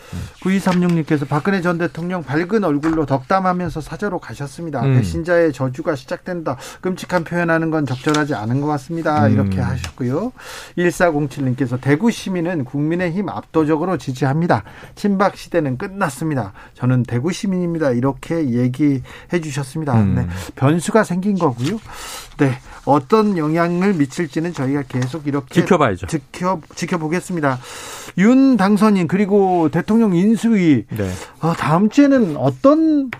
9236님께서 0.42 1.26
박근혜 1.26 1.62
전 1.62 1.78
대통령 1.78 2.22
밝은 2.22 2.62
얼굴로 2.62 3.06
덕담하면서 3.06 3.80
사저로 3.80 4.18
가셨습니다. 4.18 4.84
음. 4.84 4.96
배신자의 4.96 5.54
저주가 5.54 5.94
시작된다. 5.94 6.58
끔찍한 6.82 7.24
표현하는 7.24 7.70
건 7.70 7.86
적절하지 7.86 8.34
않은 8.34 8.60
것 8.60 8.66
같습니다. 8.66 9.26
음. 9.26 9.32
이렇게 9.32 9.60
하셨고요. 9.62 10.32
1407님께서 10.76 11.80
대구 11.80 12.10
시민은 12.10 12.66
국민의힘 12.66 13.30
압도적으로 13.30 13.96
지지합니다. 13.96 14.64
친박 14.94 15.38
시대는 15.38 15.78
끝났습니다. 15.78 16.52
저는 16.74 17.02
대구 17.04 17.32
시민입니다. 17.32 17.92
이렇게 17.92 18.50
얘기해 18.50 19.40
주셨습니다. 19.42 19.94
음. 19.94 20.14
네. 20.16 20.26
변수가 20.56 21.02
생긴 21.02 21.38
거고요. 21.38 21.78
네. 22.38 22.52
어떤 22.84 23.38
영향을 23.38 23.94
미칠지는 23.94 24.52
저희가 24.52 24.82
계속 24.88 25.26
이렇게 25.26 25.54
지켜봐야죠. 25.54 26.06
지켜 26.06 26.60
지켜보겠습니다. 26.74 27.58
윤 28.18 28.56
당선인 28.56 29.08
그리고 29.08 29.68
대통령 29.70 30.14
인수위 30.14 30.84
네. 30.90 31.10
어, 31.40 31.52
다음 31.54 31.88
주에는 31.88 32.36
어떤 32.36 33.10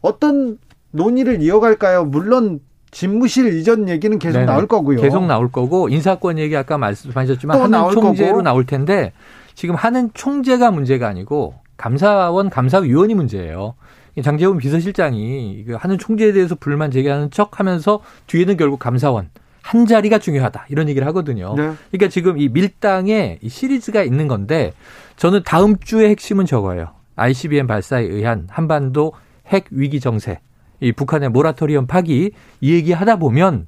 어떤 0.00 0.58
논의를 0.90 1.42
이어갈까요? 1.42 2.04
물론 2.04 2.60
집무실 2.90 3.58
이전 3.58 3.88
얘기는 3.88 4.18
계속 4.18 4.38
네네. 4.38 4.46
나올 4.46 4.66
거고요. 4.66 5.00
계속 5.00 5.26
나올 5.26 5.50
거고 5.50 5.88
인사권 5.88 6.38
얘기 6.38 6.56
아까 6.56 6.78
말씀하셨지만 6.78 7.60
하는 7.60 7.90
총재로 7.92 8.28
거고. 8.32 8.42
나올 8.42 8.64
텐데 8.64 9.12
지금 9.54 9.74
하는 9.74 10.10
총재가 10.14 10.70
문제가 10.70 11.08
아니고 11.08 11.54
감사원 11.76 12.50
감사위원이 12.50 13.14
문제예요. 13.14 13.74
장재훈 14.22 14.58
비서실장이 14.58 15.66
하는 15.76 15.98
총재에 15.98 16.32
대해서 16.32 16.54
불만 16.54 16.90
제기하는 16.90 17.30
척 17.30 17.60
하면서 17.60 18.00
뒤에는 18.26 18.56
결국 18.56 18.78
감사원 18.78 19.30
한 19.62 19.86
자리가 19.86 20.18
중요하다 20.18 20.66
이런 20.70 20.88
얘기를 20.88 21.06
하거든요. 21.08 21.54
네. 21.54 21.72
그러니까 21.90 22.08
지금 22.08 22.38
이 22.38 22.48
밀당에 22.48 23.38
이 23.42 23.48
시리즈가 23.48 24.02
있는 24.02 24.28
건데 24.28 24.72
저는 25.16 25.42
다음 25.44 25.76
주의 25.78 26.08
핵심은 26.08 26.46
저거예요. 26.46 26.92
ICBM 27.16 27.66
발사에 27.66 28.04
의한 28.04 28.46
한반도 28.50 29.12
핵 29.48 29.66
위기 29.70 30.00
정세, 30.00 30.40
이 30.80 30.92
북한의 30.92 31.30
모라토리엄 31.30 31.86
파기 31.86 32.30
이 32.60 32.72
얘기 32.72 32.92
하다 32.92 33.16
보면 33.16 33.66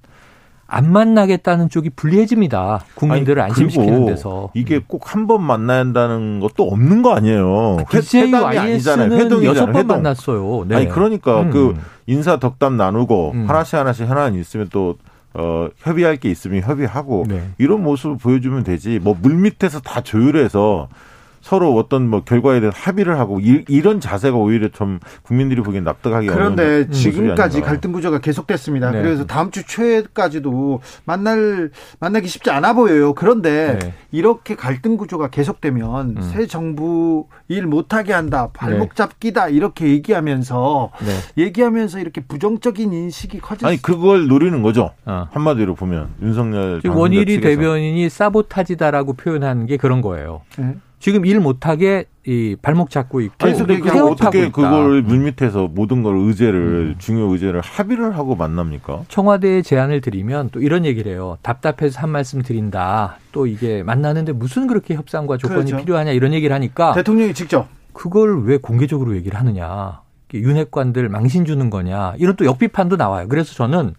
안 0.71 0.93
만나겠다는 0.93 1.69
쪽이 1.69 1.91
불리해집니다. 1.91 2.85
국민들을 2.95 3.43
아니, 3.43 3.51
안심시키는 3.51 4.07
데서. 4.07 4.51
이게 4.55 4.81
꼭 4.87 5.01
한 5.15 5.27
번 5.27 5.43
만나야 5.43 5.81
한다는 5.81 6.39
것도 6.41 6.63
없는 6.69 7.03
거 7.03 7.13
아니에요. 7.15 7.79
아, 7.81 7.85
DJIS는 7.91 9.13
회동이 9.13 9.45
여섯 9.47 9.67
번 9.67 9.77
회동. 9.77 9.97
만났어요. 9.97 10.65
네. 10.69 10.77
아니 10.77 10.89
그러니까 10.89 11.43
음. 11.43 11.51
그 11.51 11.77
인사 12.07 12.39
덕담 12.39 12.77
나누고 12.77 13.33
음. 13.35 13.49
하나씩 13.49 13.75
하나씩 13.75 14.09
하나 14.09 14.29
있으면 14.29 14.69
또 14.73 14.97
어, 15.35 15.69
협의할 15.79 16.17
게 16.17 16.31
있으면 16.31 16.63
협의하고 16.63 17.25
네. 17.29 17.43
이런 17.59 17.83
모습을 17.83 18.17
보여주면 18.19 18.65
되지. 18.65 18.99
뭐 19.01 19.17
물밑에서 19.21 19.81
다 19.81 20.01
조율해서 20.01 20.89
서로 21.41 21.75
어떤 21.77 22.09
뭐 22.09 22.23
결과에 22.23 22.61
대한 22.61 22.73
합의를 22.75 23.19
하고 23.19 23.41
이, 23.41 23.81
런 23.81 24.01
자세가 24.01 24.37
오히려 24.37 24.69
좀 24.69 25.01
국민들이 25.23 25.63
보기엔 25.63 25.85
납득하기 25.85 26.29
어려운 26.29 26.55
그런데 26.55 26.91
지금까지 26.91 27.63
갈등 27.63 27.93
구조가 27.93 28.19
계속됐습니다. 28.19 28.91
네. 28.91 29.03
그래서 29.03 29.25
다음 29.27 29.51
주 29.51 29.65
초에까지도 29.67 30.81
만날 31.05 31.71
만나기 31.99 32.29
쉽지 32.29 32.51
않아 32.51 32.75
보여요. 32.75 33.15
그런데 33.15 33.79
네. 33.81 33.95
이렇게 34.13 34.55
갈등 34.55 34.97
구조가 34.97 35.29
계속되면 35.29 36.17
음. 36.19 36.23
새 36.23 36.47
정부 36.47 37.27
일 37.49 37.67
못하게 37.67 38.13
한다, 38.13 38.51
발목 38.53 38.91
네. 38.91 38.95
잡기다 38.95 39.49
이렇게 39.49 39.89
얘기하면서 39.89 40.91
네. 41.01 41.43
얘기하면서 41.43 42.01
이렇게 42.01 42.21
부정적인 42.21 42.93
인식이 42.93 43.41
커질 43.41 43.67
아니 43.67 43.81
그걸 43.81 44.29
노리는 44.29 44.63
거죠. 44.63 44.91
어. 45.07 45.27
한마디로 45.33 45.75
보면 45.75 46.11
윤석열 46.23 46.83
원일이 46.87 47.41
대변인이 47.41 48.09
사보타지다라고 48.09 49.15
표현하는 49.15 49.67
게 49.67 49.77
그런 49.79 50.03
거예요. 50.03 50.43
네. 51.01 51.05
지금 51.05 51.25
일 51.25 51.41
못하게 51.41 52.05
이 52.27 52.55
발목 52.61 52.91
잡고 52.91 53.23
있고 53.23 53.35
아니, 53.47 53.55
그러니까 53.55 54.05
어떻게. 54.05 54.51
그걸 54.51 55.03
물밑에서 55.03 55.69
모든 55.69 56.03
걸 56.03 56.17
의제를 56.17 56.61
음. 56.61 56.95
중요 56.99 57.33
의제를 57.33 57.63
합의를 57.63 58.17
하고 58.17 58.37
만납니까? 58.37 59.05
청와대에 59.09 59.63
제안을 59.63 60.03
드리면 60.03 60.51
또 60.53 60.61
이런 60.61 60.85
얘기를 60.85 61.11
해요. 61.11 61.39
답답해서 61.43 62.01
한 62.01 62.11
말씀 62.11 62.43
드린다. 62.43 63.17
또 63.33 63.47
이게 63.47 63.83
만나는데 63.83 64.33
무슨 64.33 64.67
그렇게 64.67 64.95
협상과 64.95 65.39
조건이 65.39 65.65
그렇죠. 65.71 65.79
필요하냐 65.79 66.13
이런 66.13 66.35
얘기를 66.35 66.55
하니까 66.55 66.93
대통령이 66.93 67.33
직접 67.33 67.69
그걸 67.95 68.45
왜 68.45 68.59
공개적으로 68.59 69.17
얘기를 69.17 69.39
하느냐. 69.41 70.03
윤핵관들 70.33 71.09
망신 71.09 71.45
주는 71.45 71.71
거냐. 71.71 72.15
이런 72.19 72.37
또 72.37 72.45
역비판도 72.45 72.97
나와요. 72.97 73.27
그래서 73.29 73.55
저는 73.55 73.95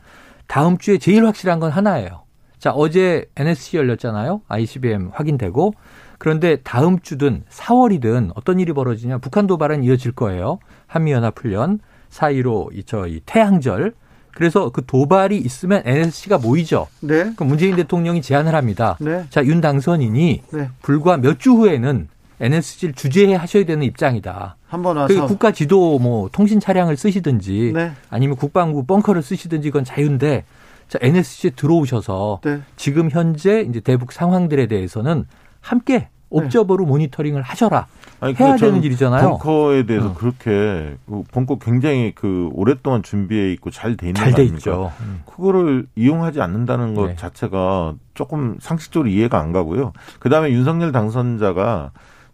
다음 0.47 0.77
주에 0.77 0.97
제일 0.97 1.25
확실한 1.25 1.59
건 1.59 1.71
하나예요. 1.71 2.21
자, 2.59 2.71
어제 2.71 3.25
NSC 3.35 3.77
열렸잖아요. 3.77 4.41
ICBM 4.47 5.09
확인되고 5.13 5.73
그런데 6.21 6.57
다음 6.57 6.99
주든 6.99 7.41
4월이든 7.49 8.33
어떤 8.35 8.59
일이 8.59 8.73
벌어지냐 8.73 9.17
북한 9.17 9.47
도발은 9.47 9.83
이어질 9.83 10.11
거예요. 10.11 10.59
한미연합훈련 10.85 11.79
사이로 12.09 12.69
이저이 12.75 13.21
태양절 13.25 13.95
그래서 14.35 14.69
그 14.69 14.85
도발이 14.85 15.35
있으면 15.35 15.81
NSC가 15.83 16.37
모이죠. 16.37 16.85
네. 16.99 17.33
그럼 17.35 17.47
문재인 17.47 17.75
대통령이 17.75 18.21
제안을 18.21 18.53
합니다. 18.53 18.97
네. 19.01 19.25
자, 19.31 19.43
윤 19.43 19.61
당선인이 19.61 20.43
네. 20.53 20.69
불과 20.83 21.17
몇 21.17 21.39
주 21.39 21.53
후에는 21.53 22.07
NSC를 22.39 22.93
주재해 22.93 23.33
하셔야 23.33 23.65
되는 23.65 23.81
입장이다. 23.81 24.57
한번 24.67 24.97
와서 24.97 25.21
그 25.21 25.25
국가 25.27 25.51
지도 25.51 25.97
뭐 25.97 26.29
통신 26.31 26.59
차량을 26.59 26.97
쓰시든지 26.97 27.71
네. 27.73 27.93
아니면 28.11 28.35
국방부 28.35 28.85
벙커를 28.85 29.23
쓰시든지 29.23 29.71
그건 29.71 29.83
자유인데 29.83 30.43
자, 30.87 30.99
NSC에 31.01 31.49
들어오셔서 31.55 32.41
네. 32.43 32.59
지금 32.75 33.09
현재 33.09 33.61
이제 33.61 33.79
대북 33.79 34.11
상황들에 34.11 34.67
대해서는 34.67 35.25
함께 35.61 36.09
옵저버로 36.29 36.85
네. 36.85 36.89
모니터링을 36.89 37.41
하셔라. 37.41 37.87
아니, 38.21 38.33
해야 38.35 38.55
되는 38.55 38.81
일이잖아요. 38.83 39.31
벙커에 39.31 39.85
대해서 39.85 40.07
어. 40.09 40.13
그렇게 40.13 40.95
그 41.05 41.23
벙커 41.31 41.57
굉장히 41.59 42.13
그 42.15 42.49
오랫동안 42.53 43.03
준비해 43.03 43.51
있고 43.53 43.69
잘 43.69 43.97
돼 43.97 44.07
있는 44.07 44.21
잘돼 44.21 44.43
있죠. 44.45 44.91
음. 45.01 45.23
그거를 45.25 45.87
이용하지 45.95 46.39
않는다는 46.39 46.93
것 46.93 47.07
네. 47.07 47.15
자체가 47.15 47.95
조금 48.13 48.57
상식적으로 48.61 49.09
이해가 49.09 49.39
안 49.39 49.51
가고요. 49.51 49.91
그다음에 50.19 50.51
윤석열 50.51 50.91
당선자가 50.91 51.91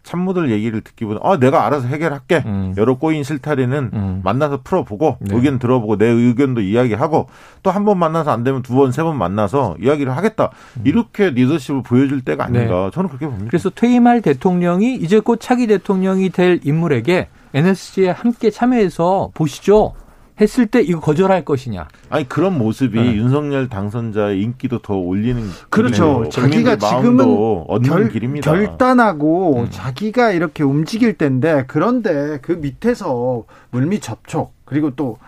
참모들 0.08 0.50
얘기를 0.50 0.80
듣기보다 0.80 1.20
아 1.22 1.36
내가 1.38 1.66
알아서 1.66 1.86
해결할게 1.86 2.42
음. 2.46 2.74
여러 2.78 2.96
꼬인 2.96 3.22
실타리는 3.24 3.90
음. 3.92 4.20
만나서 4.24 4.62
풀어보고 4.62 5.18
네. 5.20 5.36
의견 5.36 5.58
들어보고 5.58 5.98
내 5.98 6.06
의견도 6.06 6.62
이야기하고 6.62 7.26
또 7.62 7.70
한 7.70 7.84
번 7.84 7.98
만나서 7.98 8.30
안 8.30 8.42
되면 8.42 8.62
두 8.62 8.74
번 8.74 8.88
세 8.90 9.02
번 9.04 9.18
만나서 9.18 9.76
이야기를 9.80 10.16
하겠다 10.16 10.50
음. 10.78 10.82
이렇게 10.86 11.28
리더십을 11.30 11.82
보여줄 11.82 12.22
때가 12.22 12.44
아닌가 12.46 12.84
네. 12.86 12.90
저는 12.92 13.08
그렇게 13.08 13.26
봅니다. 13.26 13.46
그래서 13.50 13.68
퇴임할 13.68 14.22
대통령이 14.22 14.94
이제 14.94 15.20
곧 15.20 15.38
차기 15.40 15.66
대통령이 15.66 16.30
될 16.30 16.60
인물에게 16.64 17.28
NSC에 17.52 18.08
함께 18.10 18.50
참여해서 18.50 19.30
보시죠. 19.34 19.92
했을 20.40 20.66
때 20.66 20.80
이거 20.80 21.00
거절할 21.00 21.44
것이냐. 21.44 21.88
아니 22.10 22.28
그런 22.28 22.56
모습이 22.56 23.00
네. 23.00 23.14
윤석열 23.16 23.68
당선자의 23.68 24.40
인기도 24.40 24.78
더 24.78 24.94
올리는 24.94 25.42
그렇죠. 25.68 26.28
자기가 26.30 26.76
지금은 26.76 27.24
얻는 27.68 28.10
길입니다. 28.10 28.50
결단하고 28.50 29.62
음. 29.62 29.66
자기가 29.70 30.32
이렇게 30.32 30.62
움직일 30.62 31.18
텐데 31.18 31.64
그런데 31.66 32.38
그 32.42 32.52
밑에서 32.52 33.44
물밑 33.70 34.02
접촉 34.02 34.52
그리고 34.64 34.90
또 34.94 35.18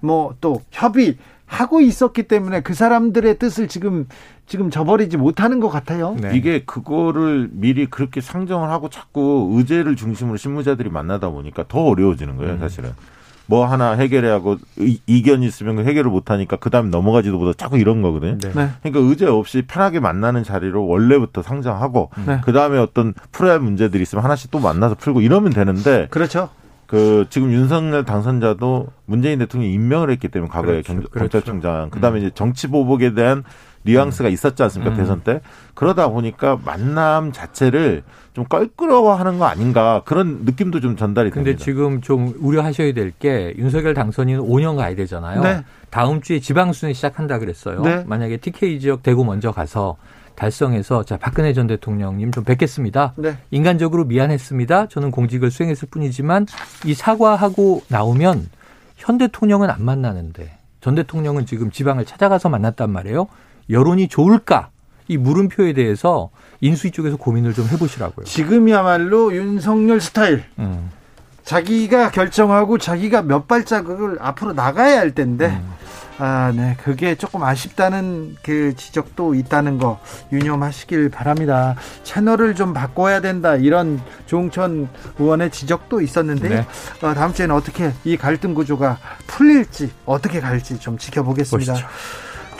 뭐또 0.00 0.48
음. 0.52 0.52
뭐 0.52 0.62
협의 0.70 1.16
하고 1.46 1.80
있었기 1.80 2.24
때문에 2.24 2.60
그 2.60 2.74
사람들의 2.74 3.38
뜻을 3.38 3.66
지금 3.66 4.06
지금 4.46 4.70
저버리지 4.70 5.16
못하는 5.16 5.58
것 5.58 5.68
같아요. 5.68 6.16
네. 6.20 6.30
이게 6.34 6.64
그거를 6.64 7.48
미리 7.52 7.86
그렇게 7.86 8.20
상정을 8.20 8.68
하고 8.70 8.88
자꾸 8.88 9.50
의제를 9.54 9.96
중심으로 9.96 10.36
신무자들이 10.36 10.90
만나다 10.90 11.30
보니까 11.30 11.64
더 11.66 11.80
어려워지는 11.84 12.36
거예요, 12.36 12.54
음. 12.54 12.58
사실은. 12.60 12.90
뭐 13.50 13.66
하나 13.66 13.94
해결해 13.94 14.30
하고 14.30 14.58
이견이 15.08 15.44
있으면 15.44 15.74
그 15.74 15.84
해결을 15.84 16.08
못 16.08 16.30
하니까 16.30 16.54
그 16.54 16.70
다음에 16.70 16.88
넘어가지도 16.88 17.36
못하고 17.36 17.54
자꾸 17.54 17.78
이런 17.78 18.00
거거든요. 18.00 18.38
네. 18.38 18.52
네. 18.54 18.70
그러니까 18.80 19.00
의제 19.00 19.26
없이 19.26 19.62
편하게 19.66 19.98
만나는 19.98 20.44
자리로 20.44 20.86
원래부터 20.86 21.42
상정하고 21.42 22.10
네. 22.26 22.40
그 22.44 22.52
다음에 22.52 22.78
어떤 22.78 23.12
풀어야 23.32 23.54
할 23.54 23.60
문제들이 23.60 24.04
있으면 24.04 24.22
하나씩 24.22 24.52
또 24.52 24.60
만나서 24.60 24.94
풀고 24.94 25.20
이러면 25.20 25.52
되는데 25.52 26.06
그렇죠. 26.10 26.50
그 26.86 27.26
지금 27.28 27.50
윤석열 27.50 28.04
당선자도 28.04 28.86
문재인 29.06 29.40
대통령이 29.40 29.74
임명을 29.74 30.10
했기 30.10 30.28
때문에 30.28 30.48
과거에 30.48 30.82
그렇죠. 30.82 30.92
경, 30.92 30.96
그렇죠. 31.02 31.18
경찰청장 31.18 31.90
그다음에 31.90 32.20
음. 32.20 32.22
이제 32.22 32.30
정치 32.32 32.68
보복에 32.68 33.14
대한 33.14 33.42
뉘앙스가 33.84 34.28
음. 34.28 34.32
있었지 34.32 34.62
않습니까? 34.62 34.92
음. 34.92 34.96
대선 34.96 35.20
때. 35.22 35.40
그러다 35.74 36.08
보니까 36.08 36.58
만남 36.64 37.32
자체를 37.32 38.02
좀 38.34 38.44
껄끄러워하는 38.44 39.38
거 39.38 39.46
아닌가 39.46 40.02
그런 40.04 40.44
느낌도 40.44 40.80
좀 40.80 40.96
전달이 40.96 41.30
근데 41.30 41.50
됩니다. 41.52 41.64
지금 41.64 42.00
좀 42.00 42.34
우려하셔야 42.40 42.92
될 42.92 43.12
게 43.18 43.54
윤석열 43.58 43.94
당선인은 43.94 44.42
5년 44.42 44.76
가야 44.76 44.94
되잖아요. 44.94 45.42
네. 45.42 45.64
다음 45.90 46.20
주에 46.20 46.38
지방순회 46.40 46.92
시작한다 46.92 47.38
그랬어요. 47.38 47.82
네. 47.82 48.04
만약에 48.06 48.36
TK 48.36 48.78
지역 48.80 49.02
대구 49.02 49.24
먼저 49.24 49.50
가서 49.50 49.96
달성해서 50.36 51.04
자 51.04 51.16
박근혜 51.18 51.52
전 51.52 51.66
대통령님 51.66 52.30
좀 52.32 52.44
뵙겠습니다. 52.44 53.12
네. 53.16 53.36
인간적으로 53.50 54.04
미안했습니다. 54.04 54.86
저는 54.86 55.10
공직을 55.10 55.50
수행했을 55.50 55.88
뿐이지만 55.90 56.46
이 56.86 56.94
사과하고 56.94 57.82
나오면 57.88 58.48
현 58.96 59.18
대통령은 59.18 59.68
안 59.70 59.84
만나는데 59.84 60.50
전 60.80 60.94
대통령은 60.94 61.44
지금 61.46 61.70
지방을 61.70 62.04
찾아가서 62.06 62.48
만났단 62.48 62.90
말이에요. 62.90 63.26
여론이 63.70 64.08
좋을까? 64.08 64.70
이 65.08 65.16
물음표에 65.16 65.72
대해서 65.72 66.30
인수위 66.60 66.92
쪽에서 66.92 67.16
고민을 67.16 67.54
좀 67.54 67.66
해보시라고요. 67.66 68.24
지금이야말로 68.26 69.34
윤석열 69.34 70.00
스타일. 70.00 70.44
음. 70.58 70.90
자기가 71.42 72.10
결정하고 72.10 72.78
자기가 72.78 73.22
몇 73.22 73.48
발자국을 73.48 74.18
앞으로 74.20 74.52
나가야 74.52 75.00
할 75.00 75.14
텐데 75.14 75.46
음. 75.46 75.72
아, 76.22 76.52
네. 76.54 76.76
그게 76.82 77.14
조금 77.14 77.42
아쉽다는 77.42 78.36
그 78.42 78.76
지적도 78.76 79.34
있다는 79.34 79.78
거 79.78 79.98
유념하시길 80.30 81.08
바랍니다. 81.08 81.76
채널을 82.04 82.54
좀 82.54 82.74
바꿔야 82.74 83.22
된다. 83.22 83.56
이런 83.56 84.00
조홍천 84.26 84.88
의원의 85.18 85.50
지적도 85.50 86.02
있었는데 86.02 86.48
네. 86.48 86.66
어, 87.02 87.14
다음 87.14 87.32
주에는 87.32 87.54
어떻게 87.54 87.92
이 88.04 88.18
갈등 88.18 88.52
구조가 88.52 88.98
풀릴지 89.26 89.90
어떻게 90.04 90.40
갈지 90.40 90.78
좀 90.78 90.98
지켜보겠습니다. 90.98 91.72
보시죠. 91.72 91.88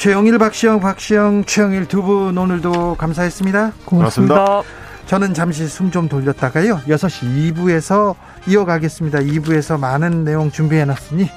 최영일, 0.01 0.39
박시영, 0.39 0.81
박시영, 0.81 1.45
최영일 1.45 1.87
두 1.87 2.01
분 2.03 2.39
오늘도 2.39 2.95
감사했습니다. 2.97 3.73
고맙습니다. 3.85 4.35
고맙습니다. 4.35 4.63
저는 5.07 5.35
잠시 5.35 5.67
숨 5.69 5.91
좀 5.91 6.09
돌렸다가요. 6.09 6.79
6시 6.89 7.55
2부에서 7.55 8.15
이어가겠습니다. 8.47 9.19
2부에서 9.19 9.79
많은 9.79 10.25
내용 10.25 10.51
준비해놨으니 10.51 11.29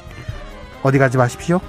어디 0.83 0.97
가지 0.97 1.17
마십시오. 1.17 1.59